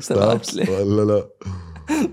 stops. 0.00 0.56
ولا 0.68 1.12
لا؟ 1.12 1.28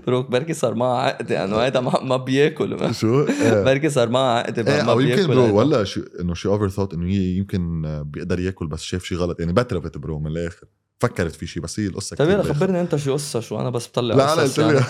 bro 0.06 0.30
بركي 0.30 0.52
صار 0.52 0.74
معها 0.74 1.00
عقدة 1.02 1.44
إنه 1.44 1.56
هيدا 1.56 1.80
ما, 1.80 2.16
بياكل. 2.16 2.94
شو؟ 3.00 3.26
إيه. 3.26 3.64
بركي 3.64 3.90
صار 3.90 4.08
معها 4.08 4.38
عقدة 4.38 4.62
ما, 4.62 4.82
ما 4.82 4.92
أو 4.92 5.00
يمكن 5.00 5.14
بياكل 5.16 5.34
bro. 5.34 5.58
ولا 5.58 5.84
إنه 6.20 6.34
شي 6.34 6.48
overthought 6.48 6.94
إنه 6.94 7.06
هي 7.06 7.36
يمكن 7.36 7.82
بيقدر 8.06 8.40
ياكل 8.40 8.66
بس 8.66 8.82
شاف 8.82 9.04
شي 9.04 9.14
غلط. 9.16 9.40
يعني 9.40 9.52
بترفت 9.52 9.98
bro 9.98 10.18
من 10.18 10.26
الآخر. 10.26 10.66
فكرت 11.00 11.34
في 11.34 11.46
شي 11.46 11.60
بس 11.60 11.80
هي 11.80 11.86
القصة 11.86 12.16
طيب 12.16 12.30
يلا. 12.30 12.42
خبرني 12.42 12.80
أنت 12.80 12.96
شو 12.96 13.12
قصة 13.12 13.40
شو 13.40 13.60
أنا 13.60 13.70
بس 13.70 13.88
بطلع 13.88 14.14
لا 14.14 14.32
أنا 14.32 14.42
قلت 14.42 14.58
لي. 14.58 14.64
يعني. 14.64 14.84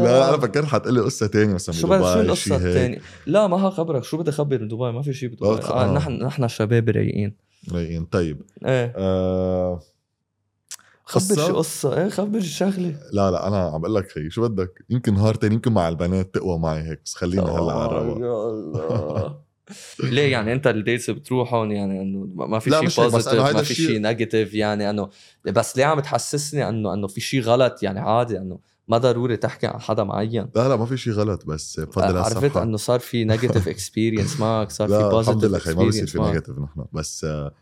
لا 0.04 0.28
أنا 0.28 0.38
فكرت 0.38 0.64
حتقول 0.66 0.94
لي 0.94 1.00
قصة 1.00 1.26
ثانية 1.26 1.54
مثلا 1.54 1.74
شو 1.74 1.88
بس 1.88 2.04
شو 2.04 2.20
القصة. 2.20 2.56
الثانية؟ 2.56 3.00
لا 3.26 3.46
ما 3.46 3.56
هخبرك 3.56 4.04
شو 4.04 4.16
بدي 4.16 4.30
اخبر 4.30 4.58
من 4.58 4.68
دبي 4.68 4.92
ما 4.92 5.02
في 5.02 5.12
شيء 5.12 5.28
بدبي. 5.28 5.46
آه. 5.46 5.84
آه. 5.84 5.94
نحن 5.94 6.12
نحن 6.12 6.48
شباب 6.48 6.88
رايقين. 6.88 7.36
رايقين. 7.72 8.04
طيب. 8.04 8.42
إيه. 8.66 8.92
آه 8.96 9.80
خبر 11.08 11.20
قصة؟ 11.20 11.46
شي 11.46 11.52
قصة 11.52 12.02
إيه؟ 12.02 12.08
خبر 12.08 12.40
شغلة. 12.40 12.94
لا 13.12 13.30
لا 13.30 13.48
أنا 13.48 13.56
عم 13.56 13.80
بقول 13.80 13.94
لك 13.94 14.12
خي 14.12 14.30
شو 14.30 14.48
بدك؟ 14.48 14.84
يمكن 14.90 15.14
نهار 15.14 15.34
تاني 15.34 15.54
يمكن 15.54 15.72
مع 15.72 15.88
البنات 15.88 16.34
تقوى 16.34 16.58
معي 16.58 16.82
هيك 16.82 17.00
بس 17.04 17.14
خلينا 17.14 17.42
هلأ 17.42 17.72
على 17.72 17.86
الرواق 17.86 18.18
يا 18.18 18.50
الله. 18.50 19.38
ليه 20.02 20.32
يعني 20.32 20.52
أنت 20.52 20.66
ال 20.66 20.73
dates 20.73 21.10
بتروحهم 21.10 21.70
يعني 21.70 22.02
إنه 22.02 22.28
ما 22.34 22.58
في 22.58 22.70
شيء 22.70 23.08
positive 23.10 23.40
ما 23.40 23.62
في 23.62 23.74
شيء 23.74 23.98
negative 23.98 24.54
يعني 24.54 24.90
إنه 24.90 25.08
بس 25.44 25.76
ليه 25.76 25.84
عم 25.84 26.00
تحسسني 26.00 26.68
إنه 26.68 26.94
إنه 26.94 27.06
في 27.06 27.20
شيء 27.20 27.40
غلط 27.40 27.82
يعني 27.82 28.00
عادي 28.00 28.38
إنه 28.38 28.58
ما 28.88 28.98
ضروري 28.98 29.36
تحكي 29.36 29.66
عن 29.66 29.80
حدا 29.80 30.04
معين؟ 30.04 30.50
لا 30.54 30.68
لا 30.68 30.76
ما 30.76 30.86
في 30.86 30.96
شيء 30.96 31.12
غلط 31.12 31.46
بس 31.46 31.80
بفضل 31.80 32.16
عرفت 32.16 32.36
الصفحه 32.36 32.62
إنه 32.62 32.76
صار 32.76 33.00
في 33.00 33.24
negative 33.24 33.68
experience 33.68 34.36
معك 34.40 34.70
صار 34.70 34.88
في 34.88 34.94
لا 34.94 35.20
الحمد 35.20 35.34
positive 35.34 35.44
لله 35.44 35.82
ما 35.82 35.88
بصير 35.88 36.06
في 36.06 36.18
negative 36.18 36.58
نحن 36.58 36.84
بس 36.92 37.24
آه، 37.24 37.54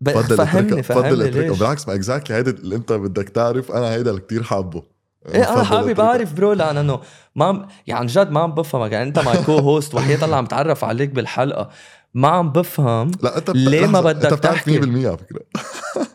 بفضل 0.00 0.36
فهمني 0.36 0.72
بفضل 0.80 1.32
فهمني 1.32 1.50
بالعكس 1.50 1.88
ما 1.88 1.94
exactly 1.94 2.36
هيدا 2.36 2.50
اللي 2.50 2.76
انت 2.76 2.92
بدك 2.92 3.28
تعرف 3.28 3.72
أنا 3.72 3.92
هيدا 3.92 4.10
اللي 4.10 4.20
كثير 4.22 4.42
حابه. 4.42 4.82
إيه 5.34 5.52
أنا 5.54 5.64
حابب. 5.64 6.00
أعرف 6.00 6.32
bro 6.32 6.52
لأن 6.52 6.76
إنه 6.76 7.00
ما 7.36 7.44
عم 7.44 7.66
يعني 7.86 8.00
عن 8.00 8.06
جد 8.06 8.30
ما 8.30 8.40
عم 8.40 8.54
بفهمك. 8.54 8.92
يعني 8.92 9.08
أنت 9.08 9.18
my 9.18 9.42
co-host 9.44 9.94
وحياة 9.94 10.24
الله 10.24 10.36
عم 10.36 10.46
تعرف 10.46 10.84
عليك 10.84 11.10
بالحلقة 11.10 11.70
ما 12.14 12.28
عم 12.28 12.52
بفهم 12.52 13.10
لا 13.22 13.38
أنت 13.38 13.50
ليه 13.50 13.86
ما 13.86 14.00
بدك 14.00 14.24
أنت 14.24 14.34
بتعرف 14.34 14.58
100% 14.58 14.62
تحكي؟ 14.64 15.06
على 15.06 15.18
فكرة. 15.18 15.40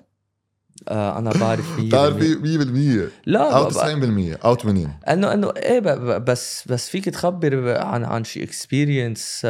آه 0.89 1.17
أنا 1.19 1.31
بعرف 1.31 1.79
بتعرف 1.81 2.15
100% 2.17 2.19
100% 2.19 3.09
لا 3.25 3.57
أو 3.57 3.65
ب- 3.65 3.71
90% 3.71 4.45
أو 4.45 4.55
80 4.55 4.93
انه 5.09 5.33
إنه 5.33 5.53
إيه 5.57 5.79
بس 6.17 6.63
بس 6.67 6.89
فيك 6.89 7.05
تخبر 7.05 7.77
عن 7.77 8.03
عن 8.05 8.23
شي 8.23 8.43
experience 8.43 9.41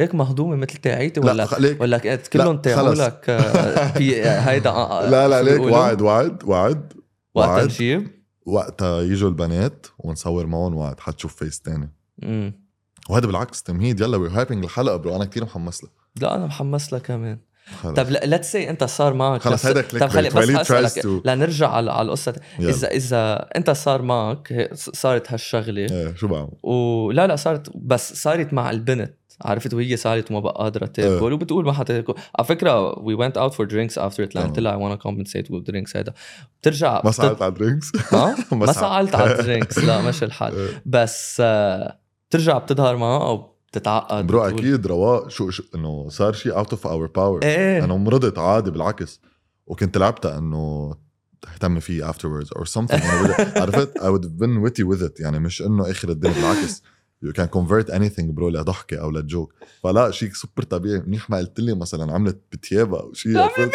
هيك 0.00 0.14
مهضومة 0.14 0.56
مثل 0.56 0.76
تاعيتي 0.76 1.20
لا 1.20 1.26
ولا 1.26 1.46
خليك 1.46 1.80
ولا 1.80 1.98
كلهم 2.16 2.58
تاعوا. 2.58 2.94
لك 2.94 3.30
آه، 3.30 3.88
في 3.98 4.22
هيدا 4.24 4.70
آه، 4.70 5.10
لا 5.10 5.28
لا 5.28 5.56
شو 5.56 5.62
ليك؟ 5.64 5.72
وعد 5.72 6.02
وعد 6.02 6.44
وعد 6.44 6.92
وقت 7.34 7.48
وعد 7.48 7.64
نجيب 7.64 8.10
وقتها 8.46 9.02
يجوا 9.02 9.28
البنات 9.28 9.86
ونصور 9.98 10.46
معهم 10.46 10.74
وعد 10.74 11.00
حتشوف 11.00 11.36
face 11.36 11.60
تاني 11.60 11.92
مم. 12.18 12.64
وهذا 13.08 13.26
بالعكس 13.26 13.62
تمهيد 13.62 14.00
يلا 14.00 14.16
we 14.16 14.28
hyping 14.28 14.64
الحلقة 14.64 14.96
bro 14.96 15.16
أنا 15.16 15.24
كثير 15.24 15.44
محمس 15.44 15.84
لها 15.84 15.92
لا 16.20 16.34
أنا 16.34 16.46
محمس 16.46 16.92
لك 16.92 17.02
كمان. 17.02 17.38
طب 17.82 18.06
let's 18.24 18.52
see 18.52 18.70
أنت 18.70 18.84
صار 18.84 19.14
معك 19.14 19.40
خلص 19.40 19.66
هيدا 19.66 19.82
clickbait. 19.82 19.98
طب 19.98 20.08
خلي 20.08 20.28
بس 20.30 20.50
أسألك 20.50 21.06
لنرجع 21.26 21.68
على 21.68 21.92
على 21.92 22.06
القصة. 22.06 22.34
اذا 22.60 22.88
إذا 22.88 23.48
أنت 23.56 23.70
صار 23.70 24.02
معك 24.02 24.70
صارت 24.74 25.32
هالشغلة 25.32 25.80
إيه 25.80 26.14
شو 26.14 26.28
بعمل 26.28 26.50
ولا 26.62 27.26
لا 27.26 27.36
صارت 27.36 27.76
بس 27.76 28.12
صارت 28.22 28.52
مع 28.52 28.70
البنت 28.70 29.14
عرفت 29.44 29.74
وهي 29.74 29.96
صارت 29.96 30.30
وما 30.30 30.40
بقى 30.40 30.54
قادرة 30.62 30.86
تاكل. 30.86 31.32
وبتقول 31.32 31.64
ما 31.64 31.72
حتاكل. 31.72 32.14
على 32.38 32.46
فكرة 32.46 32.98
we 32.98 33.14
went 33.14 33.36
out 33.38 33.54
for 33.54 33.66
drinks 33.66 33.98
after 33.98 34.24
it 34.24 34.38
قلت 34.38 34.58
لها 34.58 34.72
اي 34.72 34.76
وأنا 34.76 34.94
compensate 34.94 35.50
with 35.50 35.62
drinks 35.62 35.96
هيدا. 35.96 36.12
بترجع 36.60 37.00
ما 37.04 37.10
سألت 37.10 37.42
على 37.42 37.52
drinks 37.54 37.92
ها 38.12 38.36
ما. 38.52 38.72
سألت. 38.72 39.14
على 39.14 39.32
ال 39.40 39.45
drinks 39.45 39.78
لا 39.78 40.02
مش 40.02 40.22
الحال 40.22 40.54
إيه. 40.58 40.82
بس 40.86 41.36
آه، 41.40 41.98
بترجع 42.28 42.58
بتظهر 42.58 42.96
معها 42.96 43.26
أو 43.28 43.54
بتتعقد. 43.72 44.26
bro 44.26 44.38
بتقول- 44.44 44.58
أكيد 44.58 44.86
رواق 44.86 45.28
شو, 45.30 45.50
شو 45.50 45.62
إنه 45.74 46.08
صار 46.08 46.32
شيء 46.32 46.56
out 46.56 46.70
of 46.70 46.86
our 46.86 47.06
power 47.06 47.42
إيه. 47.42 47.84
أنا 47.84 47.94
مرضت 47.96 48.38
عادي 48.38 48.70
بالعكس. 48.70 49.20
وكنت 49.66 49.98
لعبتها 49.98 50.38
إنه 50.38 50.94
تهتمي 51.42 51.80
فيه 51.80 52.10
afterwards 52.10 52.48
or 52.58 52.64
something. 52.64 53.04
عرفت؟ 53.60 53.98
I 53.98 54.02
would 54.02 54.24
have 54.24 54.38
been 54.44 54.66
witty 54.68 54.84
with 54.94 55.02
it. 55.08 55.20
يعني 55.20 55.38
مش 55.38 55.62
إنه 55.62 55.90
آخر 55.90 56.08
الدنيا 56.08 56.34
بالعكس. 56.34 56.82
You 57.24 57.32
can 57.32 57.48
convert 57.48 57.90
anything 57.94 58.24
bro 58.24 58.48
لضحكه 58.48 58.96
أو 59.00 59.10
ل 59.10 59.17
joke. 59.17 59.52
فلا 59.82 60.10
شيء 60.10 60.32
سوبر 60.32 60.62
طبيعي. 60.62 61.00
منيح 61.06 61.30
ما 61.30 61.38
قلت 61.38 61.60
لي 61.60 61.74
مثلا 61.74 62.12
عملت 62.12 62.38
بتيابا 62.52 63.00
أو 63.00 63.12
شيء 63.12 63.38
عرفت؟ 63.38 63.70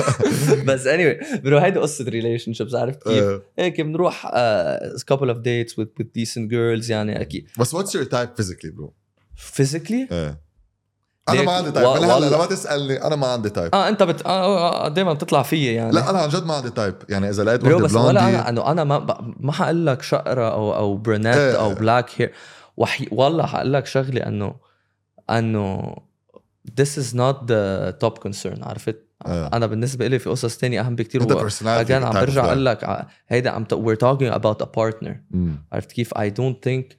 بس 0.68 0.86
اني 0.86 1.14
anyway, 1.14 1.36
bro 1.36 1.58
هيدي 1.58 1.78
قصة 1.78 2.04
relationships 2.04 2.74
عرفت 2.74 3.02
كيف؟ 3.02 3.22
آه، 3.22 3.42
هيك 3.58 3.80
بنروح 3.80 4.26
of 5.24 5.36
dates 5.36 5.72
with, 5.72 5.88
with 6.00 6.06
decent 6.18 6.50
girls 6.50 6.90
يعني 6.90 7.20
أكيد. 7.20 7.46
بس 7.58 7.76
what's 7.76 7.90
your 7.90 8.04
type 8.04 8.42
physically 8.42 8.70
bro 8.72 8.92
physically 9.36 10.12
إيه 10.12 10.44
أنا 11.28 11.42
ما 11.42 11.52
عندي 11.52 11.70
type 11.70 11.86
من 11.86 11.96
هلا 12.04 12.14
والله- 12.14 12.36
لما 12.36 12.46
تسألني 12.46 13.04
أنا 13.04 13.16
ما 13.16 13.26
عندي 13.26 13.50
type 13.50 13.74
آه 13.74 13.88
أنت 13.88 14.02
بت... 14.02 14.26
آه 14.26 14.88
دائما 14.88 15.12
بتطلع 15.12 15.42
فيي 15.42 15.74
يعني. 15.74 15.92
لا 15.92 16.10
أنا 16.10 16.18
عن 16.18 16.28
جد 16.28 16.44
ما 16.46 16.54
عندي 16.54 16.70
type 16.70 16.94
يعني 17.08 17.30
إذا 17.30 17.44
لقيت 17.44 17.64
وحده 17.64 17.76
بس 17.76 17.94
ولا 17.94 18.28
أنا 18.28 18.48
انه 18.48 18.70
أنا 18.70 18.84
ما. 18.84 19.34
ما 19.40 19.52
حقول 19.52 19.86
لك 19.86 20.02
شقرة 20.02 20.52
أو 20.52 20.74
أو 20.74 20.96
brunette 20.96 21.36
إيه. 21.36 21.60
أو 21.60 21.74
black 21.74 22.10
hair 22.16 22.32
وحي... 22.76 23.06
والله 23.10 23.46
حقول 23.46 23.72
لك 23.72 23.86
شغله 23.86 24.20
إنه 24.26 24.54
إنه 25.30 25.94
this 26.80 26.98
is 26.98 27.14
not 27.14 27.36
the 27.46 27.92
top 28.04 28.28
concern 28.28 28.62
عرفت؟ 28.62 29.04
إيه. 29.26 29.46
أنا 29.46 29.66
بالنسبة 29.66 30.06
لي 30.06 30.18
في 30.18 30.30
قصص 30.30 30.56
تانية 30.56 30.80
أهم 30.80 30.96
بكتير 30.96 31.22
أنت 31.22 31.32
و... 31.32 31.48
again 31.48 31.90
عم 31.92 32.12
برجع. 32.12 32.44
أقول 32.44 32.66
لك 32.66 33.06
هيدا 33.28 33.50
عم 33.50 33.64
ت... 33.64 33.74
we're 33.74 33.98
talking 33.98 34.34
about 34.40 34.62
a 34.62 34.66
partner 34.66 35.12
مم. 35.30 35.56
عرفت 35.72 35.92
كيف؟ 35.92 36.14
I 36.14 36.28
don't 36.30 36.68
think 36.68 36.96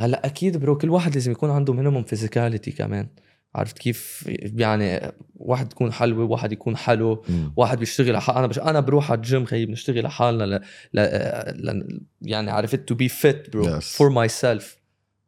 هلأ 0.00 0.26
أكيد 0.26 0.56
bro 0.56 0.78
كل 0.78 0.90
واحد 0.90 1.14
لازم 1.14 1.32
يكون 1.32 1.50
عنده 1.50 1.72
minimum 1.72 2.02
physicality 2.04 2.70
كمان 2.70 3.08
عرفت 3.54 3.78
كيف؟ 3.78 4.24
يعني 4.56 5.12
واحد 5.36 5.72
يكون 5.72 5.92
حلوة 5.92 6.24
واحد 6.24 6.52
يكون 6.52 6.76
حلو 6.76 7.24
مم. 7.28 7.52
واحد 7.56 7.78
بيشتغل 7.78 8.12
لح... 8.12 8.30
أنا 8.30 8.46
بش... 8.46 8.58
أنا 8.58 8.80
بروح 8.80 9.10
على 9.10 9.18
الجيم 9.18 9.44
خيي 9.44 9.66
بنشتغل 9.66 10.02
لحالنا 10.04 10.44
ل... 10.44 10.60
ل... 10.94 11.00
ل... 11.68 12.00
يعني 12.22 12.50
عرفت 12.50 12.92
to 12.92 12.96
be 12.96 13.08
fit 13.08 13.50
bro 13.50 13.66
Yes. 13.66 13.84
for 13.98 14.10
myself 14.10 14.64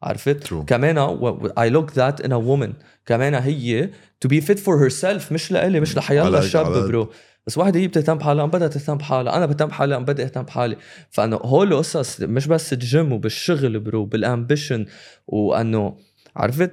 عرفت؟ 0.02 0.46
True. 0.48 0.64
كمان 0.66 0.98
و... 0.98 1.10
و- 1.28 1.48
I 1.48 1.70
look 1.72 1.90
that 1.94 2.24
in 2.24 2.28
a 2.30 2.40
woman. 2.40 2.72
كمان 3.06 3.34
هي 3.34 3.90
to 4.26 4.28
be 4.28 4.40
fit 4.40 4.58
for 4.58 4.78
herself 4.88 5.32
مش 5.32 5.52
لإلي 5.52 5.80
مش 5.80 5.96
لحيالله 5.96 6.38
الشاب 6.38 6.66
bro 6.88 7.12
بس 7.46 7.58
واحدة 7.58 7.80
هي 7.80 7.88
بتهتم 7.88 8.18
بحالها 8.18 8.44
أنا 8.44 8.52
بدها 8.52 8.68
تهتم 8.68 8.94
بحالها 8.98 9.36
أنا 9.36 9.46
بهتم 9.46 9.66
بحالي 9.66 9.96
أنا 9.96 10.04
بدي 10.04 10.22
أهتم 10.22 10.42
بحالي. 10.42 10.76
فأنه 11.10 11.36
هول 11.36 11.72
القصص 11.72 12.20
مش 12.20 12.46
بس 12.46 12.72
الجيم 12.72 13.12
وبالشغل 13.12 13.80
bro 13.80 14.04
بال 14.04 14.21
ambition 14.21 14.86
وأنه 15.26 15.96
عرفت؟ 16.36 16.70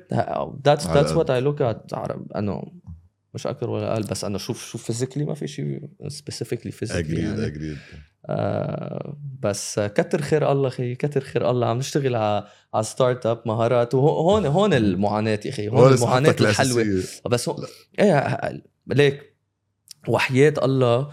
That's 0.67 1.11
what 1.17 1.27
I 1.29 1.39
look 1.47 1.59
at 1.61 1.93
عر- 1.93 2.25
أنه 2.35 2.63
مش 3.33 3.47
أكثر 3.47 3.69
ولا 3.69 3.93
أقل 3.93 4.03
بس 4.03 4.23
أنا 4.23 4.37
شوف 4.37 4.65
شوف 4.71 4.83
physically 4.83 5.25
ما 5.25 5.33
في 5.33 5.47
شيء 5.47 5.81
specifically 6.07 6.71
physically 6.71 6.99
agreed 7.13 7.25
يعني. 7.25 7.45
agreed 7.45 7.77
آه 8.25 9.17
بس 9.41 9.79
كتر 9.79 10.21
خير 10.21 10.51
الله 10.51 10.69
خي 10.69 10.95
كتر 10.95 11.21
خير 11.21 11.49
الله. 11.49 11.67
عم 11.67 11.77
نشتغل 11.77 12.15
على 12.15 12.47
على 12.73 12.83
startup 12.83 13.41
مهارات. 13.45 13.93
وهون 13.93 14.45
هون 14.45 14.73
المعاناة 14.73 15.39
يا 15.45 15.49
أخي. 15.49 15.69
هون 15.69 15.93
المعاناة 15.93 16.35
الحلوة. 16.41 16.81
الأساسية. 16.81 17.29
بس 17.29 17.49
هو 17.49 17.65
إيه 17.99 18.63
ليك 18.87 19.35
وحياة 20.07 20.53
الله 20.63 21.09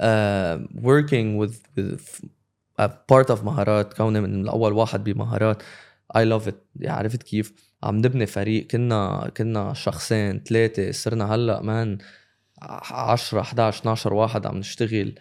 uh, 0.00 0.58
working 0.82 1.38
with, 1.38 1.56
with 1.76 2.20
a 2.80 2.88
part 2.88 3.30
of 3.30 3.44
مهارات. 3.44 3.94
كوني 3.94 4.20
من 4.20 4.40
الأول 4.40 4.72
واحد 4.72 5.04
بمهارات. 5.04 5.62
Love 6.16 6.48
it. 6.48 6.54
يعني 6.76 6.98
عرفت 6.98 7.22
كيف؟ 7.22 7.52
عم 7.82 7.96
نبني 7.96 8.26
فريق. 8.26 8.66
كنا 8.66 9.30
كنا 9.36 9.74
شخصين 9.74 10.42
ثلاثة. 10.48 10.92
صرنا 10.92 11.34
هلأ 11.34 11.62
man 11.62 11.98
10 12.62 13.40
11 13.40 13.78
12 13.78 14.14
واحد 14.14 14.46
عم 14.46 14.56
نشتغل. 14.56 15.14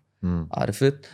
عرفت؟ 0.51 1.05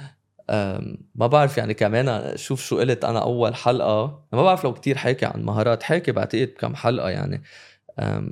ما 1.16 1.28
بعرف 1.28 1.58
يعني 1.58 1.74
كمان 1.74 2.38
شوف 2.38 2.62
شو 2.66 2.80
قلت 2.80 3.06
أنا 3.06 3.20
أول 3.20 3.56
حلقة. 3.56 4.26
ما 4.34 4.44
بعرف 4.44 4.64
لو 4.64 4.74
كتير 4.74 4.98
حاكي 4.98 5.26
عن 5.26 5.44
مهارات. 5.44 5.84
حاكي 5.84 6.12
بعتقد 6.12 6.48
بكم 6.48 6.76
حلقة 6.76 7.10
يعني. 7.10 7.44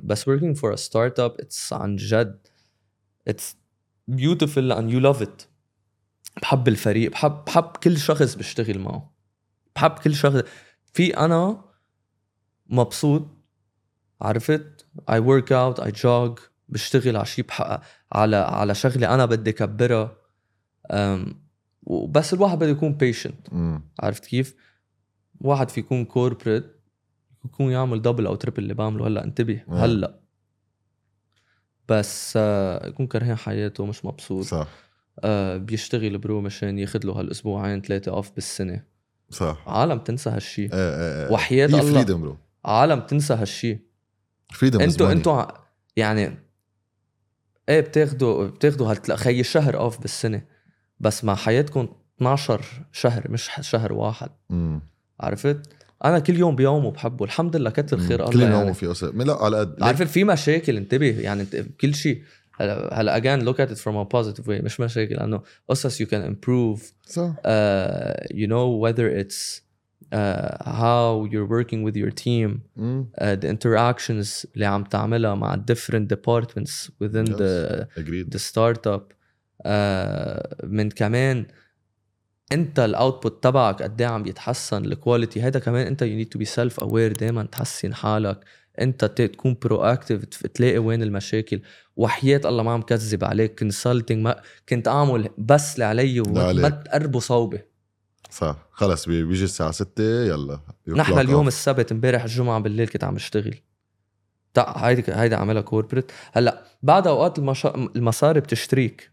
بس 0.02 0.28
working 0.28 0.54
for 0.54 0.72
a 0.72 0.76
startup 0.76 1.44
it's 1.44 1.72
عن 1.72 1.96
جد. 1.96 2.48
It's 3.30 3.54
beautiful 4.10 4.72
and 4.72 4.90
you 4.90 5.00
love 5.00 5.22
it. 5.22 5.46
بحب 6.42 6.68
الفريق 6.68 7.10
بحب 7.10 7.44
بحب 7.46 7.76
كل 7.76 7.98
شخص 7.98 8.34
بشتغل 8.34 8.78
معه. 8.78 9.14
بحب 9.76 9.90
كل 9.90 10.14
شخص. 10.14 10.42
في 10.92 11.16
أنا 11.16 11.64
مبسوط 12.66 13.28
عرفت؟ 14.20 14.86
I 15.10 15.14
work 15.14 15.48
out 15.50 15.84
I 15.84 15.90
jog 16.02 16.40
بشتغل 16.68 17.16
على 17.16 17.26
شيء 17.26 17.46
على 18.12 18.36
على 18.36 18.74
شغلة 18.74 19.14
أنا 19.14 19.26
بدي 19.26 19.52
كبرها. 19.52 20.16
أم، 20.90 21.42
وبس 21.82 22.34
الواحد 22.34 22.58
بده 22.58 22.70
يكون 22.70 22.98
patient. 22.98 23.54
عرفت 24.00 24.26
كيف؟ 24.26 24.54
واحد 25.40 25.70
في 25.70 25.80
يكون 25.80 26.04
corporate 26.04 26.81
يكون 27.44 27.72
يعمل 27.72 28.02
double 28.02 28.26
أو 28.26 28.34
triple 28.34 28.62
اللي 28.62 28.74
بعمله. 28.74 29.06
هلأ 29.06 29.24
انتبه. 29.24 29.62
آه. 29.68 29.84
هلأ. 29.84 30.18
بس 31.88 32.34
آه، 32.36 32.86
يكون 32.88 33.06
كرهان 33.06 33.36
حياته 33.36 33.86
مش 33.86 34.04
مبسوط. 34.04 34.44
صح. 34.44 34.68
آه، 35.24 35.56
بيشتغل 35.56 36.18
bro 36.18 36.40
مشان 36.40 36.78
ياخذ 36.78 37.00
له 37.06 37.12
هالأسبوعين 37.12 37.82
ثلاثة 37.82 38.12
off 38.12 38.30
بالسنة. 38.34 38.84
صح. 39.30 39.64
عالم 39.66 39.98
تنسى 39.98 40.30
هالشي. 40.30 40.62
إيه 40.62 40.70
إيه 40.74 41.32
وحياة 41.32 41.66
هي 41.66 41.80
الله. 41.80 41.92
freedom 41.92 42.20
bro. 42.20 42.36
عالم 42.64 43.00
تنسى 43.00 43.34
هالشي. 43.34 43.78
Freedom 44.54 44.78
is 44.78 44.82
أنتوا. 44.82 45.12
أنتوا 45.12 45.44
يعني 45.96 46.38
إيه 47.68 47.80
بتاخدوا 47.80 48.46
بتاخدوا 48.48 48.94
هالتلا- 48.94 49.14
خي 49.14 49.42
شهر 49.42 49.76
off 49.78 50.00
بالسنة. 50.00 50.42
بس 51.00 51.24
مع 51.24 51.34
حياتكم 51.34 51.88
12 52.16 52.64
شهر 52.92 53.30
مش 53.30 53.50
شهر 53.60 53.92
واحد. 53.92 54.30
مم. 54.50 54.80
عرفت؟ 55.20 55.72
أنا 56.04 56.18
كل 56.18 56.36
يوم 56.38 56.56
بيومه 56.56 56.90
بحبه 56.90 57.24
الحمد 57.24 57.56
لله 57.56 57.70
كتر 57.70 57.98
خير. 57.98 58.20
الله 58.20 58.32
كل 58.32 58.40
يوم 58.40 58.50
يعني. 58.52 58.74
في 58.74 58.86
قصة 58.86 59.10
لا 59.10 59.32
على 59.34 59.58
قد 59.60 59.82
عارف 59.82 60.02
في 60.02 60.24
مشاكل 60.24 60.76
انتبه 60.76 61.20
يعني 61.20 61.42
انت 61.42 61.56
كل 61.80 61.94
شيء 61.94 62.22
هلا 62.60 63.00
هلا 63.00 63.20
again 63.20 63.42
look 63.46 63.56
at 63.58 63.70
it 63.72 63.78
from 63.78 63.94
a 63.96 64.16
positive 64.18 64.44
way 64.46 64.64
مش 64.64 64.80
مشاكل 64.80 65.14
لأنه 65.14 65.42
قصص 65.68 66.02
you 66.02 66.06
can 66.06 66.22
improve 66.32 66.80
صح 67.06 67.34
uh, 67.36 68.34
you 68.34 68.46
know 68.46 68.68
whether 68.84 69.08
it's 69.22 69.60
uh, 70.14 70.64
how 70.82 71.24
you're 71.32 71.48
working 71.58 71.80
with 71.86 71.96
your 71.96 72.10
team 72.24 72.58
مم. 72.76 73.06
uh, 73.18 73.22
the 73.24 73.46
interactions 73.48 74.46
اللي 74.54 74.66
عم 74.66 74.84
تعملها 74.84 75.34
مع 75.34 75.64
different 75.72 76.06
departments 76.14 76.90
within 77.04 77.26
Yes. 77.26 77.36
the 77.38 77.86
agreed 78.00 78.34
the 78.34 78.38
startup 78.52 79.02
uh, 79.66 80.64
من 80.64 80.90
كمان 80.90 81.46
انت 82.52 82.78
ال 82.80 82.89
output 82.89 83.42
تبعك 83.44 83.82
قد 83.82 84.00
إيه 84.00 84.08
عم 84.08 84.26
يتحسن؟ 84.26 84.84
ال 84.84 84.91
quality 84.91 85.42
هذا 85.42 85.60
كمان 85.60 85.86
انت 85.86 86.04
you 86.04 86.06
need 86.24 86.38
to 86.38 86.42
be 86.42 86.48
self 86.54 86.84
aware 86.84 87.18
دائما 87.18 87.42
تحسن 87.42 87.94
حالك. 87.94 88.40
انت 88.80 89.04
تكون 89.04 89.56
bro 89.62 89.82
active 89.82 90.24
تلاقي 90.46 90.78
وين 90.78 91.02
المشاكل. 91.02 91.60
وحياة 91.96 92.40
الله 92.44 92.62
ما 92.62 92.72
عم 92.72 92.82
كذب 92.82 93.24
عليك. 93.24 93.58
consulting 93.58 94.18
ما 94.24 94.42
كنت 94.68 94.88
أعمل 94.88 95.30
بس 95.38 95.74
اللي 95.74 95.84
علي 95.84 96.20
وما 96.20 96.68
تقربوا 96.68 97.20
صوبة. 97.20 97.60
صح. 98.30 98.56
خلص 98.72 99.06
بي- 99.08 99.24
بيجي 99.24 99.44
الساعة 99.44 99.70
6 99.70 100.02
يلا. 100.24 100.60
نحن 100.88 101.18
اليوم. 101.18 101.48
السبت 101.48 101.92
امبارح 101.92 102.22
الجمعة 102.22 102.58
بالليل 102.60 102.88
كنت 102.88 103.04
عم 103.04 103.14
بشتغل 103.14 103.54
تع 104.54 104.76
هيدي 104.76 105.04
هيدي 105.08 105.34
عاملها 105.34 105.62
corporate 105.62 106.12
هلأ 106.32 106.62
بعد 106.82 107.06
أوقات 107.06 107.38
المشا... 107.38 107.74
المصاري 107.96 108.40
بتشتريك. 108.40 109.11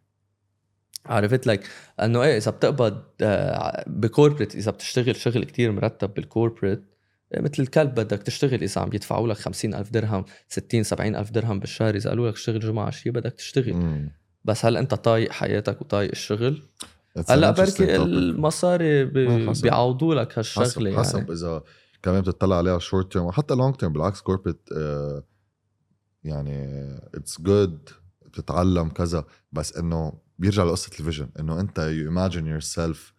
عرفت 1.09 1.47
لك 1.47 1.67
إنه 1.99 2.23
إيه 2.23 2.37
إذا 2.37 2.51
بتقبض 2.51 3.03
آه، 3.21 3.83
ب 3.87 3.94
corporate 3.94 4.55
إذا 4.55 4.71
بتشتغل 4.71 5.15
شغل 5.15 5.43
كتير 5.43 5.71
مرتب 5.71 6.13
بال 6.13 6.26
corporate 6.26 6.83
إيه، 7.33 7.41
مثل 7.41 7.63
الكلب 7.63 7.95
بدك 7.95 8.23
تشتغل 8.23 8.63
إذا 8.63 8.81
عم 8.81 8.89
يدفعوا 8.93 9.27
لك 9.27 9.37
50 9.37 9.73
ألف 9.73 9.89
درهم 9.89 10.25
60 10.47 10.83
70 10.83 11.15
ألف 11.15 11.31
درهم 11.31 11.59
بالشهر 11.59 11.95
إذا 11.95 12.09
قالوا 12.09 12.29
لك 12.29 12.33
اشتغل 12.33 12.59
جمعة 12.59 12.85
عشية 12.85 13.11
بدك 13.11 13.33
تشتغل 13.33 13.73
مم. 13.73 14.11
بس 14.45 14.65
هل 14.65 14.77
أنت 14.77 14.93
طايق 14.93 15.31
حياتك 15.31 15.81
وطايق 15.81 16.11
الشغل 16.11 16.61
هلأ 17.29 17.51
بركي. 17.51 17.95
المصاري 17.95 19.07
حسب. 19.49 19.63
بيعوضوا 19.63 20.15
لك 20.15 20.31
حسب 20.31 20.61
هالشغله 20.61 20.89
يعني 20.89 21.03
حسب 21.03 21.31
إذا 21.31 21.63
كمان 22.03 22.21
بتطلع 22.21 22.57
عليها 22.57 22.79
short 22.79 23.13
term 23.13 23.25
وحتى 23.25 23.53
long 23.53 23.75
term 23.75 23.93
بالعكس 23.93 24.21
corporate 24.21 24.69
يعني 26.23 26.67
it's 27.15 27.41
good 27.41 27.89
بتتعلم 28.39 28.89
كذا 28.89 29.25
بس 29.51 29.77
إنه 29.77 30.13
بيرجع 30.39 30.63
لقصة 30.63 30.91
ال 30.99 31.04
vision 31.04 31.29
إنه 31.39 31.59
أنت 31.59 31.79
you 31.79 32.11
imagine 32.11 32.45
yourself 32.45 33.13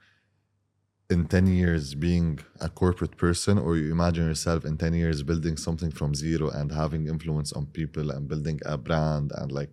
in 1.12 1.24
10 1.26 1.46
years 1.46 1.94
being 1.94 2.38
a 2.60 2.68
corporate 2.68 3.16
person 3.16 3.58
or 3.58 3.76
you 3.76 3.90
imagine 3.90 4.26
yourself 4.28 4.64
in 4.64 4.76
10 4.76 4.94
years 4.94 5.22
building 5.22 5.56
something 5.56 5.90
from 5.90 6.14
zero 6.14 6.50
and 6.50 6.70
having 6.72 7.06
influence 7.08 7.52
on 7.52 7.66
people 7.66 8.10
and 8.10 8.28
building 8.28 8.60
a 8.64 8.76
brand 8.78 9.32
and 9.34 9.52
like 9.52 9.70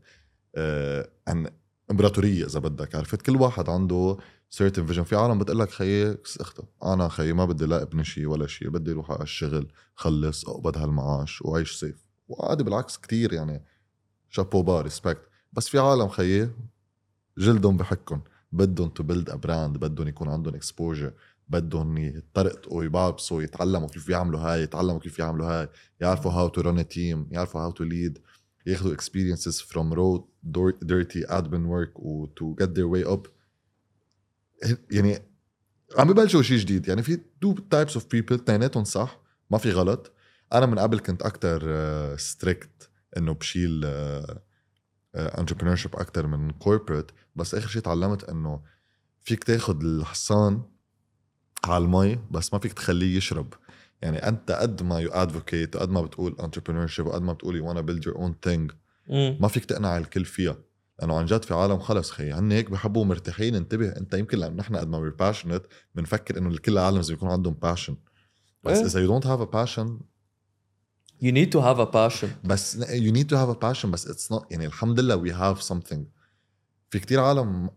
uh, 0.57 1.03
an 1.27 1.49
امبراطورية 1.91 2.45
إذا 2.45 2.59
بدك. 2.59 2.95
عرفت؟ 2.95 3.21
كل 3.21 3.35
واحد 3.35 3.69
عنده 3.69 4.17
certain 4.55 4.87
vision. 4.91 5.01
في 5.01 5.15
عالم 5.15 5.39
بتقول 5.39 5.59
لك 5.59 5.69
خيي 5.69 6.17
اختها 6.39 6.67
أنا 6.83 7.07
خيي 7.09 7.33
ما 7.33 7.45
بدي 7.45 7.65
لا 7.65 7.81
ابني 7.81 8.03
شيء 8.03 8.27
ولا 8.27 8.47
شيء 8.47 8.69
بدي 8.69 8.91
أروح 8.91 9.11
على 9.11 9.23
الشغل 9.23 9.71
خلص 9.95 10.49
اقبض 10.49 10.77
هالمعاش 10.77 11.41
واعيش 11.41 11.71
safe 11.71 12.05
وعادي 12.27 12.63
بالعكس 12.63 12.97
كتير 12.97 13.33
يعني. 13.33 13.63
شابو 14.29 14.61
bro 14.61 14.82
respect 14.82 15.26
بس 15.53 15.67
في 15.67 15.79
عالم 15.79 16.07
خيي 16.07 16.49
جلدهم 17.37 17.77
بحكهم 17.77 18.21
بدهم 18.51 18.89
to 18.89 19.03
build 19.03 19.30
a 19.30 19.36
brand 19.36 19.78
بدهم 19.77 20.07
يكون 20.07 20.27
عندهم 20.29 20.55
exposure 20.55 21.13
بدهم 21.49 21.97
يطرقوا 21.97 22.83
يبعبصوا 22.83 23.41
يتعلموا 23.43 23.87
كيف 23.87 24.09
يعملوا 24.09 24.39
هاي 24.39 24.61
يتعلموا 24.61 24.99
كيف 24.99 25.19
يعملوا 25.19 25.47
هاي. 25.47 25.69
يعرفوا 25.99 26.31
how 26.32 26.47
to 26.47 26.61
run 26.61 26.82
team 26.88 27.28
يعرفوا 27.31 27.61
how 27.61 27.71
to 27.71 27.84
lead 27.84 28.19
ياخذوا 28.65 28.95
experiences 28.95 29.61
from 29.61 29.93
raw 29.93 30.23
dor- 30.43 30.85
dirty 30.85 31.23
admin 31.29 31.65
work 31.67 31.99
و 31.99 32.25
to 32.27 32.63
get 32.63 32.67
their 32.67 32.87
way 32.93 33.13
up. 33.13 33.27
يعني 34.91 35.19
عم 35.97 36.13
ببلشوا 36.13 36.41
شيء 36.41 36.57
جديد. 36.57 36.87
يعني 36.87 37.03
في 37.03 37.19
two 37.41 37.53
types 37.53 37.93
of 37.93 38.05
people 38.11 38.36
اثنيناتهم 38.35 38.83
صح 38.83 39.19
ما 39.51 39.57
في 39.57 39.71
غلط. 39.71 40.11
أنا 40.53 40.65
من 40.65 40.79
قبل 40.79 40.99
كنت 40.99 41.21
أكثر 41.21 42.17
strict 42.17 42.89
إنه 43.17 43.33
بشيل 43.33 43.85
entrepreneurship 45.17 45.95
أكثر 45.95 46.28
من 46.28 46.51
corporate 46.51 47.11
بس 47.36 47.55
آخر 47.55 47.68
شيء 47.68 47.82
تعلمت 47.82 48.24
إنه 48.24 48.61
فيك 49.24 49.43
تاخذ 49.43 49.82
الحصان 49.82 50.61
على 51.65 51.84
المي 51.84 52.20
بس 52.32 52.53
ما 52.53 52.59
فيك 52.59 52.74
تخليه 52.74 53.18
يشرب 53.18 53.53
يعني 54.01 54.18
أنت 54.18 54.51
قد 54.51 54.84
ما 54.84 54.99
you 54.99 55.11
advocate 55.11 55.75
وقد 55.76 55.89
ما 55.89 56.01
بتقول 56.01 56.36
entrepreneurship 56.39 57.05
وقد 57.05 57.22
ما 57.22 57.34
بتقول 57.34 57.55
you 57.55 57.67
wanna 57.67 57.82
build 57.82 58.05
your 58.05 58.15
own 58.15 58.36
thing. 58.43 58.71
ما 59.09 59.47
فيك 59.47 59.65
تقنع 59.65 59.97
الكل 59.97 60.26
فيها 60.26 60.57
لأنه 60.99 61.18
عن 61.18 61.26
جد 61.26 61.45
في 61.45 61.53
عالم 61.53 61.80
خلص 61.80 62.11
خي 62.11 62.32
هن 62.32 62.51
هيك 62.51 62.72
بحبوا 62.72 63.05
مرتاحين 63.05 63.55
انتبه 63.55 63.88
أنت 63.88 64.13
يمكن 64.13 64.38
لأنه 64.38 64.55
نحن 64.55 64.76
قد 64.76 64.88
ما 64.88 64.97
we're 64.97 65.09
passionate 65.09 65.65
بنفكر 65.95 66.38
إنه 66.38 66.49
الكل 66.49 66.72
العالم 66.72 66.95
لازم 66.97 67.13
يكون 67.13 67.30
عندهم 67.30 67.53
passion 67.53 67.97
بس 68.63 68.78
إيه. 68.78 68.86
إذا 68.86 68.99
you 68.99 69.07
don't 69.07 69.28
have 69.28 69.41
a 69.41 69.43
passion 69.43 69.99
You 71.22 71.32
need 71.32 71.51
to 71.51 71.59
have 71.61 71.80
a 71.80 71.86
passion. 71.95 72.28
بس 72.43 72.76
you 72.89 73.11
need 73.11 73.28
to 73.28 73.36
have 73.36 73.49
a 73.49 73.53
passion 73.53 73.91
بس 73.91 74.07
it's 74.07 74.32
not 74.32 74.45
يعني 74.51 74.65
الحمد 74.65 74.99
لله 74.99 75.15
we 75.15 75.32
have 75.32 75.73
something. 75.74 75.99
في 76.89 76.99
كتير 76.99 77.20
عالم 77.20 77.70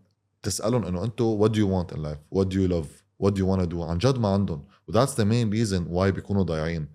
تسألهم 0.43 0.85
إنه 0.85 1.03
أنتم 1.03 1.25
what 1.25 1.51
do 1.51 1.59
you 1.59 1.77
want 1.79 1.93
in 1.93 2.01
life 2.01 2.17
what 2.31 2.47
do 2.47 2.61
you 2.61 2.67
love 2.67 3.03
what 3.19 3.33
do 3.33 3.39
you 3.39 3.51
وأنا 3.51 3.65
دو 3.65 3.83
عن 3.83 3.97
جد 3.97 4.17
ما 4.17 4.27
عندهم. 4.29 4.63
و 4.87 4.91
that's 4.91 5.17
the 5.17 5.23
main 5.23 5.49
reason 5.49 5.85
why 5.89 6.11
بيكونوا 6.11 6.43
ضايعين. 6.43 6.87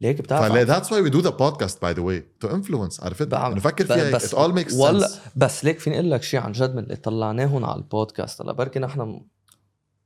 like 0.00 0.20
بتعرف 0.20 0.52
فليه؟ 0.52 0.62
that's 0.62 0.92
why 0.92 1.00
we 1.00 1.10
do 1.10 1.20
the 1.20 1.30
podcast 1.30 1.82
by 1.82 1.92
the 1.92 2.02
way 2.02 2.24
to 2.40 2.48
influence 2.48 3.00
عرفت؟ 3.00 3.28
بعم- 3.28 3.52
نفكر 3.54 3.84
فيها 3.86 4.10
بس 4.10 4.34
it 4.34 4.38
all 4.38 4.52
makes 4.52 4.74
والله 4.74 5.06
sense. 5.08 5.10
بس 5.36 5.64
ليك 5.64 5.78
فيني 5.78 5.96
أقول 5.98 6.10
لك 6.10 6.22
شيء 6.22 6.40
عن 6.40 6.52
جد 6.52 6.74
من 6.74 6.82
اللي 6.82 6.96
طلعناهم 6.96 7.64
على 7.64 7.76
البودكاست. 7.78 8.42
هلا 8.42 8.52
بركي 8.52 8.78
نحن 8.78 9.00
ما 9.00 9.20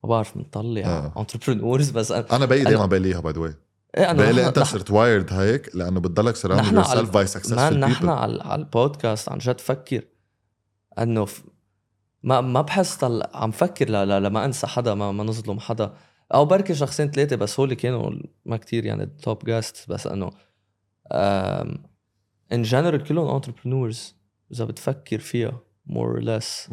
بعرف 0.05 0.39
بنطلع 0.39 0.81
آه. 0.87 1.13
انتربرنورز 1.21 1.91
بس 1.91 2.13
أنا 2.13 2.27
أنا- 2.29 2.45
دائما 2.45 2.87
باقي 2.87 3.01
باي 3.23 3.33
ذا 3.33 3.41
واي 3.41 3.55
إيه 3.97 4.11
أنا 4.11 4.31
نحن- 4.31 4.39
أنت 4.39 4.59
نحن- 4.59 4.73
صرت 4.73 4.91
وايرد 4.91 5.33
هيك؟ 5.33 5.77
لأنه 5.77 6.01
بتضلك 6.01 6.37
سراوند 6.37 6.63
نحن 6.63 6.75
يور 6.75 6.85
سيلف 6.85 7.11
باي 7.11 7.27
سكسسفول 7.27 7.79
نحن 7.79 7.95
بيبل 8.01 8.09
على, 8.13 8.43
على 8.43 8.61
البودكاست 8.63 9.29
عن 9.29 9.39
جد 9.39 9.61
فكر 9.61 10.05
إنه 10.99 11.25
ف... 11.25 11.45
ما 12.23 12.41
ما 12.41 12.61
بحس 12.61 12.97
طل... 12.97 13.23
عم 13.35 13.51
فكر 13.51 13.89
ل... 13.91 13.93
ل... 14.09 14.23
لما 14.23 14.45
أنسى 14.45 14.67
حدا 14.67 14.95
ما, 14.95 15.13
ما 15.13 15.25
نظلم 15.25 15.61
حدا. 15.61 15.95
أو 16.35 16.45
بركي 16.45 16.75
شخصين 16.75 17.11
ثلاثة 17.11 17.37
بس 17.37 17.61
هول 17.61 17.75
كانوا 17.75 18.11
ما 18.45 18.57
كتير 18.57 18.85
يعني 18.87 19.07
توب 19.07 19.45
جاست 19.45 19.91
بس 19.91 20.07
إنه 20.07 20.31
in 22.53 22.63
general 22.63 23.05
كلهم 23.05 23.35
entrepreneurs 23.35 24.15
إذا 24.53 24.65
بتفكر 24.65 25.19
فيها 25.19 25.61
more 25.87 26.09
or 26.09 26.21
less 26.21 26.71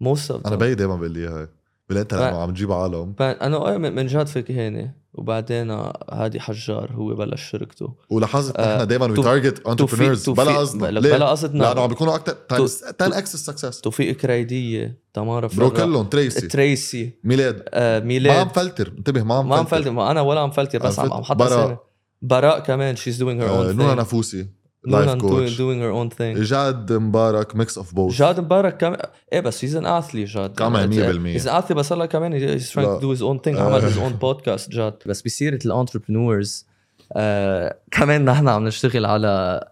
most 0.00 0.30
of 0.30 0.46
أنا 0.46 0.56
باقي 0.56 0.74
دائما 0.74 0.96
بقول 0.96 1.10
لي 1.10 1.26
هاي. 1.26 1.48
بلا 1.90 2.00
انت 2.00 2.14
لأنه 2.14 2.36
عم 2.42 2.50
تجيب 2.50 2.72
عالم. 2.72 3.14
أنا 3.20 3.68
إيه 3.70 3.76
من 3.76 3.94
من 3.94 4.06
جد 4.06 4.26
فكهاني 4.26 4.94
وبعدين 5.14 5.70
هادي 6.10 6.40
حجار 6.40 6.92
هو 6.94 7.14
بلش 7.14 7.50
شركته. 7.50 7.94
ولاحظت 8.10 8.56
آه، 8.56 8.76
نحن 8.76 8.86
دائما 8.86 9.06
we 9.06 9.14
target 9.16 9.66
entrepreneurs 9.66 10.30
بلا 10.30 10.58
قصدنا 10.58 11.00
بلا, 11.00 11.28
قصدنا 11.30 11.62
لأنه 11.62 11.80
عم 11.80 11.88
بيكونوا 11.88 12.14
أكثر 12.14 12.32
تو- 12.32 12.64
10 12.64 13.18
x 13.18 13.36
success 13.36 13.80
توفيق 13.80 14.16
كريدية 14.16 14.98
تمارا 15.14 15.48
برو 15.56 15.70
فرح 15.70 15.84
كلهم 15.84 16.06
تريسي 16.06 16.46
تريسي 16.46 17.10
ميلاد. 17.24 17.62
آه 17.68 17.98
ما 17.98 18.02
عم 18.02 18.08
ميلاد 18.08 18.48
فلتر. 18.48 18.92
انتبه 18.98 19.22
ما 19.22 19.34
عم 19.34 19.48
ما 19.48 19.56
عم 19.56 19.64
فلتر. 19.64 19.90
ما 19.90 20.10
أنا 20.10 20.20
ولا 20.20 20.40
عم 20.40 20.50
فلتر 20.50 20.78
بس 20.78 20.98
عم 20.98 21.22
حط 21.22 21.36
براء. 21.36 21.86
براء 22.22 22.58
كمان. 22.58 22.96
شيز 22.96 23.18
دوينج 23.18 23.40
هير 23.42 23.50
آه، 23.50 23.66
اون 23.66 23.76
نونا 23.76 23.94
نفوسي. 23.94 24.46
لايف 24.86 25.14
كوتش 25.14 25.60
هير 25.60 25.90
اون 25.90 26.08
ثينج 26.08 26.38
جاد 26.38 26.92
مبارك 26.92 27.56
ميكس 27.56 27.78
اوف 27.78 27.94
بوث 27.94 28.14
جاد 28.14 28.40
مبارك 28.40 28.76
كمان 28.76 28.98
إيه 29.32 29.40
بس 29.40 29.64
هيز 29.64 29.76
ان 29.76 29.86
اثلي 29.86 30.24
جاد 30.24 30.54
كمان 30.54 30.92
100%. 30.92 31.26
هيز 31.26 31.48
ان 31.48 31.56
اثلي 31.56 31.76
بس 31.76 31.92
هلا 31.92 32.06
كمان 32.06 32.32
هيز 32.32 32.72
تراينج 32.72 32.92
لا. 32.92 32.98
تو 32.98 33.00
دو 33.00 33.10
هيز 33.10 33.22
اون 33.22 33.38
ثينج 33.38 33.56
آه. 33.56 33.62
عمل 33.62 33.84
هيز 33.84 33.98
اون 33.98 34.12
بودكاست 34.12 34.70
جاد 34.70 34.94
بس 35.06 35.22
بسيره 35.22 35.58
الانتربرنورز 35.66 36.66
آه 37.12 37.76
كمان 37.90 38.24
نحن 38.24 38.48
عم 38.48 38.64
نشتغل 38.64 39.06
على 39.06 39.64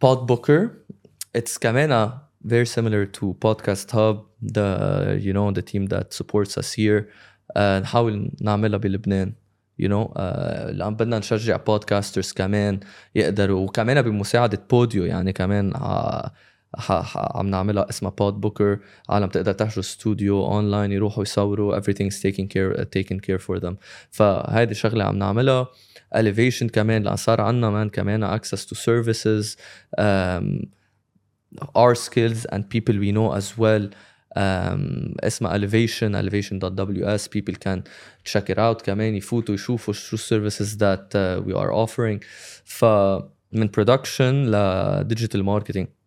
بود 0.00 0.18
بوكر 0.18 0.68
it's 1.38 1.58
كمان 1.60 2.10
very 2.46 2.66
similar 2.66 3.04
to 3.04 3.34
podcast 3.44 3.90
hub 3.90 4.16
the 4.42 4.68
you 5.20 5.32
know 5.32 5.50
the 5.50 5.62
team 5.62 5.86
that 5.86 6.12
supports 6.12 6.56
us 6.58 6.72
here. 6.72 7.02
آه 7.56 7.78
نحاول 7.80 8.30
نعملها 8.40 8.78
بلبنان. 8.78 9.32
You 9.80 9.88
know 9.88 10.12
آه 10.16 10.70
لأن 10.70 10.94
بدنا 10.94 11.18
نشجع 11.18 11.56
podcasters 11.56 12.32
كمان 12.32 12.80
يقدروا 13.14 13.60
وكمان 13.60 14.02
بمساعدة 14.02 14.62
بوديو 14.70 15.04
يعني 15.04 15.32
كمان 15.32 15.72
ح- 16.76 17.36
عم 17.36 17.46
نعملها 17.46 17.88
اسمها 17.90 18.10
بود 18.18 18.40
بوكر 18.40 18.78
عالم 19.08 19.26
تقدر 19.28 19.52
تحجز 19.52 19.78
استوديو 19.78 20.44
اونلاين 20.46 20.92
يروحوا 20.92 21.22
يصوروا 21.22 21.80
everything's 21.80 22.14
taken 22.16 22.44
care 22.46 22.84
taken 22.84 23.16
care 23.16 23.38
for 23.38 23.60
them. 23.60 23.74
فهيدي 24.10 24.74
شغلة 24.74 25.04
عم 25.04 25.18
نعملها. 25.18 25.68
Elevation 26.16 26.64
كمان 26.72 27.02
لأن 27.02 27.16
صار 27.16 27.40
عندنا 27.40 27.70
مان 27.70 27.88
كمان 27.88 28.38
access 28.38 28.60
to 28.60 28.74
services 28.76 29.56
um, 30.00 30.66
our 31.74 31.94
skills 31.94 32.44
and 32.52 32.62
people 32.74 32.94
we 32.94 33.12
know 33.12 33.32
as 33.38 33.58
well. 33.58 33.88
اسمها 34.37 35.57
elevation 35.57 36.15
elevation.ws 36.15 37.27
people 37.27 37.55
can 37.55 37.81
check 38.23 38.49
it 38.49 38.57
out 38.57 38.81
كمان 38.83 39.15
يفوتوا 39.15 39.55
يشوفوا 39.55 39.93
شو 39.93 40.17
services 40.17 40.77
that 40.77 41.15
uh, 41.15 41.47
we 41.47 41.53
are 41.53 41.71
offering 41.73 42.19
فمن 42.63 43.69
production 43.79 44.33
ل 44.51 45.07
digital 45.13 45.43
marketing 45.43 45.98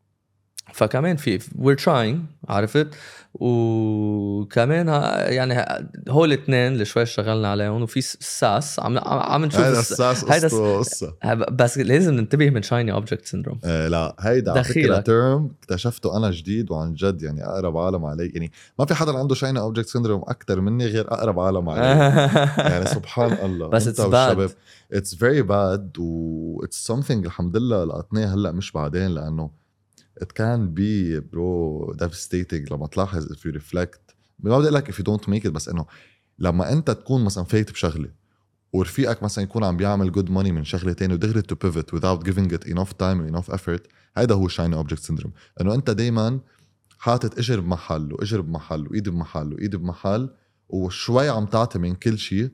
فكمان 0.74 1.16
في 1.16 1.40
we're 1.40 1.84
trying 1.86 2.50
عرفت؟ 2.52 2.88
وكمان 3.36 4.88
يعني 5.34 5.66
هول 6.10 6.34
الاثنين 6.34 6.72
اللي 6.74 6.86
شوي 6.86 7.04
اشتغلنا 7.04 7.48
عليهم 7.52 7.82
وفي 7.82 8.02
SaaS 8.02 8.80
عم 8.80 8.98
عم 8.98 9.46
نشوف 9.46 9.60
هيدا 9.62 9.80
ال 9.80 9.84
S- 9.84 9.92
ال 9.92 9.98
SaaS 9.98 10.24
هيدا 10.32 10.48
قصته 10.48 10.78
قصة. 10.80 11.14
بس 11.52 11.78
لازم 11.78 12.14
ننتبه 12.14 12.50
من 12.50 12.62
shiny 12.62 12.92
object 12.92 13.26
syndrome 13.26 13.60
آه 13.64 13.88
لا 13.88 14.16
هيدا 14.20 14.52
على 14.52 14.64
فكرة. 14.64 15.00
term 15.00 15.52
اكتشفته 15.64 16.18
أنا 16.18 16.32
جديد 16.32 16.72
وعن 16.72 16.94
جد 16.94 17.22
يعني 17.22 17.46
أقرب 17.46 17.78
عالم 17.78 18.06
علي. 18.06 18.28
يعني 18.36 18.52
ما 18.80 18.86
في 18.86 18.94
حدا 18.96 19.18
عنده 19.18 19.36
shiny 19.36 19.60
object 19.60 19.88
syndrome 19.88 20.22
أكثر 20.28 20.62
مني 20.62 20.86
غير 20.86 21.12
أقرب 21.14 21.40
عالم 21.40 21.70
علي. 21.70 21.86
يعني 22.72 22.86
سبحان 22.86 23.34
الله. 23.46 23.68
بس 23.68 23.90
bad. 23.90 24.00
والشباب. 24.00 24.50
it's 24.94 25.16
very 25.16 25.42
bad 25.42 25.98
و 26.00 26.62
it's 26.64 26.92
something 26.92 27.12
الحمد 27.12 27.58
لله 27.58 27.84
لقطناه 27.84 28.26
هلأ 28.34 28.52
مش 28.52 28.72
بعدين 28.72 29.08
لأنه 29.08 29.63
it 30.22 30.34
can 30.34 30.74
be 30.76 31.20
bro 31.32 31.94
devastating 31.94 32.72
لما 32.72 32.88
تلاحظ 32.88 33.34
if 33.34 33.38
you 33.38 33.52
reflect. 33.60 34.16
ما 34.40 34.58
بدي 34.58 34.68
أقول 34.68 34.74
لك 34.74 34.92
if 34.92 34.96
you 34.96 35.04
don't 35.04 35.30
make 35.30 35.46
it 35.46 35.52
بس 35.52 35.70
إنه 35.70 35.86
لما 36.40 36.74
أنت 36.74 36.92
تكون 36.92 37.24
مثلا 37.24 37.44
فايت 37.44 37.72
بشغلة 37.72 38.10
ورفيقك 38.74 39.24
مثلا 39.24 39.44
يكون 39.44 39.64
عم 39.64 39.78
بيعمل 39.78 40.12
good 40.12 40.32
money 40.32 40.52
من 40.52 40.64
شغلة 40.64 40.94
تاني 40.94 41.14
ودغري 41.14 41.42
تو 41.42 41.56
pivot 41.56 41.86
without 41.96 42.24
giving 42.26 42.52
it 42.54 42.68
enough 42.68 42.94
time 42.98 43.20
and 43.22 43.36
enough 43.36 43.56
effort 43.56 43.88
هو 44.18 44.48
shiny 44.48 44.76
object 44.76 45.02
syndrome 45.02 45.34
إنه 45.62 45.74
أنت 45.74 45.90
دايما 45.90 46.40
حاطط 46.98 47.38
إجر 47.38 47.60
بمحل 47.60 48.14
واجر 48.14 48.42
بمحل 48.42 48.88
وايد 48.88 49.10
بمحل 49.10 49.54
وايد 49.54 49.76
بمحل 49.76 50.30
وشوي 50.70 51.30
عم 51.30 51.46
تعطي 51.46 51.80
من 51.80 51.96
كل 51.96 52.18
شيء 52.18 52.52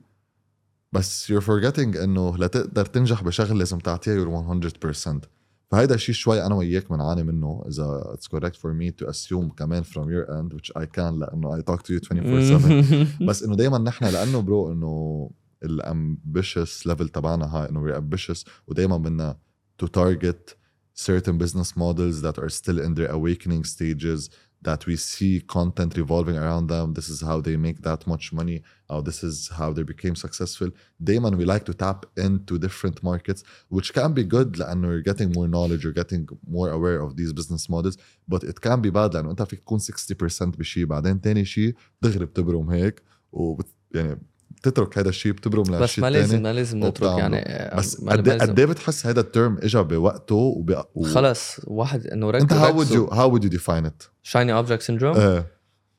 بس 0.92 1.32
you're 1.32 1.44
forgetting 1.44 1.96
إنه 2.02 2.36
لتقدر 2.36 2.84
تنجح 2.84 3.22
بشغلة 3.22 3.58
لازم 3.58 3.78
تعطيها 3.78 4.24
your 4.24 4.28
100% 4.28 5.39
فهيدا 5.70 5.94
الشيء 5.94 6.14
شوي 6.14 6.46
أنا 6.46 6.54
وياك 6.54 6.92
بنعاني 6.92 7.22
من 7.22 7.34
منه 7.34 7.64
إذا 7.68 8.02
it's 8.04 8.28
correct 8.28 8.56
for 8.56 8.72
me 8.72 8.90
to 8.90 9.10
assume 9.10 9.50
كمان 9.50 9.82
from 9.82 10.10
your 10.10 10.38
end 10.40 10.54
which 10.54 10.76
I 10.76 10.86
can 10.86 11.18
لأنه 11.18 11.54
I 11.54 11.62
talk 11.62 11.82
to 11.82 11.92
you 11.92 12.00
24 12.12 13.04
7 13.18 13.26
بس 13.28 13.42
إنه 13.42 13.56
دائما 13.56 13.78
نحن 13.78 14.04
لأنه 14.04 14.40
bro 14.40 14.72
إنه 14.72 15.30
ال 15.62 15.74
ambitious 15.74 16.86
level 16.86 17.08
تبعنا 17.08 17.44
high 17.44 17.68
إنه 17.68 17.80
we 17.80 17.96
ambitious 17.96 18.44
ودائما 18.66 18.96
بدنا 18.96 19.38
تو 19.78 19.86
تارجت 19.86 20.56
certain 20.94 21.38
business 21.38 21.76
models 21.76 22.20
that 22.22 22.36
are 22.38 22.48
still 22.48 22.78
in 22.86 22.94
their 22.94 23.10
awakening 23.18 23.64
stages 23.64 24.30
that 24.67 24.85
we 24.87 24.95
see 24.95 25.41
content 25.41 25.91
revolving 25.95 26.37
around 26.37 26.67
them 26.67 26.93
this 26.93 27.07
is 27.13 27.21
how 27.21 27.37
they 27.39 27.55
make 27.67 27.79
that 27.87 28.01
much 28.07 28.33
money 28.33 28.57
how 28.89 28.99
this 29.07 29.19
is 29.23 29.35
how 29.59 29.71
they 29.71 29.83
became 29.83 30.15
successful 30.15 30.69
دائما 30.99 31.37
we 31.37 31.45
like 31.45 31.65
to 31.65 31.73
tap 31.73 32.05
into 32.17 32.57
different 32.57 33.03
markets 33.03 33.43
which 33.69 33.93
can 33.93 34.13
be 34.13 34.23
good 34.23 34.57
لانه 34.57 34.87
you're 34.87 35.01
getting 35.13 35.31
more 35.31 35.47
knowledge 35.47 35.83
you're 35.83 35.99
getting 36.03 36.27
more 36.47 36.69
aware 36.69 36.99
of 37.01 37.15
these 37.15 37.31
business 37.33 37.69
models 37.69 37.97
but 38.27 38.43
it 38.43 38.59
can 38.61 38.81
be 38.81 38.89
bad 38.89 39.13
لانه 39.13 39.31
انت 39.31 39.41
فيك 39.41 39.59
تكون 39.59 39.79
60% 39.79 40.57
بشيء 40.57 40.85
بعدين 40.85 41.21
تاني 41.21 41.45
شيء 41.45 41.75
دغري 42.01 42.25
بتبرم 42.25 42.69
هيك 42.69 43.01
وبت 43.31 43.67
يعني 43.95 44.21
بتترك 44.60 44.98
هذا 44.98 45.08
الشيء 45.08 45.32
بتبرم 45.32 45.62
بس 45.62 45.80
للشيء 45.80 46.04
ما 46.04 46.10
لازم 46.10 46.42
ما 46.42 46.52
لازم 46.52 46.84
نترك. 46.84 47.18
يعني 47.18 47.70
بس 47.78 48.00
قد 48.04 48.28
إيه- 48.38 48.42
قد 48.42 48.58
إيه 48.58 48.66
بتحس 48.66 49.06
هذا 49.06 49.20
الترم 49.20 49.58
اجى 49.62 49.82
بوقته 49.82 50.34
وب... 50.34 50.82
و... 50.94 51.02
خلص 51.04 51.56
واحد 51.64 52.06
إنه 52.06 52.30
ركز 52.30 52.42
أنت 52.42 52.52
how 52.52 52.72
would 52.78 52.90
you 52.92 53.14
how 53.14 53.30
would 53.32 53.44
you 53.44 53.58
define 53.58 53.86
it؟ 53.90 54.08
shiny 54.22 54.52
object 54.52 54.82
syndrome 54.82 55.16
إيه 55.16 55.46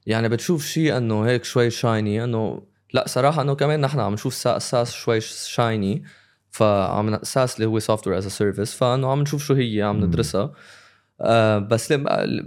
يعني 0.05 0.30
بتشوف 0.30 0.66
شيء 0.66 0.97
إنه 0.97 1.26
هيك 1.26 1.43
شوي 1.43 1.70
shiny 1.70 2.24
إنه 2.24 2.62
لا 2.93 3.05
صراحة 3.07 3.41
إنه 3.41 3.55
كمان 3.55 3.82
نحن 3.82 3.99
عم 3.99 4.14
نشوف 4.14 4.34
Saa- 4.34 4.60
SaaS 4.60 4.91
شوي 4.91 5.22
shiny 5.22 6.04
فعم 6.49 7.24
SaaS 7.24 7.56
اللي 7.55 7.66
هو 7.68 7.80
software 7.80 8.08
as 8.08 8.18
a 8.18 8.28
service 8.28 8.74
فإنه 8.74 9.12
عم 9.12 9.22
نشوف 9.22 9.43
شو 9.43 9.53
هي 9.53 9.82
عم. 9.82 10.03
ندرسها 10.05 10.51
آه 11.22 11.57
بس 11.57 11.91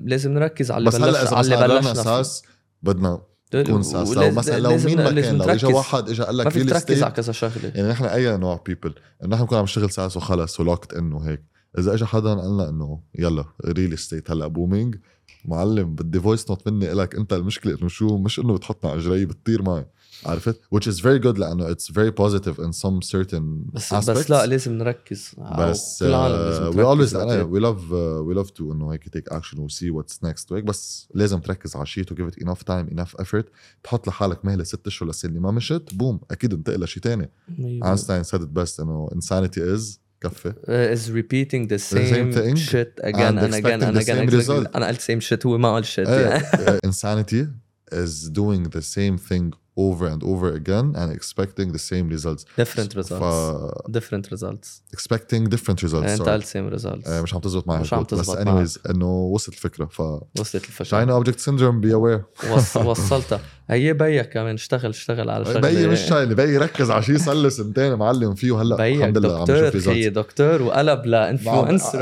لازم 0.05 0.33
نركز 0.33 0.71
على 0.71 0.85
بس 0.85 0.95
اللي 0.95 1.07
هلأ 1.07 1.21
بلش 1.21 1.29
إذا 1.29 1.37
على 1.37 1.45
اللي 1.45 1.57
مثلا 1.57 1.75
قررنا 1.75 1.91
بلشنا. 1.93 2.03
SaaS 2.05 2.43
بدنا 2.83 3.23
نكون 3.55 3.83
SaaS 3.83 4.11
لو 4.11 4.31
مثلا 4.31 4.59
لو 4.59 4.77
مين 4.77 4.97
ما 4.97 5.21
كان 5.21 5.39
لو 5.39 5.45
اجى. 5.45 5.67
واحد 5.67 6.09
اجى 6.09 6.23
قال 6.23 6.37
ما 6.37 6.43
لك 6.43 6.49
فيك 6.49 6.63
real 6.63 6.71
تركز 6.71 7.03
على 7.03 7.13
كذا 7.13 7.33
شغلة. 7.33 7.73
يعني 7.75 7.89
نحن 7.89 8.05
أي 8.05 8.37
نوع 8.37 8.63
people 8.67 8.95
نحن 9.29 9.43
بنكون 9.43 9.59
عم 9.59 9.65
نشتغل 9.65 9.91
SaaS 9.91 10.17
وخلص 10.17 10.61
ولوكت 10.61 10.95
إنه 10.95 11.19
هيك. 11.19 11.43
إذا 11.79 11.95
اجى 11.95 12.05
حدا 12.05 12.35
قال 12.35 12.55
لنا 12.55 12.69
إنه 12.69 13.01
يلا 13.19 13.45
real 13.67 13.93
estate 13.93 14.31
هلأ 14.31 14.47
booming 14.47 14.97
معلم 15.45 15.95
بدي 15.95 16.21
voice 16.21 16.51
note 16.51 16.69
مني 16.69 16.93
لك 16.93 17.15
أنت 17.15 17.33
المشكلة 17.33 17.79
إنه 17.81 17.89
شو؟ 17.89 18.17
مش 18.17 18.39
إنه 18.39 18.55
بتحطنا 18.55 18.91
على 18.91 19.01
اجري 19.01 19.27
بتطير 19.27 19.63
معي. 19.63 19.87
عرفت 20.26 20.62
which 20.76 20.84
is 20.88 21.00
very 21.00 21.20
good 21.24 21.40
لانه 21.40 21.74
it's 21.74 21.88
very 21.92 22.12
positive 22.12 22.56
in 22.60 22.72
some 22.74 23.02
certain 23.12 23.74
بس 23.74 23.94
aspects 23.94 24.10
بس 24.10 24.30
لا 24.32 24.46
لازم 24.46 24.74
نركز 24.78 25.32
أو 25.38 25.70
بس 25.70 26.00
كل 26.00 26.06
العالم 26.10 26.36
لازم 26.36 26.72
uh, 26.72 26.74
we 26.74 26.76
تركز 26.76 27.14
always 27.14 27.16
أنا 27.16 27.42
وقت- 27.44 27.50
we 27.52 27.64
love 27.64 27.82
uh, 27.92 28.34
we 28.34 28.44
love 28.46 28.52
to 28.58 28.62
انه 28.62 28.94
هيك 28.94 29.04
take 29.18 29.34
action 29.38 29.60
و 29.60 29.68
see 29.68 29.92
what's 30.02 30.16
next 30.30 30.52
وهيك 30.52 30.64
بس 30.64 31.08
لازم 31.14 31.40
تركز 31.40 31.76
على 31.76 31.86
شيء 31.86 32.04
to 32.04 32.08
give 32.16 32.32
it 32.34 32.44
enough 32.46 32.60
time 32.70 32.94
enough 33.00 33.22
effort 33.26 33.46
تحط 33.84 34.08
لحالك 34.08 34.46
مهله 34.46 34.64
ست 34.64 34.88
اشهر 34.88 35.10
لسنه 35.10 35.40
ما 35.40 35.52
مشت 35.52 35.84
بوم 35.94 36.20
اكيد 36.32 36.54
انتقل 36.54 36.84
لشيء 36.84 37.04
تاني 37.04 37.30
أيوة. 37.60 37.88
اينشتاين 37.90 38.24
said 38.24 38.40
it 38.42 38.60
best 38.64 38.80
انه 38.80 39.10
insanity 39.16 39.78
is 39.80 39.98
كفي 40.22 40.50
Uh, 40.54 40.98
is 40.98 41.10
repeating 41.12 41.68
the 41.74 41.80
same, 41.94 42.14
same 42.14 42.38
thing 42.38 42.56
shit 42.70 43.06
again 43.06 43.38
and 43.38 43.40
and, 43.40 43.54
again 43.54 43.82
expecting 43.82 43.84
and 43.84 43.96
the 43.96 44.02
again 44.02 44.18
same 44.18 44.30
exactly. 44.30 44.66
result. 44.66 44.76
انا 44.76 44.88
قلت 44.88 45.02
same 45.02 45.24
shit 45.30 45.46
هو 45.46 45.58
ما 45.58 45.74
قال 45.74 45.86
shit 45.86 46.00
ايه 46.00 46.26
يعني. 46.26 46.44
uh, 46.44 46.90
insanity 46.90 47.46
is 47.94 48.30
doing 48.30 48.70
the 48.78 48.82
same 48.82 49.18
thing 49.30 49.56
over 49.77 50.07
and 50.07 50.23
over 50.23 50.49
again 50.55 50.95
and 50.95 51.13
expecting 51.13 51.73
the 51.73 51.83
same 51.91 52.09
results 52.09 52.45
different 52.63 52.91
results 52.95 53.23
ف 53.23 53.91
different 53.91 54.27
results 54.35 54.69
expecting 54.97 55.49
different 55.55 55.79
results 55.83 55.95
انت. 55.95 56.29
قلت 56.29 56.45
same 56.47 56.79
results 56.81 57.09
آه، 57.09 57.23
مش 57.23 57.35
عم 57.35 57.41
تزبط 57.41 57.69
معي 57.69 57.81
مش 57.81 57.93
عم 57.95 58.01
الكود، 58.01 58.19
بس 58.19 58.27
تزبط 58.27 58.39
anyways 58.39 58.91
انه 58.91 59.07
وصلت 59.07 59.55
الفكرة 59.55 59.85
ف 59.87 60.01
وصلت 60.41 60.65
الفكرة 60.65 61.05
China 61.07 61.25
object 61.25 61.39
syndrome 61.39 61.85
be 61.85 61.91
aware 61.91 62.51
وص... 62.53 62.77
وصلتها 62.77 63.41
هي 63.71 63.93
بيك 63.93 64.29
كمان 64.29 64.55
اشتغل 64.55 64.91
اشتغل 64.91 65.31
على 65.31 65.45
شغلة. 65.45 65.61
بيي 65.61 65.87
مش 65.87 66.01
شايل 66.01 66.35
بيي 66.35 66.59
ركز 66.59 66.91
على 66.91 67.03
شيء 67.03 67.19
صار 67.19 67.35
له 67.35 67.49
سنتين 67.49 67.95
معلم 67.95 68.35
فيه 68.35 68.53
وهلأ 68.53 68.89
الحمد 68.89 69.19
لله 69.19 69.39
عم 69.39 69.45
دكتور 69.45 69.67
نشوف 69.69 69.89
results 69.89 70.09
دكتور 70.09 70.63
وقلب 70.63 71.07
لإنفلونسر. 71.07 71.99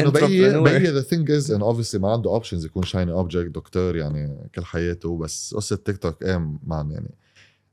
إنه 0.00 0.10
بيي 0.10 0.60
بيي 0.60 0.90
ذا 0.90 1.00
ثينج 1.00 1.30
از 1.30 1.50
إنه 1.50 1.64
اوبسلي 1.64 2.00
ما 2.00 2.12
عنده 2.12 2.30
اوبشنز 2.30 2.64
يكون 2.64 2.82
شايني 2.82 3.12
اوبجكت 3.12 3.54
دكتور 3.54 3.96
يعني 3.96 4.50
كل 4.54 4.64
حياته 4.64 5.18
بس 5.18 5.54
قصة 5.54 5.76
تيك 5.76 5.96
توك 5.96 6.22
إيه 6.22 6.58
مان 6.66 6.90
يعني 6.90 7.10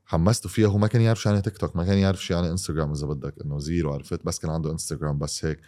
حمسته 0.06 0.48
فيها. 0.48 0.68
هو 0.68 0.78
ما 0.78 0.86
كان 0.86 1.00
يعرف 1.00 1.20
شو 1.20 1.28
يعني 1.28 1.42
تيك 1.42 1.58
توك 1.58 1.76
ما 1.76 1.84
كان 1.84 1.98
يعرف 1.98 2.24
شو 2.24 2.34
يعني 2.34 2.50
انستغرام 2.50 2.92
إذا 2.92 3.06
بدك 3.06 3.34
إنه 3.44 3.58
زيرو 3.58 3.92
عرفت 3.92 4.20
بس 4.24 4.38
كان 4.38 4.50
عنده 4.50 4.70
انستغرام 4.70 5.18
بس 5.18 5.44
هيك. 5.44 5.58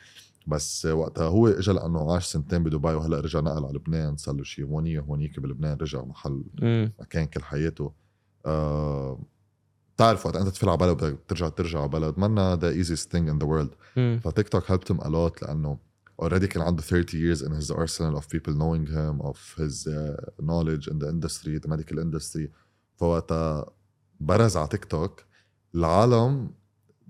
بس 0.46 0.86
وقتها 0.86 1.26
هو 1.26 1.48
اجى 1.48 1.72
لأنه 1.72 2.12
عاش 2.12 2.26
سنتين 2.26 2.62
بدبي 2.62 2.88
وهلأ 2.94 3.20
رجع 3.20 3.40
نقل 3.40 3.64
على 3.64 3.74
لبنان 3.74 4.16
صار 4.16 4.34
له 4.34 4.42
شيء 4.42 4.64
هونية 4.64 5.00
هونيك 5.00 5.40
بلبنان 5.40 5.76
رجع 5.76 6.04
محل 6.04 6.44
مكان 7.00 7.24
كل 7.24 7.42
حياته. 7.42 7.92
آه 8.46 9.18
بتعرف 9.96 10.26
وقت 10.26 10.36
أنت 10.36 10.48
تفل 10.48 10.68
على 10.68 10.78
بلد 10.78 10.96
بدك 10.96 11.18
ترجع 11.28 11.48
ترجع 11.48 11.78
على 11.80 11.88
بلد 11.88 12.18
منا 12.18 12.56
the 12.56 12.84
easiest 12.84 13.04
thing 13.04 13.28
in 13.32 13.44
the 13.44 13.46
world. 13.46 13.98
فتيك 14.24 14.48
توك 14.48 14.64
him 14.92 15.00
a 15.00 15.08
lot 15.08 15.42
لأنه 15.42 15.78
already 16.22 16.44
كان 16.44 16.62
عنده 16.62 16.82
30 16.82 17.12
years 17.12 17.42
in 17.42 17.50
his 17.50 17.70
arsenal 17.70 18.16
of 18.16 18.24
people 18.28 18.52
knowing 18.52 18.86
him 18.86 19.22
of 19.22 19.38
his 19.58 19.86
uh, 19.86 20.42
knowledge 20.42 20.88
in 20.88 20.98
the 20.98 21.08
industry 21.08 21.58
the 21.58 21.68
medical 21.68 21.98
industry. 21.98 22.48
فوقتها 22.96 23.66
برز 24.20 24.56
على 24.56 24.68
تيك 24.68 24.84
توك 24.84 25.24
العالم 25.74 26.50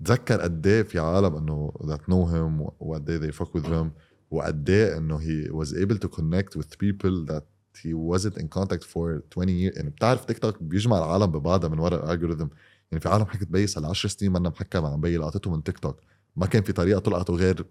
تذكر 0.05 0.41
قد 0.41 0.67
إيه 0.67 0.83
في 0.83 0.99
عالم 0.99 1.35
إنه 1.35 1.73
that 1.83 2.01
know 2.11 2.25
him 2.33 2.71
وقد 2.79 3.09
إيه 3.09 3.19
they 3.19 3.33
fuck 3.33 3.49
with 3.59 3.65
him 3.65 3.87
وقد 4.31 4.69
إيه 4.69 4.97
إنه 4.97 5.19
he 5.19 5.51
was 5.51 5.69
able 5.73 5.97
to 5.97 6.07
connect 6.07 6.55
with 6.57 6.77
people 6.77 7.25
that 7.33 7.43
he 7.83 7.93
wasn't 7.93 8.37
in 8.37 8.47
contact 8.47 8.83
for 8.83 9.21
20 9.31 9.49
years 9.49 9.77
يعني 9.77 9.89
بتعرف 9.89 10.25
تيك 10.25 10.39
توك 10.39 10.63
بيجمع 10.63 10.97
العالم 10.97 11.25
ببعضها 11.25 11.69
من 11.69 11.79
وراء 11.79 12.05
ال 12.05 12.09
algorithm 12.09 12.47
يعني 12.91 13.01
في 13.01 13.09
عالم 13.09 13.25
حكت 13.25 13.47
بي 13.47 13.67
صار 13.67 13.85
10 13.85 14.09
سنين 14.09 14.31
منا 14.31 14.49
محكى 14.49 14.79
مع 14.79 14.95
بي 14.95 15.17
لقطته 15.17 15.51
من 15.51 15.63
تيك 15.63 15.79
توك 15.79 15.99
ما 16.35 16.45
كان 16.45 16.63
في 16.63 16.73
طريقة 16.73 16.99
تلقطه 16.99 17.33
غير 17.33 17.65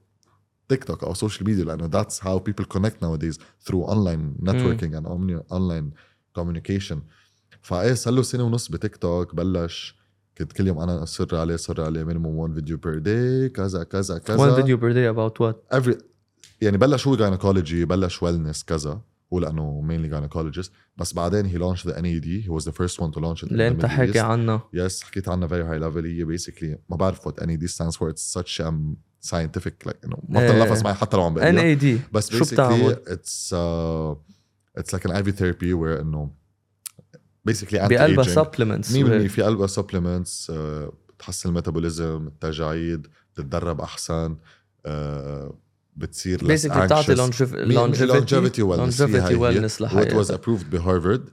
تيك 0.69 0.85
توك 0.85 1.05
أو 1.05 1.15
social 1.15 1.47
media 1.47 1.65
لأنه 1.65 1.89
that's 2.03 2.15
how 2.19 2.39
people 2.39 2.65
connect 2.77 3.03
nowadays 3.03 3.37
through 3.67 3.83
online 3.95 4.49
networking 4.49 4.93
and 4.97 5.07
online 5.53 5.93
communication. 6.39 6.97
فإيه 7.63 7.95
صار 7.95 8.15
له 8.15 8.23
سنة 8.23 8.45
ونص 8.45 8.69
بتيك 8.69 8.97
توك 8.97 9.35
بلش. 9.35 10.02
كنت 10.39 10.53
كل 10.53 10.67
يوم 10.67 10.79
أنا 10.79 11.03
أصر 11.03 11.37
عليه 11.37 11.55
أصر 11.55 11.85
عليه 11.85 12.05
minimum 12.05 12.37
1 12.37 12.55
video 12.55 12.77
per 12.77 12.99
day 12.99 13.49
كذا 13.49 13.85
كذا 13.85 14.19
كذا. 14.19 14.37
1 14.37 14.55
video 14.55 14.77
per 14.77 14.93
day 14.93 15.09
about 15.09 15.41
whatever 15.41 15.99
يعني 16.61 16.79
بلش 16.79 17.07
هو 17.07 17.17
gynecology 17.17 17.85
بلش 17.85 18.23
wellness 18.23 18.65
كذا. 18.65 19.01
هو 19.33 19.39
لأنه 19.39 19.81
mainly 19.81 20.09
gynecologist 20.09 20.73
بس 20.97 21.15
بعدين 21.15 21.47
هي 21.47 21.57
launched 21.57 21.87
the 21.87 21.99
NAD 21.99 22.45
he 22.45 22.49
was 22.49 22.65
the 22.65 22.73
first 22.73 23.01
one 23.01 23.11
to 23.11 23.21
launch 23.21 23.45
اللي 23.45 23.69
أنت 23.69 23.87
حكي 23.87 24.21
عنها 24.21 24.63
yes 24.73 25.03
حكيت 25.03 25.29
عنها 25.29 25.49
very 25.49 25.63
high 25.63 25.79
level 25.79 26.07
هي 26.07 26.25
basically 26.25 26.79
ما 26.91 26.97
بعرف 26.97 27.27
what 27.27 27.39
NAD 27.39 27.67
stands 27.67 27.97
for 27.97 28.11
it's 28.11 28.33
such 28.33 28.61
um 28.61 28.97
scientific 29.21 29.87
like 29.87 30.05
انه 30.05 30.17
ما 30.29 30.47
بتنلفظ 30.47 30.85
معي 30.85 30.95
حتى 30.95 31.17
لو 31.17 31.23
عم 31.23 31.35
بقول 31.35 31.47
NAD 31.47 32.01
بس 32.13 32.31
شو 32.31 32.45
بتعمل؟ 32.45 32.97
it's 33.07 33.55
it's 34.77 34.93
like 34.93 35.07
an 35.07 35.13
IV 35.13 35.33
therapy 35.33 35.73
where 35.73 36.01
إنه 36.01 36.31
basically 37.51 37.75
بقلبها 37.75 38.25
supplements 38.25 38.93
100% 38.97 38.97
في 39.29 39.43
قلبها 39.43 39.67
supplements 39.67 40.53
بتحسن 41.17 41.49
الميتابوليزم 41.49 42.27
التجاعيد 42.27 43.07
بتتدرب 43.35 43.81
أحسن 43.81 44.37
آه، 44.87 45.59
بتصير 45.97 46.45
بيسكلي 46.47 46.85
بتعطي 46.87 47.17
anxious. 47.17 47.19
longevity 47.19 48.09
longevity 48.13 48.63
wellness. 48.63 48.99
longevity 49.01 49.15
هي 49.15 49.37
هي 49.37 49.39
wellness 49.69 49.73
What 49.73 49.77
was 49.77 49.83
لحياتك 49.83 50.41
approved 50.45 50.65
بهارفرد 50.65 51.29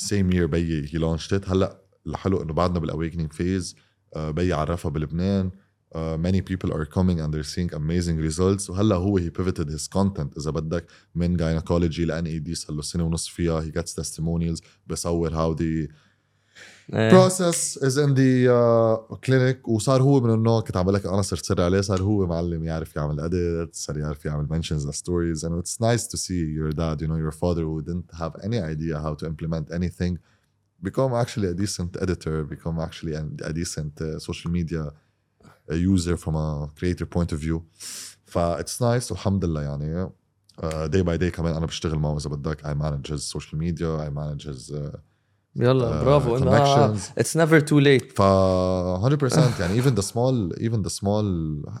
same 0.00 0.32
year 0.34 0.44
بيي 0.44 0.86
launched 0.88 1.32
it. 1.38 1.48
هلأ 1.50 1.80
الحلو 2.06 2.42
إنه 2.42 2.52
بعدنا 2.52 2.78
بالاويكنينج 2.78 3.32
فيز 3.32 3.76
بيي 4.16 4.52
عرفها 4.52 4.90
بلبنان. 4.90 5.50
Uh, 5.93 6.15
many 6.17 6.39
people 6.39 6.71
are 6.71 6.85
coming 6.85 7.19
and 7.19 7.33
they're 7.33 7.51
seeing 7.55 7.73
amazing 7.73 8.17
results 8.17 8.69
وهلا 8.69 8.95
هو 8.95 9.19
he 9.19 9.29
pivoted 9.29 9.69
his 9.69 9.87
content 9.87 10.37
اذا 10.37 10.51
بدك 10.51 10.85
من 11.15 11.37
gynecology 11.37 11.99
لان 11.99 12.25
اي 12.25 12.39
دي 12.39 12.55
صار 12.55 12.75
له 12.75 12.81
سنه 12.81 13.03
ونص 13.03 13.27
فيها 13.27 13.61
he 13.61 13.71
gets 13.71 13.93
testimonials 13.93 14.61
بصور 14.87 15.29
how 15.29 15.57
the 15.57 15.89
إيه. 16.93 17.09
process 17.09 17.77
is 17.77 17.97
in 17.97 18.13
the 18.15 18.47
uh, 18.47 19.15
clinic 19.15 19.67
وصار 19.69 20.01
هو 20.01 20.21
من 20.21 20.33
النوع 20.33 20.61
كنت 20.61 20.77
عم 20.77 20.83
بقول 20.83 20.95
لك 20.95 21.05
انا 21.05 21.21
صرت 21.21 21.45
سر 21.45 21.61
عليه 21.61 21.81
صار 21.81 22.01
هو 22.01 22.27
معلم 22.27 22.63
يعرف 22.63 22.95
يعمل 22.95 23.29
edits 23.29 23.73
صار 23.73 23.97
يعرف 23.97 24.25
يعمل 24.25 24.47
mentions 24.47 24.95
stories 24.95 25.43
and 25.43 25.63
it's 25.63 25.79
nice 25.79 26.07
to 26.07 26.17
see 26.17 26.53
your 26.57 26.71
dad 26.71 27.01
you 27.01 27.07
know 27.07 27.17
your 27.17 27.31
father 27.31 27.63
who 27.63 27.81
didn't 27.81 28.11
have 28.21 28.33
any 28.43 28.59
idea 28.59 28.99
how 28.99 29.13
to 29.13 29.25
implement 29.25 29.71
anything 29.71 30.17
become 30.83 31.13
actually 31.13 31.47
a 31.47 31.53
decent 31.53 31.91
editor 32.01 32.43
become 32.43 32.79
actually 32.87 33.13
a, 33.21 33.23
a 33.49 33.53
decent 33.53 33.93
uh, 34.01 34.19
social 34.19 34.51
media 34.59 34.83
uh, 34.83 34.91
user 35.70 36.16
from 36.16 36.34
a 36.36 36.68
creator 36.78 37.06
point 37.06 37.32
of 37.32 37.38
view. 37.38 37.60
ف 38.24 38.38
it's 38.38 38.80
nice 38.80 39.10
والحمد 39.10 39.44
لله 39.44 39.62
يعني 39.62 40.10
day 40.62 41.02
by 41.04 41.18
day 41.18 41.28
كمان 41.28 41.56
أنا 41.56 41.66
بشتغل 41.66 41.98
معه 41.98 42.16
إذا 42.16 42.30
بدك. 42.30 42.60
Manage 42.62 43.10
his 43.10 43.22
social 43.22 43.58
media 43.58 44.06
I 44.06 44.10
manage 44.10 44.44
his 44.46 44.72
uh, 44.74 44.98
يلا 45.56 46.00
uh, 46.00 46.04
برافو. 46.04 46.36
إنه 46.36 46.56
it's 47.18 47.36
never 47.36 47.60
too 47.60 47.78
late 47.78 48.12
ف 48.12 48.22
100% 48.22 49.60
يعني 49.60 49.82
even 49.82 49.94
the 49.94 50.02
small 50.02 50.58
even 50.58 50.82
the 50.86 50.90
small 50.90 51.24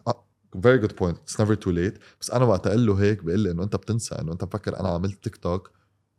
uh, 0.08 0.14
very 0.56 0.78
good 0.78 0.96
point. 0.96 1.16
It's 1.26 1.38
never 1.38 1.56
too 1.56 1.72
late. 1.72 1.98
بس 2.20 2.30
أنا 2.30 2.44
وقت 2.44 2.66
أقول 2.66 2.86
له 2.86 2.94
هيك 2.94 3.24
بقول 3.24 3.40
لي 3.40 3.50
إنه 3.50 3.62
أنت 3.62 3.76
بتنسى 3.76 4.14
إنه 4.14 4.32
أنت 4.32 4.44
مفكر 4.44 4.80
أنا 4.80 4.88
عملت 4.88 5.24
تيك 5.24 5.36
توك 5.36 5.70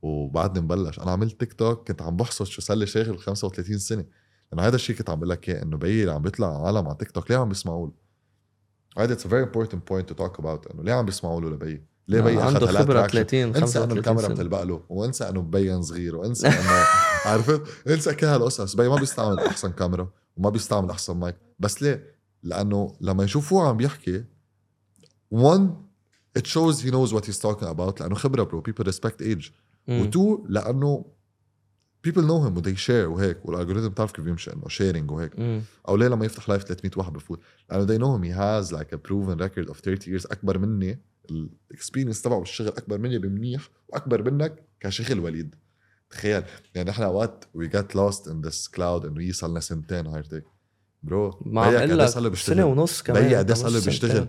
وبعدني 0.01 0.65
مبلش. 0.65 0.99
أنا 0.99 1.11
عملت 1.11 1.39
تيك 1.39 1.53
توك 1.53 1.87
كنت 1.87 2.01
عم 2.01 2.17
بحصد 2.17 2.45
شو 2.45 2.61
صار 2.61 2.77
لي 2.77 2.85
شاغل 2.85 3.19
35 3.19 3.77
سنة. 3.77 4.05
لأنه 4.51 4.67
هذا 4.67 4.75
الشيء 4.75 4.95
كنت 4.95 5.09
عم 5.09 5.15
بقول 5.15 5.29
لك 5.29 5.49
إياه 5.49 5.63
إنه 5.63 5.77
بيي 5.77 6.01
اللي 6.01 6.11
عم 6.11 6.21
بيطلع 6.21 6.65
عالم 6.65 6.87
على 6.87 6.97
تيك 6.99 7.11
توك 7.11 7.31
ليه 7.31 7.37
عم 7.37 7.49
بيسمعوا 7.49 7.87
له؟ 7.87 7.93
هذا 8.97 9.13
it's 9.13 9.27
very 9.27 9.45
important 9.45 9.79
point 9.91 10.05
to 10.11 10.17
talk 10.17 10.39
about 10.39 10.71
إنه 10.73 10.83
ليه 10.83 10.93
عم 10.93 11.05
بيسمعوا 11.05 11.41
له 11.41 11.49
لبيي؟ 11.49 11.83
ليه 12.07 12.21
بيي 12.21 12.37
أخذ 12.37 12.53
عنده 12.53 12.67
خبرة 12.67 13.07
traction؟ 13.07 13.11
30 13.11 13.39
انسى 13.39 13.59
إنه 13.83 13.95
35 13.95 13.97
الكاميرا 13.97 14.27
بتلبق 14.27 14.63
له 14.63 14.81
وانسى 14.89 15.29
إنه 15.29 15.41
مبين 15.41 15.81
صغير 15.81 16.15
وانسى 16.15 16.47
إنه 16.47 16.83
عرفت 17.31 17.61
انسى 17.87 18.15
كل 18.15 18.25
هالقصص 18.25 18.75
بي 18.75 18.89
ما 18.89 18.95
بيستعمل 18.95 19.39
أحسن 19.39 19.71
كاميرا 19.71 20.09
وما 20.37 20.49
بيستعمل 20.49 20.89
أحسن 20.89 21.17
مايك 21.17 21.35
بس 21.59 21.81
ليه 21.81 22.15
لأنه 22.43 22.95
لما 23.01 23.23
يشوفوه 23.23 23.67
عم 23.67 23.77
بيحكي 23.77 24.23
one 25.33 25.85
it 26.39 26.45
shows 26.47 26.81
he 26.81 26.91
knows 26.91 27.13
what 27.13 27.25
he's 27.25 27.39
talking 27.39 27.67
about 27.67 28.01
لأنه 28.01 28.15
خبرة 28.15 28.43
bro 28.43 28.63
people 28.63 28.85
respect 28.91 29.21
age 29.21 29.51
مم. 29.87 30.01
و 30.01 30.12
two 30.12 30.45
لأنه 30.49 31.05
people 32.05 32.27
know 32.27 32.43
him 32.43 32.57
و 32.57 32.61
they 32.61 32.75
share 32.75 33.09
وهيك. 33.09 33.45
وال 33.45 33.53
algorithm 33.53 33.89
بتعرف 33.89 34.11
كيف 34.11 34.25
بيمشي 34.25 34.53
إنه 34.53 34.67
sharing 34.67 35.11
وهيك. 35.11 35.39
مم. 35.39 35.61
أو 35.87 35.95
ليه 35.95 36.07
لما 36.07 36.25
يفتح 36.25 36.49
live 36.49 36.63
300 36.63 36.91
واحد 36.97 37.13
بفوت؟ 37.13 37.39
لأنه 37.69 37.83
they 37.83 37.97
know 37.97 38.13
him 38.13 38.23
he 38.23 38.31
has 38.31 38.73
like 38.73 38.93
a 38.93 38.95
proven 38.95 39.41
record 39.41 39.67
of 39.67 39.79
30 39.79 40.11
years 40.13 40.25
أكبر 40.25 40.57
مني. 40.57 40.99
ال 41.71 41.76
experience 41.76 42.21
تبعه 42.21 42.39
بالشغل 42.39 42.67
أكبر 42.67 42.97
مني 42.97 43.17
بمنيح 43.17 43.69
وأكبر 43.87 44.31
منك 44.31 44.63
كشغل 44.79 45.19
وليد. 45.19 45.55
تخيل. 46.09 46.43
يعني 46.75 46.89
نحن 46.89 47.03
أوقات 47.03 47.45
we 47.53 47.67
get 47.67 47.95
lost 47.95 48.27
in 48.27 48.41
this 48.41 48.67
cloud 48.67 49.05
انه 49.05 49.23
يصل 49.23 49.51
لنا 49.51 49.59
سنتين 49.59 50.07
هاير 50.07 50.23
تيك 50.23 50.43
bro 51.03 51.39
ما 51.45 51.61
عم 51.61 51.73
بقول 51.73 51.99
لك 51.99 52.35
سنة 52.35 52.65
ونص 52.65 53.01
كمان 53.01 53.23
بيي 53.23 53.35
قد 53.35 53.53
صار 53.53 53.85
بيشتغل. 53.85 54.27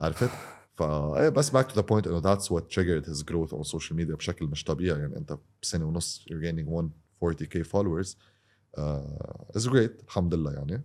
عرفت؟ 0.00 0.30
فا 0.76 1.20
إيه 1.20 1.28
بس 1.28 1.50
back 1.50 1.66
to 1.66 1.74
the 1.74 1.80
point 1.80 2.06
إنه 2.06 2.18
that's 2.18 2.52
what 2.52 2.72
triggered 2.72 3.08
his 3.08 3.22
growth 3.22 3.54
on 3.54 3.62
social 3.62 3.96
media 3.96 4.14
بشكل 4.14 4.46
مش 4.46 4.64
طبيعي. 4.64 4.98
يعني 4.98 5.16
أنت 5.16 5.38
بسنة 5.62 5.84
ونص 5.84 6.24
يو 6.30 6.40
جينينج 6.40 6.68
40k 7.24 7.64
followers. 7.64 8.16
Uh, 8.78 9.58
is 9.58 9.66
great 9.68 10.04
الحمد 10.04 10.34
لله 10.34 10.52
يعني. 10.52 10.82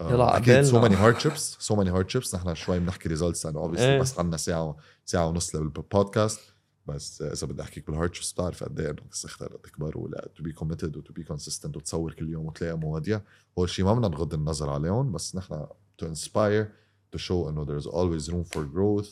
Uh, 0.00 0.02
يلا 0.02 0.36
أكيد 0.36 0.62
so 0.62 0.80
many 0.80 0.96
hardships 0.96 1.56
so 1.60 1.76
many 1.76 1.90
hardships 1.90 2.34
نحن 2.34 2.54
شوي 2.54 2.78
بنحكي 2.78 3.08
results 3.08 3.46
أنا 3.46 3.58
obviously 3.58 3.98
بس 3.98 4.18
عندنا 4.18 4.36
ساعة 4.36 4.76
ساعة 5.04 5.26
ونص 5.26 5.54
للبودكاست 5.54 6.40
بس 6.86 7.22
إذا 7.22 7.46
بدي 7.46 7.62
احكيك 7.62 7.86
بال 7.86 7.94
hardships 7.94 8.32
بتعرف 8.32 8.64
قد 8.64 8.80
إيه 8.80 8.90
انك 8.90 9.14
تختار 9.22 9.48
تكبر 9.48 9.98
ولا 9.98 10.28
to 10.36 10.42
be 10.42 10.52
committed 10.52 10.96
و 10.96 11.01
to 11.01 11.12
be 11.12 11.22
consistent 11.22 11.76
وتصور 11.76 12.12
كل 12.12 12.28
يوم 12.28 12.46
وتلاقي 12.46 12.78
مواضيع. 12.78 13.20
هو 13.58 13.64
الشيء 13.64 13.84
ما 13.84 13.94
بدنا 13.94 14.08
نغض 14.08 14.34
النظر 14.34 14.70
عليهم 14.70 15.12
بس 15.12 15.36
نحن 15.36 15.66
to 15.98 16.06
inspire 16.06 16.72
to 17.16 17.18
show 17.18 17.30
إنه 17.30 17.66
there's 17.66 17.86
always 17.86 18.30
room 18.30 18.44
for 18.44 18.62
growth. 18.64 19.08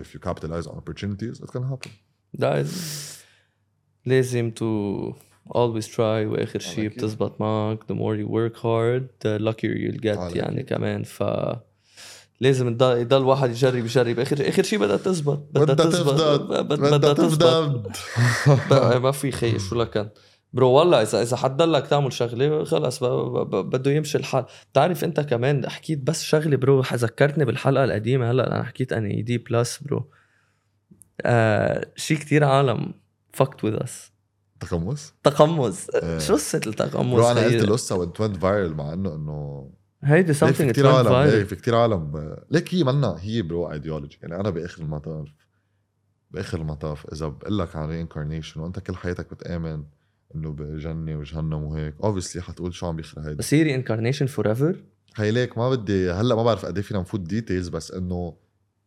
If 0.00 0.14
you 0.14 0.20
capitalize 0.28 0.66
on 0.66 0.76
opportunities 0.76 1.40
it 1.40 1.50
can 1.50 1.62
happen. 1.62 1.90
لازم 4.06 4.50
to 4.50 5.12
always 5.48 5.86
try 5.94 6.00
واخر 6.00 6.58
شيء. 6.58 6.88
بتزبط 6.88 7.40
معك. 7.40 7.78
The 7.82 7.94
more 7.94 8.16
you 8.16 8.28
work 8.28 8.56
hard 8.60 9.02
the 9.24 9.38
luckier 9.40 9.76
you'll 9.76 10.02
get 10.02 10.18
على 10.18 10.38
يعني. 10.38 10.62
كمان. 10.62 11.02
ف 11.02 11.22
لازم 12.40 12.68
يضل 12.68 13.16
الواحد 13.16 13.50
يجرب 13.50 13.84
يجرب. 13.84 14.20
اخر 14.20 14.48
آخر 14.48 14.62
شيء 14.62 14.78
بدها 14.78 14.96
تزبط 14.96 15.48
بدها 15.54 15.74
تزبط 15.74 16.40
بدها 16.62 17.12
تزبط 17.12 17.86
ما 19.02 19.12
في 19.12 19.30
خي 19.30 19.58
شو 19.58 19.74
لكن 19.74 20.08
bro 20.52 20.70
والله 20.70 21.02
اذا 21.02 21.22
إذا 21.22 21.36
حتضلك 21.36 21.86
تعمل 21.86 22.12
شغلة 22.12 22.64
خلص 22.64 23.04
بده 23.04 23.90
يمشي 23.90 24.18
الحال. 24.18 24.44
بتعرف 24.72 25.04
أنت 25.04 25.20
كمان 25.20 25.68
حكيت 25.68 25.98
بس 25.98 26.22
شغلة 26.22 26.56
bro 26.56 26.80
ذكرتني 26.94 27.44
بالحلقة 27.44 27.84
القديمة. 27.84 28.30
هلأ 28.30 28.46
أنا 28.46 28.62
حكيت 28.62 28.92
NAD 28.92 29.38
plus 29.38 29.78
bro. 29.78 30.10
آه 31.22 31.86
شيء 31.96 32.16
كتير 32.16 32.44
عالم 32.44 32.94
fucked 33.42 33.66
with 33.66 33.82
us. 33.82 34.15
تقمص؟ 34.60 35.14
تقمص. 35.24 35.90
إيه. 35.90 36.18
شو 36.18 36.34
قصة 36.34 36.60
التقمص؟ 36.66 37.24
أنا؟ 37.24 37.44
قلت 37.44 37.64
القصة 37.64 37.96
وانت 37.96 38.36
viral 38.36 38.76
مع 38.76 38.92
إنه 38.92 39.14
إنه 39.14 39.70
هيدي 40.04 40.34
في 40.34 40.46
something 40.46 40.62
كثير 40.62 40.86
عالم 40.86 41.44
في 41.44 41.56
كثير 41.56 41.74
عالم. 41.74 42.36
ليك 42.50 42.74
هي 42.74 42.84
منا 42.84 43.16
هي 43.20 43.42
bro 43.42 43.72
ideology 43.72 44.18
يعني 44.22 44.40
أنا 44.40 44.50
بآخر 44.50 44.82
المطاف 44.82 45.28
بآخر 46.30 46.58
المطاف 46.58 47.06
إذا 47.12 47.26
بقول 47.26 47.58
لك 47.58 47.76
عن 47.76 47.88
reincarnation 47.88 48.60
وأنت 48.60 48.78
كل 48.78 48.96
حياتك 48.96 49.30
بتآمن 49.30 49.84
إنه 50.34 50.52
بجنة 50.52 51.16
وجهنم 51.16 51.62
وهيك 51.62 51.94
obviously 52.04 52.42
حتقول 52.42 52.74
شو 52.74 52.86
عم 52.86 52.96
بيخرب 52.96 53.24
هيدا. 53.24 53.36
بس 53.36 53.54
هي 53.54 53.62
reincarnation 53.62 54.26
forever 54.26 54.76
هي 55.16 55.30
ليك 55.30 55.58
ما 55.58 55.70
بدي 55.70 56.10
هلأ 56.10 56.34
ما 56.34 56.42
بعرف 56.42 56.66
قد 56.66 56.76
إيه 56.76 56.84
فينا 56.84 57.00
نفوت 57.00 57.20
details 57.20 57.68
بس 57.68 57.90
إنه 57.90 58.36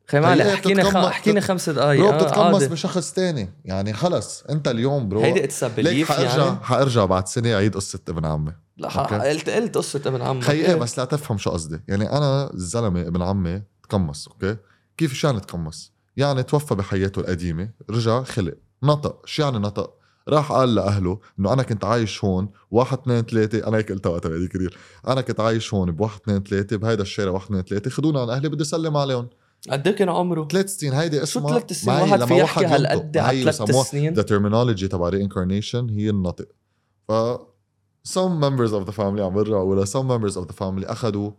خي 0.10 0.20
معلش 0.20 0.42
هي 0.42 0.54
احكينا 0.54 0.84
خ... 0.84 0.88
بتتقمص- 0.88 0.96
احكينا 0.96 1.42
خمس 1.42 1.70
دقائق 1.70 2.02
bro 2.02 2.10
آه، 2.10 2.18
بتتقمص 2.18 2.62
عادي. 2.62 2.68
بشخص 2.68 3.14
تاني. 3.14 3.50
يعني 3.66 3.94
خلص 3.94 4.44
انت 4.50 4.68
اليوم 4.68 5.10
bro. 5.10 5.22
هيدي 5.22 5.44
it's 5.44 5.64
belief 5.64 6.12
حارجع 6.12 6.46
يعني. 6.46 6.58
حارجع 6.62 7.06
بعد 7.06 7.28
سنة 7.28 7.54
اعيد 7.54 7.76
قصة 7.76 8.00
ابن 8.10 8.26
عمي. 8.26 8.52
لا. 8.78 8.88
قلت 9.30 9.50
قلت 9.50 9.78
قصة 9.78 10.02
ابن 10.06 10.22
عمك 10.22 10.44
خي 10.44 10.54
إيه 10.54 10.76
بس 10.76 11.00
لا 11.00 11.06
تفهم 11.06 11.38
شو 11.38 11.50
قصدي. 11.50 11.82
يعني 11.88 12.12
أنا 12.12 12.54
الزلمه 12.54 13.02
ابن 13.02 13.22
عمي 13.22 13.62
تقمص 13.90 14.28
أوكي؟ 14.28 14.58
كيف 14.98 15.14
شو 15.14 15.28
يعني 15.28 15.40
تقمص؟ 15.40 15.94
يعني 16.18 16.44
توفى 16.44 16.76
بحياته 16.76 17.20
القديمة 17.20 17.70
رجع 17.90 18.24
خلق 18.24 18.54
نطق. 18.84 19.22
شو 19.26 19.44
يعني 19.44 19.60
نطق؟ 19.60 19.94
راح 20.30 20.52
قال 20.52 20.76
لأهله 20.76 21.20
إنه 21.40 21.54
أنا 21.54 21.64
كنت 21.64 21.86
عايش 21.86 22.24
هون 22.24 22.50
واحد 22.72 22.98
اثنين 22.98 23.22
ثلاثة. 23.22 23.68
أنا 23.68 23.78
هيك 23.78 23.92
قلتها 23.92 24.10
وقتها 24.10 24.30
بهذيك 24.30 24.52
أنا 25.08 25.22
كنت 25.22 25.40
عايش 25.40 25.74
هون 25.74 25.92
بواحد 25.92 26.20
اثنين 26.22 26.44
ثلاثة 26.44 26.78
بهيدا 26.78 27.02
الشارع 27.02 27.32
واحد 27.32 27.46
اثنين 27.46 27.62
ثلاثة. 27.62 27.90
خذونا 27.90 28.22
عن 28.22 28.30
أهلي 28.30 28.50
بدي 28.50 28.64
أسلم 28.64 28.98
عليهم. 28.98 29.30
قد 29.70 29.88
إيه 29.88 29.96
كان 29.96 30.10
عمره؟ 30.10 30.48
ثلاث 30.48 30.76
سنين. 30.76 30.94
هيدي 30.94 31.18
شو 31.18 31.24
اسمها 31.24 31.60
ثلاث 31.60 31.72
سنين؟ 31.72 32.02
واحد 32.02 32.24
في 32.24 32.38
يحكي 32.38 32.66
هالقد. 32.66 33.18
على 33.18 33.52
ثلاث 33.52 33.72
سنين. 33.72 34.16
the 34.16 34.24
terminology 34.24 34.88
تبع 34.88 35.12
reincarnation 35.12 35.92
هي 35.92 36.10
النطق. 36.10 36.48
ف 37.08 37.12
some 38.08 38.42
members 38.42 38.72
of 38.72 38.86
the 38.90 38.96
family 38.96 39.20
عم 39.20 39.34
برجع 39.34 39.58
ولا 39.58 39.86
some 39.86 40.08
members 40.08 40.36
of 40.36 40.46
the 40.46 40.56
family 40.56 40.90
أخذوا 40.90 41.32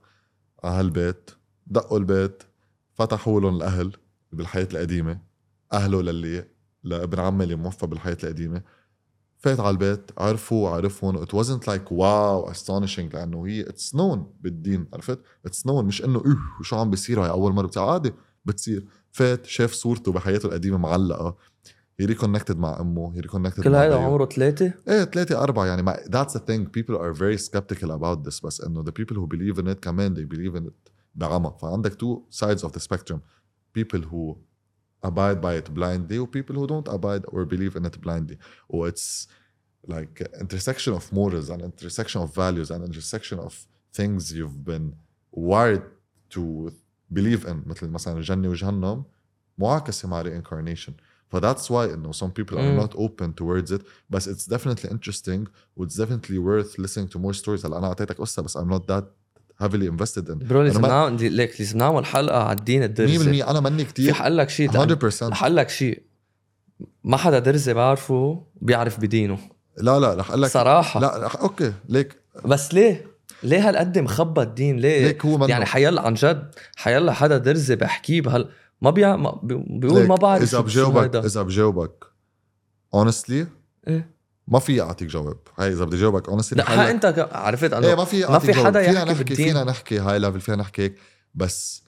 على 0.65 0.75
هالبيت 0.75 1.31
دقوا 1.67 1.99
البيت 1.99 2.43
فتحوا 2.95 3.41
لهم 3.41 3.57
الأهل 3.57 3.93
بالحياة 4.33 4.69
القديمة. 4.73 5.21
أهله 5.73 6.03
للي 6.03 6.45
لابن 6.85 7.21
عمي 7.21 7.45
اللي 7.45 7.55
موفى 7.55 7.87
بالحياة 7.87 8.17
القديمة. 8.25 8.63
فات 9.41 9.61
على 9.61 9.71
البيت 9.71 10.11
عرفوا 10.19 10.69
عرفهم. 10.69 11.25
It 11.25 11.29
wasn't 11.29 11.65
like 11.67 11.91
wow 11.91 12.53
astonishing. 12.53 13.15
لأنه 13.15 13.47
هي 13.47 13.65
it's 13.65 13.97
known 13.97 14.19
بالدين 14.41 14.87
عرفت؟ 14.93 15.19
It's 15.49 15.61
known 15.67 15.85
مش 15.85 16.05
إنه 16.05 16.19
اوه 16.19 16.63
شو 16.63 16.77
عم 16.77 16.91
بيصير 16.91 17.25
هاي 17.25 17.31
أول 17.31 17.53
مرة؟ 17.53 17.67
بتصير 17.67 17.83
عادي 17.83 18.13
بتصير. 18.45 18.87
فات 19.13 19.47
شاف 19.47 19.73
صورته 19.73 20.13
بحياته 20.13 20.47
القديمة 20.47 20.79
معلقة. 20.79 21.37
هي 22.01 22.07
ريكونكتد 22.07 22.59
مع 22.59 22.81
أمه 22.81 23.15
هي 23.15 23.21
ريكونكتد 23.21 23.63
كل 23.65 23.71
بيو. 23.71 23.99
عمره 23.99 24.27
ثلاثة؟ 24.27 24.75
إيه 24.89 25.05
ثلاثة 25.05 25.43
أربعة 25.43 25.67
يعني 25.67 25.93
that's 25.93 26.33
the 26.33 26.41
thing. 26.41 26.67
People 26.79 26.97
are 26.97 27.13
very 27.13 27.39
skeptical 27.39 27.91
about 27.91 28.25
this 28.25 28.45
بس 28.45 28.61
إنه 28.61 28.85
the 28.85 28.93
people 28.93 29.17
who 29.17 29.27
believe 29.27 29.63
in 29.63 29.67
it 29.67 29.81
كمان 29.81 30.15
they 30.15 30.35
believe 30.35 30.61
in 30.61 30.67
it 30.67 30.91
بعمى 31.15 31.53
فعندك 31.63 31.93
two 31.93 32.37
sides 32.37 32.63
of 32.65 32.73
the 32.73 32.81
spectrum. 32.81 33.19
People 33.79 34.01
who 34.01 34.37
abide 35.02 35.40
by 35.42 35.54
it 35.62 35.68
blindly 35.74 36.18
و 36.20 36.26
people 36.26 36.56
who 36.56 36.68
don't 36.68 36.88
abide 36.98 37.24
or 37.28 37.46
believe 37.46 37.76
in 37.80 37.86
it 37.86 37.98
blindly 38.02 38.38
و 38.70 38.90
it's 38.90 39.28
like 39.88 40.16
intersection 40.42 40.94
of 40.94 41.04
morals 41.14 41.50
and 41.50 41.62
intersection 41.62 42.20
of 42.22 42.30
values 42.36 42.70
and 42.72 42.82
intersection 42.90 43.38
of 43.40 43.54
things 43.98 44.34
you've 44.34 44.60
been 44.72 44.86
wired 45.32 45.84
to 46.30 46.72
believe 47.14 47.46
in 47.46 47.64
مثل 47.66 47.88
مثلا 47.90 48.18
الجنة 48.18 48.50
وجهنم 48.50 49.04
معاكسة 49.58 50.08
مع 50.08 50.24
reincarnation 50.24 50.92
ف 51.30 51.36
that's 51.38 51.70
why 51.70 51.94
إنه 51.94 52.12
some 52.14 52.32
people 52.32 52.56
are 52.58 52.62
مم. 52.62 52.88
not 52.88 52.96
open 52.96 53.34
towards 53.34 53.72
it 53.72 53.82
بس 54.10 54.30
it's 54.30 54.46
definitely 54.50 54.90
interesting 54.90 55.48
و 55.78 55.86
it's 55.86 55.96
definitely 55.98 56.38
worth 56.40 56.80
listening 56.80 57.08
to 57.10 57.20
more 57.20 57.34
stories 57.34 57.66
هلا 57.66 57.78
أنا 57.78 57.88
أعطيتك 57.88 58.18
قصة 58.18 58.42
بس 58.42 58.58
I'm 58.58 58.70
not 58.70 58.88
that 58.88 59.04
heavily 59.63 59.87
invested 59.93 60.29
in. 60.29 60.33
برو 60.49 60.63
لازم 60.63 60.81
نعمل 60.81 61.33
ليك 61.33 61.61
لازم 61.61 61.79
نعمل 61.79 62.05
حلقة 62.07 62.43
على 62.43 62.59
الدين 62.59 62.81
100% 62.83 62.85
الدرزي 62.85 63.45
أنا 63.45 63.61
مني 63.61 63.85
في 63.85 63.93
كتير. 63.93 64.15
حقول 64.15 64.39
لك 64.39 64.51
شيء 64.51 64.71
لأن- 64.71 64.77
100% 64.77 65.23
رح 65.29 65.43
أقول 65.45 65.57
لك 65.57 65.69
شيء. 65.69 66.03
ما 67.05 67.17
حدا 67.17 67.39
درزي 67.39 67.75
بعرفه 67.75 68.47
بيعرف 68.61 69.01
بدينه. 69.01 69.39
لا 69.79 69.99
لا 70.01 70.15
رح 70.15 70.29
أقول 70.31 70.43
لك. 70.43 70.51
صراحة. 70.51 71.01
لا 71.01 71.27
رح 71.27 71.37
أوكي. 71.37 71.73
ليك. 71.89 72.17
بس 72.45 72.75
ليه؟ 72.75 73.07
ليه 73.43 73.69
هالقد 73.69 73.99
مخبى 73.99 74.43
الدين؟ 74.43 74.77
ليه؟ 74.77 75.07
ليك 75.07 75.25
هو 75.27 75.39
منه. 75.39 75.47
يعني 75.47 75.67
حيلا 75.67 76.03
عن 76.03 76.15
جد 76.15 76.55
حيلا 76.77 77.13
حدا 77.13 77.39
درزي 77.39 77.77
بحكيه 77.77 78.21
بهال 78.21 78.49
ما 78.83 78.91
بيع 78.91 79.17
ما 79.17 79.41
بي- 79.43 79.65
بيقول 79.67 80.07
ما 80.07 80.15
بعرف 80.15 80.43
إذا 80.43 80.61
بجاوبك. 80.61 81.17
إذا 81.17 81.43
بجاوبك 81.43 82.05
honestly 82.97 83.33
إيه؟ 83.89 84.11
ما 84.51 84.59
في 84.59 84.81
أعطيك 84.81 85.09
جواب. 85.09 85.39
هاي 85.59 85.73
إذا 85.73 85.85
بدي 85.85 85.97
جاوبك 85.97 86.27
honestly 86.31 86.53
لا 86.53 86.63
لك- 86.63 86.71
أنت 86.71 87.07
ك- 87.07 87.29
عرفت 87.33 87.73
إيه 87.73 87.79
انه 87.79 87.95
ما 87.95 88.05
في 88.05 88.21
ما 88.27 88.39
في 88.39 88.55
حدا 88.55 88.83
جواب. 88.83 88.85
فينا 88.85 89.03
يحكي 89.03 89.23
نحكي. 89.23 89.35
فينا 89.37 89.65
نحكي 89.65 89.99
high 89.99 90.19
level 90.19 90.41
فينا 90.41 90.57
نحكي 90.57 90.83
هيك. 90.83 90.95
بس 91.35 91.83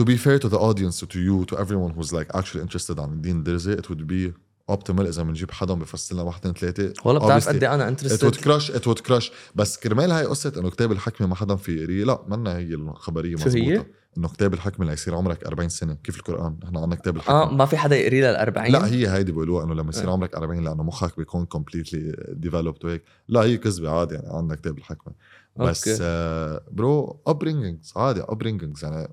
to 0.00 0.04
be 0.04 0.16
fair 0.16 0.38
to 0.44 0.48
the 0.48 0.58
audience 0.58 1.00
to 1.00 1.18
you 1.28 1.44
to 1.52 1.56
everyone 1.58 1.92
who's 1.98 2.12
like 2.12 2.36
actually 2.38 2.62
interested 2.66 2.98
عن 2.98 3.12
الدين 3.12 3.36
الدرزي 3.38 3.76
it 3.76 3.84
would 3.84 4.06
be 4.10 4.32
optimal 4.74 5.00
إذا 5.00 5.22
بنجيب 5.22 5.50
حدا 5.50 5.74
بيفصل 5.74 6.14
لنا 6.14 6.22
واحد 6.24 6.38
اثنين 6.46 6.54
ثلاثة. 6.54 6.92
والله 7.04 7.24
بتعرف 7.26 7.48
قد 7.48 7.64
إيه 7.64 7.74
أنا 7.74 7.84
it 7.84 7.86
would 7.86 7.88
interested 7.88 8.34
crush 8.36 8.74
it 8.74 8.84
would 8.84 9.02
crush. 9.10 9.30
بس 9.54 9.78
كرمال 9.78 10.10
هاي 10.10 10.24
قصة 10.24 10.52
إنه 10.56 10.70
كتاب 10.70 10.92
الحكمة 10.92 11.26
ما 11.26 11.34
حدا 11.34 11.56
في 11.56 11.76
يقريه 11.80 12.04
لا 12.04 12.22
منا 12.28 12.56
هي 12.56 12.74
الخبرية 12.74 13.36
شو 13.36 13.48
هي؟ 13.50 13.84
إنه 14.18 14.28
كتاب 14.28 14.54
الحكمة 14.54 14.86
ليصير 14.86 15.14
عمرك 15.14 15.44
40 15.46 15.68
سنة. 15.68 15.94
كيف 15.94 16.16
القرآن؟ 16.16 16.58
نحن 16.64 16.76
عندنا 16.76 16.94
كتاب 16.94 17.16
الحكمة. 17.16 17.42
آه 17.42 17.52
ما 17.52 17.66
في 17.66 17.76
حدا 17.76 17.96
يقري 17.96 18.30
ال 18.30 18.36
40 18.36 18.72
لا 18.72 18.86
هي 18.86 19.08
هيدي 19.08 19.32
بيقولوها 19.32 19.64
إنه 19.64 19.74
لما 19.74 19.88
يصير 19.88 20.04
إيه. 20.04 20.12
عمرك 20.12 20.34
40 20.34 20.64
لأنه 20.64 20.82
مخك 20.82 21.16
بيكون 21.16 21.44
completely 21.46 22.16
developed 22.28 22.84
وهيك. 22.84 23.02
لا 23.28 23.40
هي 23.40 23.56
كذبة 23.56 23.90
عادي 23.90 24.14
يعني 24.14 24.26
عندنا 24.28 24.56
كتاب 24.56 24.78
الحكمة. 24.78 25.14
بس 25.56 25.88
أوكي. 25.88 26.02
آه 26.02 26.64
bro 26.70 27.20
upbringings 27.26 27.92
عادي 27.96 28.20
upbringings 28.20 28.84
يعني 28.84 29.08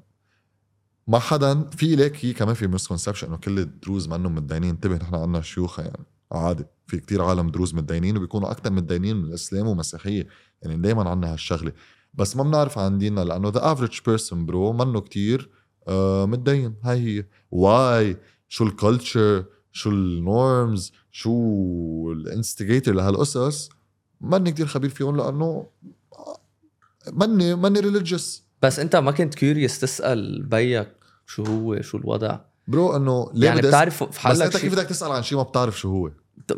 ما 1.08 1.20
حدا 1.20 1.70
في 1.70 1.96
ليك 1.96 2.26
هي 2.26 2.34
كمان 2.34 2.54
في 2.54 2.68
misconception 2.68 3.28
إنه 3.28 3.38
كل 3.38 3.60
الدروز 3.60 4.08
منهم 4.08 4.36
متدينين. 4.36 4.70
انتبه 4.70 4.96
نحن 4.96 5.16
عندنا 5.16 5.42
شيوخ 5.42 5.80
يعني 5.80 6.06
عادي. 6.32 6.66
في 6.88 6.98
كتير 6.98 7.22
عالم 7.22 7.50
دروز 7.50 7.76
متدينين 7.76 8.18
وبيكونوا 8.18 8.52
أكثر 8.52 8.72
متدينين 8.72 9.16
من 9.16 9.26
الإسلام 9.26 9.68
والمسيحيه 9.68 10.28
يعني 10.62 10.78
دائما 10.78 11.10
عندنا 11.10 11.34
هالشغلة. 11.34 11.72
بس 12.18 12.36
ما 12.36 12.44
بنعرف 12.44 12.78
عن 12.78 12.98
ديننا 12.98 13.22
لأنه 13.22 13.50
the 13.50 13.72
average 13.72 14.00
person 14.06 14.46
bro 14.46 14.74
منه 14.74 15.02
كتير 15.02 15.50
آه 15.88 16.26
متدين. 16.26 16.76
هاي 16.84 17.00
هي. 17.00 17.26
why 17.52 18.18
شو 18.48 18.64
ال 18.64 18.74
culture 18.74 19.46
شو 19.72 19.90
ال 19.90 20.07
norms 20.07 20.94
شو 21.12 21.32
ال 22.12 22.19
instigator 22.19 22.94
لهالقصص؟ 22.94 23.70
ماني 24.22 24.52
كتير 24.52 24.66
خبير 24.66 24.90
فيهم 24.90 25.18
لأنه 25.18 25.68
ماني 27.14 27.56
ماني 27.56 27.80
religious 27.80 28.44
بس 28.62 28.80
أنت 28.80 28.96
ما 28.96 29.12
كنت 29.12 29.36
curious 29.36 29.80
تسأل 29.80 30.44
بيك 30.44 30.92
شو 31.26 31.44
هو 31.44 31.82
شو 31.82 31.98
الوضع؟ 31.98 32.40
bro 32.68 32.96
إنه 32.96 33.32
ليه 33.34 33.48
يعني 33.48 33.62
بتعرف 33.62 34.04
في 34.04 34.10
بس 34.10 34.18
حالك 34.18 34.42
أنت 34.42 34.58
كيف 34.58 34.74
بدك 34.74 34.86
تسأل 34.86 35.12
عن 35.12 35.24
شيء 35.24 35.38
ما 35.38 35.44
بتعرف 35.44 35.80
شو 35.80 35.90
هو؟ 35.90 36.12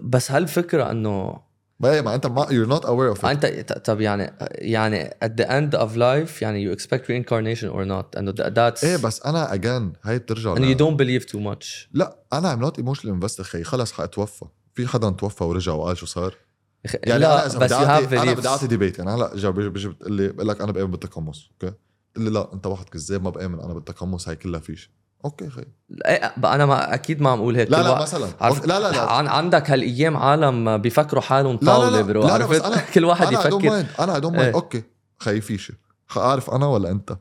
بس 0.04 0.32
هالفكره 0.32 0.92
إنه 0.92 1.40
ما 1.80 2.16
انت 2.16 2.28
ما 2.28 2.46
you're 2.46 2.70
not 2.70 2.84
aware 2.84 3.18
of 3.18 3.22
it. 3.22 3.26
انت 3.26 3.74
طب 3.74 4.02
يعني 4.02 4.34
يعني 4.52 5.10
at 5.10 5.42
the 5.42 5.46
end 5.46 5.80
of 5.80 5.96
life 5.96 6.42
يعني 6.42 6.76
you 6.76 6.78
expect 6.80 7.02
reincarnation 7.02 7.70
or 7.70 7.86
not. 7.86 8.20
Th- 8.20 8.50
that's 8.54 8.84
إيه 8.84 8.98
بس 8.98 9.22
أنا 9.22 9.54
again 9.54 9.94
هاي 10.04 10.20
بترجع 10.20 10.58
انه 10.58 10.74
you 10.74 10.78
don't 10.78 10.98
believe 10.98 11.28
too 11.30 11.40
much. 11.40 11.88
لا 11.94 12.18
أنا 12.34 12.56
I'm 12.56 12.72
not 12.72 12.78
emotionally 12.78 13.24
invested 13.24 13.42
خي. 13.42 13.64
خلص 13.64 13.92
حأتوفى. 13.92 14.46
في 14.76 14.88
حدا 14.88 15.10
توفى 15.10 15.44
ورجع 15.44 15.74
وقال 15.74 15.98
شو 15.98 16.06
صار؟ 16.06 16.36
يعني 17.04 17.20
لا 17.20 17.34
أنا 17.34 17.46
إذا 17.46 17.60
بس 17.60 17.74
بدي 17.74 17.74
اعطي 17.74 18.22
أنا 18.22 18.34
بدي 18.34 18.48
أعطي 18.48 18.68
debate 18.68 19.00
يعني 19.00 19.12
هلأ 19.12 19.34
اجى 19.34 19.52
بيجي 19.52 19.90
بتقول 19.90 20.14
لي 20.14 20.28
بقول 20.28 20.48
لك 20.48 20.62
أنا 20.62 20.72
بامن 20.72 20.92
بالتقمص 20.92 21.50
أوكي؟ 21.52 21.76
بتقول 22.12 22.26
لي 22.26 22.32
لا 22.32 22.54
أنت 22.54 22.68
واحد 22.68 22.90
كذاب 22.90 23.24
ما 23.24 23.30
بامن 23.30 23.60
أنا 23.60 23.74
بالتقمص 23.74 24.28
هاي 24.28 24.36
كلها 24.36 24.60
فيش. 24.60 24.92
أوكي 25.26 25.50
خي 25.50 25.64
بقى 26.38 26.56
أنا 26.56 26.66
ما 26.66 26.94
أكيد 26.94 27.22
ما 27.22 27.30
عم 27.30 27.40
أقول 27.40 27.56
هيك. 27.56 27.72
لا 27.72 27.84
لا 27.84 28.02
مثلا. 28.02 28.28
عرفت 28.42 28.66
لا 28.68 28.80
لا 28.80 28.92
لا. 28.92 29.02
عن 29.12 29.28
عندك 29.28 29.70
هالأيام 29.72 30.18
عالم 30.18 30.78
بيفكروا 30.78 31.22
حالهم 31.22 31.56
لا 31.62 31.66
لا 31.66 31.72
طاولة 31.74 31.90
لا 31.90 32.02
bro. 32.02 32.22
لا 32.22 32.28
لا 32.28 32.34
عرفت؟ 32.34 32.64
أنا- 32.64 32.92
كل 32.94 33.06
واحد 33.06 33.28
don't 33.28 33.40
يفكر. 33.40 33.86
أنا 34.00 34.20
mind. 34.22 34.40
إيه. 34.40 34.54
أوكي. 34.54 34.84
خي 35.20 35.42
فيش 35.42 35.72
عارف 36.16 36.50
أنا 36.50 36.66
ولا 36.68 36.92
أنت؟ 36.92 37.18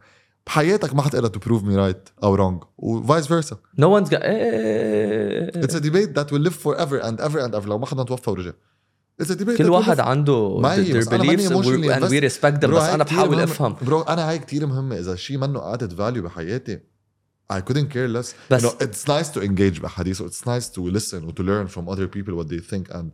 بحياتك 0.46 0.94
ما 0.94 1.02
حتقدر 1.02 1.40
prove 1.40 1.62
me 1.62 1.76
right 1.94 2.12
أو 2.24 2.36
wrong 2.36 2.64
و 2.78 2.88
vice 2.88 3.26
versa 3.26 3.56
no 3.78 4.04
got 4.04 4.08
إيه 4.12 5.50
It's 5.50 5.74
a 5.74 5.80
debate 5.80 6.14
that 6.18 6.30
will 6.32 6.42
live 6.48 6.54
forever 6.66 7.00
and 7.02 7.20
ever 7.20 7.38
and 7.48 7.54
ever. 7.54 7.66
لو 7.66 7.78
ما 7.78 7.86
حدا 7.86 8.02
توفى 8.02 8.30
ورجع. 8.30 8.52
A 9.22 9.24
debate 9.26 9.58
كل 9.58 9.70
واحد 9.70 10.00
عنده 10.00 10.60
their 10.62 10.64
أنا 11.12 11.22
beliefs 11.22 11.50
and 11.50 11.64
we- 11.64 12.10
we 12.10 12.30
respect 12.32 12.56
them 12.60 12.66
bro 12.66 12.76
بس 12.76 12.82
أنا 12.82 13.04
بحاول. 13.04 13.40
أفهم. 13.40 13.76
bro 13.82 14.00
أنا 14.02 14.30
هاي 14.30 14.38
كتير 14.38 14.66
مهمة. 14.66 14.98
إذا 14.98 15.16
شيء 15.16 15.38
منه 15.38 15.76
added 15.76 15.90
value 15.90 16.18
بحياتي 16.18 16.80
I 17.53 17.59
couldn't 17.61 17.89
care 17.93 18.07
less 18.17 18.33
بس- 18.51 18.61
you 18.63 18.65
know, 18.67 18.83
it's 18.85 19.07
nice 19.07 19.29
to 19.35 19.41
engage 19.41 19.81
بحديث 19.81 20.21
it's 20.21 20.41
nice 20.45 20.67
to 20.75 20.79
listen 20.97 21.23
و 21.23 21.31
to 21.31 21.43
learn 21.43 21.67
from 21.75 21.87
other 21.89 22.07
people 22.07 22.33
what 22.33 22.47
they 22.47 22.59
think 22.71 22.93
and 22.95 23.05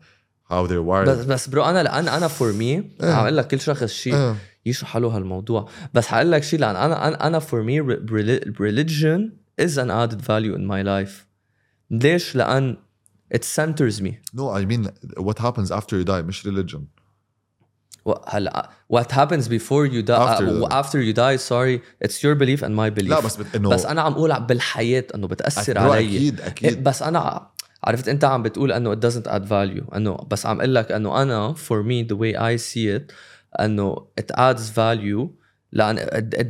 how 0.51 0.67
they're 0.67 0.83
wired 0.83 1.09
بس 1.09 1.25
بس 1.25 1.49
برو 1.49 1.63
انا 1.63 1.83
لان 1.83 2.07
انا 2.07 2.27
فور 2.27 2.53
مي 2.53 2.65
إيه. 2.73 2.89
عم 3.01 3.19
اقول 3.19 3.37
لك 3.37 3.47
كل 3.47 3.59
شخص 3.59 3.83
شيء 3.91 4.15
إيه. 4.15 4.35
يشرح 4.65 4.97
له 4.97 5.07
هالموضوع 5.17 5.69
بس 5.93 6.07
حقول 6.07 6.31
لك 6.31 6.43
شيء 6.43 6.59
لان 6.59 6.75
انا 6.75 7.07
انا 7.07 7.27
انا 7.27 7.39
فور 7.39 7.63
مي 7.63 7.81
religion 8.51 9.21
is 9.61 9.77
an 9.77 9.89
added 9.89 10.21
value 10.21 10.53
in 10.55 10.65
my 10.67 10.81
life 10.83 11.25
ليش؟ 11.91 12.35
لان 12.35 12.77
it 13.35 13.39
centers 13.55 14.01
me 14.01 14.11
no 14.35 14.43
I 14.59 14.65
mean 14.65 14.83
what 15.27 15.37
happens 15.39 15.71
after 15.71 15.93
you 15.99 16.05
die 16.05 16.23
مش 16.25 16.47
religion 16.47 16.79
و- 16.79 16.85
هلا 18.28 18.70
what 18.92 19.12
happens 19.12 19.48
before 19.48 19.86
you 19.86 20.02
die 20.02 20.16
After 20.16 20.44
after, 20.44 20.60
that. 20.60 20.72
after 20.72 21.00
you 21.00 21.12
die 21.12 21.36
sorry 21.36 21.80
it's 22.04 22.22
your 22.22 22.34
belief 22.34 22.62
and 22.62 22.74
my 22.74 22.90
belief 22.90 23.10
لا 23.10 23.20
بس 23.20 23.36
بت... 23.36 23.56
انه 23.56 23.68
بس 23.68 23.86
أنا 23.86 24.02
عم 24.02 24.12
أقول 24.12 24.40
بالحياة 24.40 25.04
انه 25.14 25.26
بتاثر 25.26 25.78
علي 25.78 25.98
أكيد 25.98 26.40
إيه، 26.40 26.46
أكيد 26.46 26.82
بس 26.82 27.02
أنا 27.02 27.48
عرفت 27.84 28.08
انت 28.08 28.24
عم 28.24 28.42
بتقول 28.42 28.72
انه 28.72 28.94
it 28.94 28.98
doesn't 28.98 29.28
add 29.28 29.44
value 29.48 29.96
انه 29.96 30.16
بس 30.30 30.46
عم 30.46 30.58
أقول 30.60 30.74
لك 30.74 30.92
انه 30.92 31.22
أنا 31.22 31.54
for 31.54 31.82
me 31.82 32.12
the 32.12 32.16
way 32.16 32.36
I 32.38 32.62
see 32.62 32.98
it 32.98 33.12
انه 33.60 33.96
it 34.20 34.34
adds 34.36 34.70
value 34.70 35.41
لأن 35.72 35.98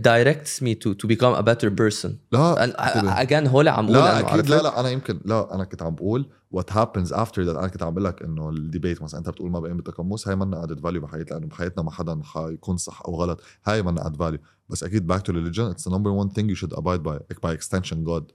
directs 0.05 0.63
me 0.63 0.75
to 0.75 0.95
to 0.95 1.09
become 1.09 1.35
a 1.35 1.43
better 1.43 1.71
person. 1.71 2.11
لا 2.33 3.25
again 3.25 3.49
هول 3.49 3.69
عم 3.69 3.85
أقول 3.85 3.93
لا 3.93 4.21
أكيد. 4.35 4.51
لا 4.51 4.63
لا 4.63 4.81
أنا 4.81 4.91
يمكن 4.91 5.21
لا 5.25 5.55
أنا 5.55 5.65
كنت 5.65 5.83
عم 5.83 5.95
بقول 5.95 6.27
what 6.51 6.73
happens 6.73 7.13
after 7.13 7.43
death 7.43 7.57
أنا 7.57 7.69
كنت 7.69 7.83
عم 7.83 7.95
بقول 7.95 8.05
لك 8.05 8.23
إنه 8.23 8.51
ال 8.51 8.58
debate 8.58 9.03
مثلا 9.03 9.21
أنت 9.21 9.29
بتقول 9.29 9.51
ما 9.51 9.61
بقيم 9.61 9.77
بالتقمص 9.77 10.29
هاي 10.29 10.37
منا 10.37 10.65
added 10.65 10.81
value 10.81 11.01
بحياتنا 11.01 11.35
لأنه 11.37 11.47
بحياتنا 11.47 11.83
ما 11.83 11.91
حدا 11.91 12.21
حيكون 12.25 12.77
صح 12.77 13.03
أو 13.07 13.15
غلط. 13.15 13.41
هاي 13.65 13.83
منا 13.83 14.07
added 14.07 14.17
value 14.17 14.41
بس 14.69 14.85
أكيد 14.85 15.07
back 15.07 15.23
to 15.23 15.33
religion 15.33 15.65
it's 15.65 15.89
number 15.89 16.11
1 16.11 16.33
thing 16.33 16.51
you 16.51 16.57
should 16.57 16.75
abide 16.75 17.03
by 17.03 17.21
by 17.43 17.53
extension 17.53 18.05
God. 18.05 18.33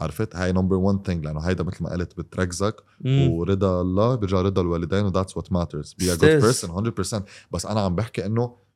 عرفت؟ 0.00 0.36
هاي 0.36 0.52
number 0.52 0.76
1 0.76 0.98
thing 1.06 1.24
لأنه 1.24 1.40
هيدا 1.40 1.64
مثل 1.64 1.84
ما 1.84 1.90
قلت 1.90 2.18
بتركزك. 2.18 2.76
ورضا 3.06 3.80
الله 3.80 4.14
بيرجع 4.14 4.40
رضا 4.40 4.62
الوالدين 4.62 5.04
و 5.04 5.09
that's 5.09 5.36
what 5.36 5.52
matters 5.52 5.94
be 5.98 6.12
a 6.12 6.14
good. 6.14 6.24
person 6.24 6.92
100% 7.20 7.22
بس 7.50 7.66
أنا 7.66 7.80
عم 7.80 7.94
بحكي 7.94 8.26
إنه 8.26 8.69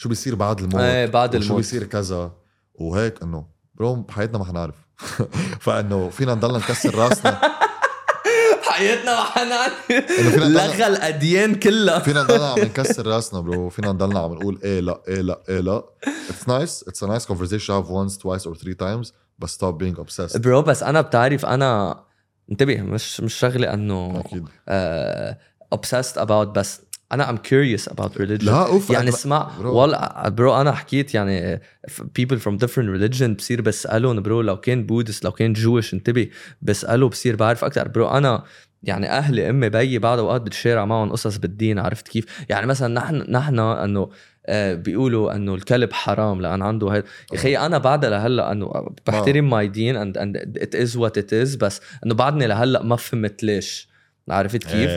شو 0.00 0.08
بيصير 0.08 0.34
بعد 0.34 0.58
الموت؟ 0.60 0.80
إيه 0.80 1.06
بعد 1.06 1.34
الموت. 1.34 1.56
بيصير 1.56 1.84
كذا؟ 1.84 2.32
وهيك 2.74 3.22
إنه 3.22 3.46
bro 3.74 3.94
بحياتنا 3.94 4.38
ما 4.38 4.44
حنعرف. 4.44 4.74
فإنه 5.64 6.08
فينا 6.08 6.34
نضلنا 6.34 6.58
نكسر 6.58 6.94
راسنا. 6.94 7.40
حياتنا 8.68 9.14
ما 9.14 9.22
حنعرف. 9.24 9.90
لغى 10.38 10.86
الأديان 10.86 11.54
كلها. 11.54 11.98
فينا 12.08 12.22
نضلنا 12.22 12.48
عم 12.48 12.58
نكسر 12.58 13.06
راسنا 13.06 13.40
bro. 13.40 13.68
فينا 13.68 13.92
نضلنا 13.92 14.18
عم 14.20 14.32
نقول 14.34 14.60
إيه 14.64 14.80
لا 14.80 15.02
إيه 15.08 15.20
لا 15.20 15.40
إيه 15.48 15.60
لا. 15.60 15.82
it's 16.30 16.48
nice 16.48 16.84
it's 16.88 17.02
a 17.02 17.06
nice 17.06 17.26
to 17.26 17.30
have 17.30 17.88
once 17.88 18.16
twice 18.16 18.46
or 18.50 18.54
three 18.54 18.74
times 18.74 19.12
but 19.42 19.48
stop 19.48 19.82
being 19.82 19.98
obsessed. 20.04 20.38
bro 20.38 20.62
بس 20.62 20.82
أنا 20.82 21.00
بتعرف 21.00 21.46
أنا 21.46 22.00
انتبه 22.50 22.80
مش 22.80 23.20
مش 23.20 23.34
شغلة 23.34 23.74
إنه 23.74 24.20
أكيد. 24.20 24.46
uh, 24.46 25.34
obsessed 25.78 26.16
about 26.20 26.48
بس 26.48 26.80
أنا 27.12 27.30
I'm 27.30 27.36
curious 27.36 27.88
about 27.88 28.18
religion. 28.18 28.44
لا 28.44 28.66
أوف 28.66 28.90
يعني 28.90 29.08
اسمع. 29.08 29.50
والله 29.60 30.28
bro 30.28 30.60
أنا 30.60 30.72
حكيت 30.72 31.14
يعني 31.14 31.60
people 31.90 32.36
from 32.36 32.58
different 32.64 32.88
religion 32.98 33.22
بصير 33.22 33.60
بسألهم 33.60 34.22
bro 34.22 34.40
لو 34.40 34.56
كان 34.56 34.86
Buddhist 34.86 35.24
لو 35.24 35.32
كان 35.32 35.52
Jewish 35.52 35.94
انتبه 35.94 36.28
بساله 36.62 37.08
بصير 37.08 37.36
بعرف 37.36 37.64
أكثر 37.64 37.88
bro 37.88 38.08
أنا 38.08 38.42
يعني 38.82 39.10
أهلي 39.10 39.50
أمي 39.50 39.68
بيي 39.68 39.98
بعض 39.98 40.18
اوقات 40.18 40.40
بتشارع 40.40 40.84
معهم 40.84 41.12
قصص 41.12 41.36
بالدين 41.36 41.78
عرفت 41.78 42.08
كيف؟ 42.08 42.24
يعني 42.48 42.66
مثلا 42.66 42.94
نحن 42.94 43.24
نحن 43.30 43.58
إنه 43.58 44.10
آه، 44.46 44.74
بيقولوا 44.74 45.36
إنه 45.36 45.54
الكلب 45.54 45.92
حرام 45.92 46.40
لأن 46.40 46.62
عنده 46.62 46.88
هيد. 46.88 47.04
يا 47.32 47.36
أخي 47.36 47.56
أنا 47.56 47.78
بعدها 47.78 48.10
لهلأ 48.10 48.52
إنه 48.52 48.86
بحترم 49.06 49.50
my 49.50 49.68
دين 49.68 49.96
and 49.96 50.36
it 50.56 50.74
is 50.74 50.96
what 50.96 51.18
it 51.18 51.32
is 51.32 51.56
بس 51.56 51.80
إنه 52.06 52.14
بعدني 52.14 52.46
لهلأ 52.46 52.82
ما 52.82 52.96
فهمت 52.96 53.42
ليش. 53.42 53.88
عرفت 54.30 54.64
كيف؟ 54.64 54.90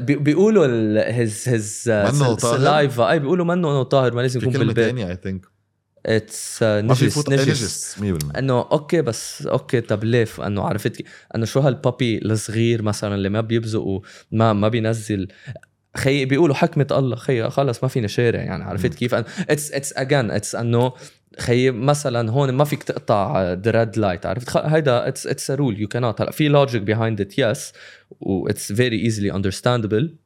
بي- 0.00 0.16
بيقولوا 0.16 0.66
his 1.10 1.48
his؟ 1.48 1.90
saliva 2.38 3.10
أي 3.10 3.18
بيقولوا 3.18 3.44
منه 3.44 3.68
إنه 3.70 3.82
طاهر 3.82 4.14
ما 4.14 4.20
لازم 4.20 4.40
يكون 4.40 4.52
بالبيت. 4.52 4.86
ثانية 4.86 5.08
I 5.10 5.18
think 5.22 5.46
it's 6.06 6.62
ما 6.62 6.80
نجس 6.80 7.28
نجس. 7.28 7.48
نجس 7.48 7.96
100% 8.32 8.38
إنه 8.38 8.58
أوكي 8.72 9.02
بس 9.02 9.46
أوكي 9.46 9.80
طب 9.80 10.04
ليه؟ 10.04 10.26
إنه 10.46 10.62
عرفت؟ 10.62 11.02
إنه 11.34 11.44
شو 11.44 11.60
هال 11.60 11.77
puppy 11.77 12.18
الصغير 12.18 12.82
مثلا 12.82 13.14
اللي 13.14 13.28
ما 13.28 13.40
بيبزق 13.40 13.80
وما 13.82 14.52
ما 14.52 14.68
بينزل. 14.68 15.28
خي 15.96 16.24
بيقولوا 16.24 16.54
حكمة 16.54 16.86
الله. 16.92 17.16
خي 17.16 17.50
خلص 17.50 17.82
ما 17.82 17.88
فينا 17.88 18.06
شارع 18.08 18.40
يعني 18.42 18.64
عرفت 18.64 18.94
كيف؟ 18.94 19.14
it's 19.14 19.72
it's 19.72 19.92
again 19.92 20.30
it's 20.30 20.54
إنه 20.54 20.92
خي 21.38 21.70
مثلا 21.70 22.30
هون 22.30 22.50
ما 22.52 22.64
فيك 22.64 22.82
تقطع 22.82 23.52
the 23.52 23.70
red 23.70 23.98
light 23.98 24.26
عرفت 24.26 24.56
هيدا 24.56 25.08
اتس 25.08 25.26
اتس 25.26 25.50
رول 25.50 25.80
يو 25.80 25.88
كانوت 25.88 26.20
هلا 26.20 26.30
في 26.30 26.48
logic 26.48 26.82
behind 26.82 27.20
it 27.20 27.38
yes 27.38 27.72
و 28.20 28.30
it's 28.30 28.72
very 28.72 29.02
easily 29.04 29.32
understandable 29.32 30.16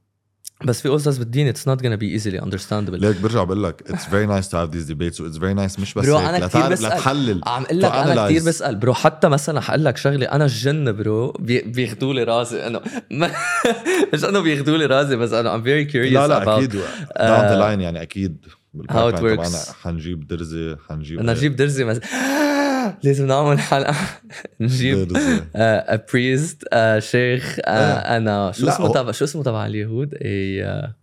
بس 0.65 0.81
في 0.81 0.89
قصص 0.89 1.17
بالدين 1.19 1.49
it's 1.49 1.69
not 1.69 1.83
gonna 1.83 1.87
be 1.87 2.13
easily 2.13 2.43
understandable 2.43 3.01
ليك 3.01 3.17
برجع 3.21 3.45
بقول 3.45 3.65
لك 3.65 3.83
it's 3.91 4.05
very 4.05 4.27
nice 4.27 4.49
to 4.49 4.59
have 4.59 4.71
these 4.71 4.85
debates 4.85 5.21
و 5.21 5.24
it's 5.24 5.39
very 5.39 5.55
nice 5.55 5.79
مش 5.81 5.95
بس 5.95 6.07
bro، 6.07 6.19
كتير 6.19 6.37
لتعرف 6.47 6.73
بسأل. 6.73 6.87
لتحلل 6.89 7.41
عم 7.47 7.63
أقول 7.63 7.79
لك 7.81 7.85
أنا 7.93 8.27
كثير. 8.29 8.43
بسأل 8.49 8.77
bro 8.77 8.95
حتى 8.95 9.29
مثلا 9.29 9.61
حقول 9.61 9.85
لك 9.85 9.97
شغلة 9.97 10.27
أنا 10.27 10.45
الجن 10.45 10.93
bro 10.93 11.33
بي- 11.33 11.63
بياخذوا 11.63 12.15
لي 12.15 12.25
راسي 12.25 12.67
إنه 12.67 12.81
مش 14.15 14.25
إنه 14.25 14.41
بياخذوا 14.41 14.77
لي 14.79 14.87
راسي 14.87 15.17
بس 15.17 15.33
أنا 15.33 15.55
I'm 15.55 15.63
very 15.63 15.85
curious 15.85 16.15
لا 16.15 16.29
لا 16.29 16.57
أكيد 16.57 16.71
down 16.71 17.47
the 17.49 17.59
line 17.59 17.81
يعني 17.81 18.03
أكيد 18.03 18.47
how 18.75 19.09
it 19.09 19.15
بالpipeline 19.15 19.21
works. 19.21 19.21
تبعنا 19.21 19.59
حنجيب 19.83 20.27
درزي 20.27 20.77
حنجيب 20.89 21.19
بدنا 21.19 21.33
نجيب 21.33 21.57
درزي 21.57 21.85
مس... 21.85 22.01
لازم 23.05 23.27
نعمل 23.27 23.59
حلقة. 23.59 23.95
نجيب 24.61 25.09
درزي 25.09 25.43
a 25.57 25.97
priest 26.13 26.65
شيخ 26.99 27.59
آه، 27.65 27.71
آه. 27.71 28.17
أنا. 28.17 28.53
شو 28.53 28.69
اسمه 28.69 28.93
تبع 28.93 29.11
شو 29.11 29.25
اسمه 29.25 29.43
تبع 29.43 29.67
اليهود؟ 29.67 30.15
اي 30.15 30.65
آه، 30.65 30.95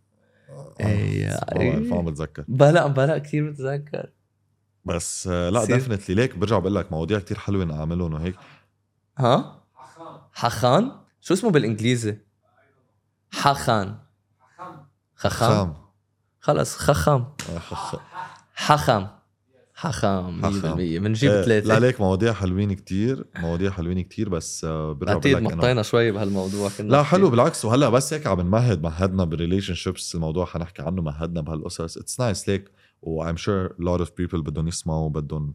إيه، 0.80 1.80
ما 1.80 2.01
بتذكر. 2.01 2.43
بلا 2.47 2.88
بلا 2.88 3.18
كثير 3.18 3.49
بتذكر. 3.49 4.09
بس 4.86 5.28
آه، 5.32 5.49
لا. 5.49 5.65
definitely 5.66 6.16
ليك 6.15 6.38
برجع 6.38 6.59
بقول 6.59 6.76
لك 6.76 6.91
مواضيع 6.91 7.20
كتير 7.20 7.38
حلوة 7.38 7.65
نعملهم 7.65 8.13
وهيك. 8.13 8.36
ها؟ 9.18 9.63
حخان. 10.34 10.91
شو 11.22 11.34
اسمه 11.34 11.51
بالإنجليزي؟ 11.51 12.18
حخان. 13.32 13.95
خخام 15.15 15.87
خلص 16.48 16.78
خخام 16.78 17.26
آه، 17.56 17.60
خ- 17.60 17.95
حخام 18.56 19.08
حخام 19.74 20.41
100% 20.41 20.45
حخام. 20.45 20.76
بنجيب 20.78 21.32
آه، 21.32 21.36
لا 21.38 21.43
ثلاثة 21.62 21.80
ليك 21.80 22.02
مواضيع 22.02 22.34
حلوين 22.34 22.74
كتير 22.74 23.26
مواضيع 23.39 23.72
حلوين 23.72 24.02
كتير 24.02 24.30
بس 24.30 24.66
آه، 24.66 24.91
برجع 24.93 25.39
إنه- 25.39 25.41
مطينا 25.58 25.82
شوي 25.84 26.12
بهالموضوع 26.12 26.70
كنا 26.78 26.88
لا 26.91 26.98
كتير- 27.02 27.12
حلو 27.12 27.30
بالعكس. 27.30 27.66
وهلأ 27.66 27.89
بس 27.89 28.14
هيك 28.14 28.28
عم 28.28 28.41
نمهد 28.41 28.82
مهدنا 28.84 29.24
بال 29.24 29.74
relationships 29.74 30.16
الموضوع 30.16 30.45
حنحكي 30.45 30.82
عنه 30.82 31.02
مهدنا 31.02 31.41
بهالقصص. 31.41 31.98
it's 31.98 32.20
nice 32.20 32.50
ليك. 32.50 32.72
و 33.02 33.32
I'm 33.32 33.36
sure 33.38 33.70
a 33.70 33.84
lot 33.84 34.02
of 34.06 34.08
people 34.10 34.36
بدهم 34.39 34.68
يسمعوا 34.68 35.10
بدهم 35.10 35.54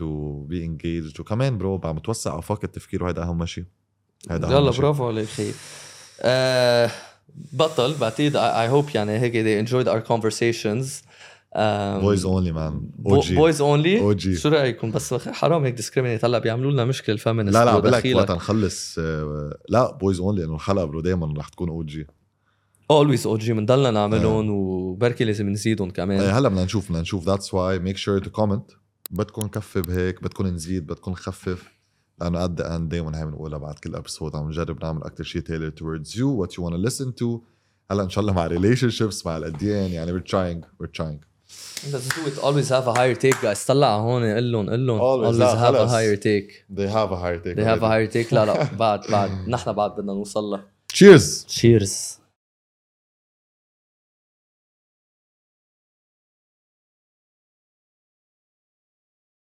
to 0.00 0.04
be 0.50 0.54
engaged. 0.66 1.20
وكمان 1.20 1.58
bro 1.58 1.80
عم 1.84 1.98
توسع 1.98 2.38
آفاق 2.38 2.60
التفكير. 2.64 3.04
وهيدا 3.04 3.22
أهم 3.22 3.46
شيء 3.46 3.64
هيدا 4.30 4.46
أهم 4.46 4.52
يلا. 4.52 4.70
برافو 4.70 5.08
عليك 5.08 5.28
خي 5.28 5.52
آه 6.20 6.90
بطل 7.52 7.94
بعتقد 7.94 8.36
I 8.36 8.72
hope 8.72 8.94
يعني 8.94 9.18
هيك 9.18 9.32
they 9.32 9.68
enjoyed 9.68 9.88
our 9.88 10.00
conversations. 10.12 11.02
Boys 12.02 12.24
only 12.24 12.52
man. 12.52 12.74
OG 13.06 13.32
boys 13.32 13.60
only 13.60 14.14
OG. 14.14 14.28
شو 14.28 14.48
رايكم 14.48 14.90
بس 14.90 15.14
حرام 15.14 15.64
هيك 15.64 15.74
discriminate 15.74 16.24
هلا 16.24 16.38
بيعملوا 16.38 16.70
لنا 16.70 16.84
مشكلة 16.84 17.14
ال 17.14 17.18
feminist 17.18 17.54
لا 17.54 17.64
لا 17.64 17.78
بقول 17.78 17.92
لك 17.92 18.12
وقت 18.14 18.30
نخلص 18.30 18.96
آه، 18.98 19.58
لا 19.68 19.92
boys 19.92 20.20
only 20.20 20.42
لأنه 20.42 20.54
الحلقة 20.54 20.84
bro 20.84 21.00
دائما 21.00 21.34
رح 21.38 21.48
تكون 21.48 21.68
أو 21.68 21.82
جي 21.82 22.06
always 22.90 23.26
OG 23.26 23.52
بنضلنا 23.52 23.90
نعملهم 23.90 24.50
وبركي 24.50 25.24
لازم 25.24 25.48
نزيدهم 25.48 25.90
كمان. 25.90 26.20
هلا 26.20 26.48
بدنا 26.48 26.64
نشوف 26.64 26.88
بدنا 26.88 27.00
نشوف 27.00 27.26
that's 27.26 27.54
why 27.54 27.78
make 27.78 27.96
sure 27.96 28.18
to 28.18 28.30
comment 28.30 28.70
بدكم 29.10 29.44
نكفي 29.44 29.82
بهيك 29.82 30.22
بدكم 30.22 30.46
نزيد 30.46 30.86
بدكم 30.86 31.10
نخفف. 31.10 31.71
لأنه 32.22 32.42
at 32.42 32.49
the 32.49 32.60
end 32.60 32.88
دائما 32.88 33.20
هي 33.20 33.26
بنقولها 33.26 33.58
بعد 33.58 33.74
كل 33.74 33.94
episode 33.94 34.36
عم 34.36 34.48
نجرب 34.48 34.84
نعمل 34.84 35.02
أكثر 35.02 35.24
شيء 35.24 35.40
tailor 35.42 35.72
you 36.04 36.46
what 36.46 36.50
you 36.52 36.62
want 36.62 36.74
to 36.74 36.88
listen 36.90 37.12
to 37.22 37.40
هلا 37.90 38.02
ان 38.02 38.08
شاء 38.10 38.22
الله 38.22 38.32
مع 38.32 38.46
ريليشن 38.46 38.90
شيبس 38.90 39.26
مع 39.26 39.36
الاديان 39.36 39.90
يعني 39.90 40.12
we're 40.12 40.22
trying 40.24 40.64
we're 40.82 41.00
trying 41.02 41.18
Let's 41.92 42.08
do 42.16 42.22
it 42.30 42.38
always 42.38 42.68
have 42.68 42.86
a 42.88 42.94
higher 42.94 43.14
take 43.14 43.40
guys 43.42 43.66
طلع 43.66 43.96
هون 43.96 44.22
قل 44.36 44.52
لهم 44.52 44.70
قل 44.70 44.86
لهم 44.86 44.98
Always. 45.00 45.36
have 45.40 45.74
a 45.74 45.78
خلص. 45.78 45.90
higher 45.92 46.16
take 46.16 46.76
they 46.76 46.88
have 46.88 47.12
a 47.12 47.16
higher 47.16 47.38
take 47.44 47.56
they 47.56 47.64
have 47.64 47.82
a 47.82 47.88
higher 47.88 48.12
take 48.14 48.32
لا 48.32 48.44
لا 48.46 48.64
بعد 48.76 49.00
بعد 49.10 49.48
نحن 49.48 49.72
بعد 49.72 49.90
بدنا 49.90 50.12
نوصل 50.12 50.44
لها 50.44 50.64
cheers 50.94 51.44
cheers 51.60 52.21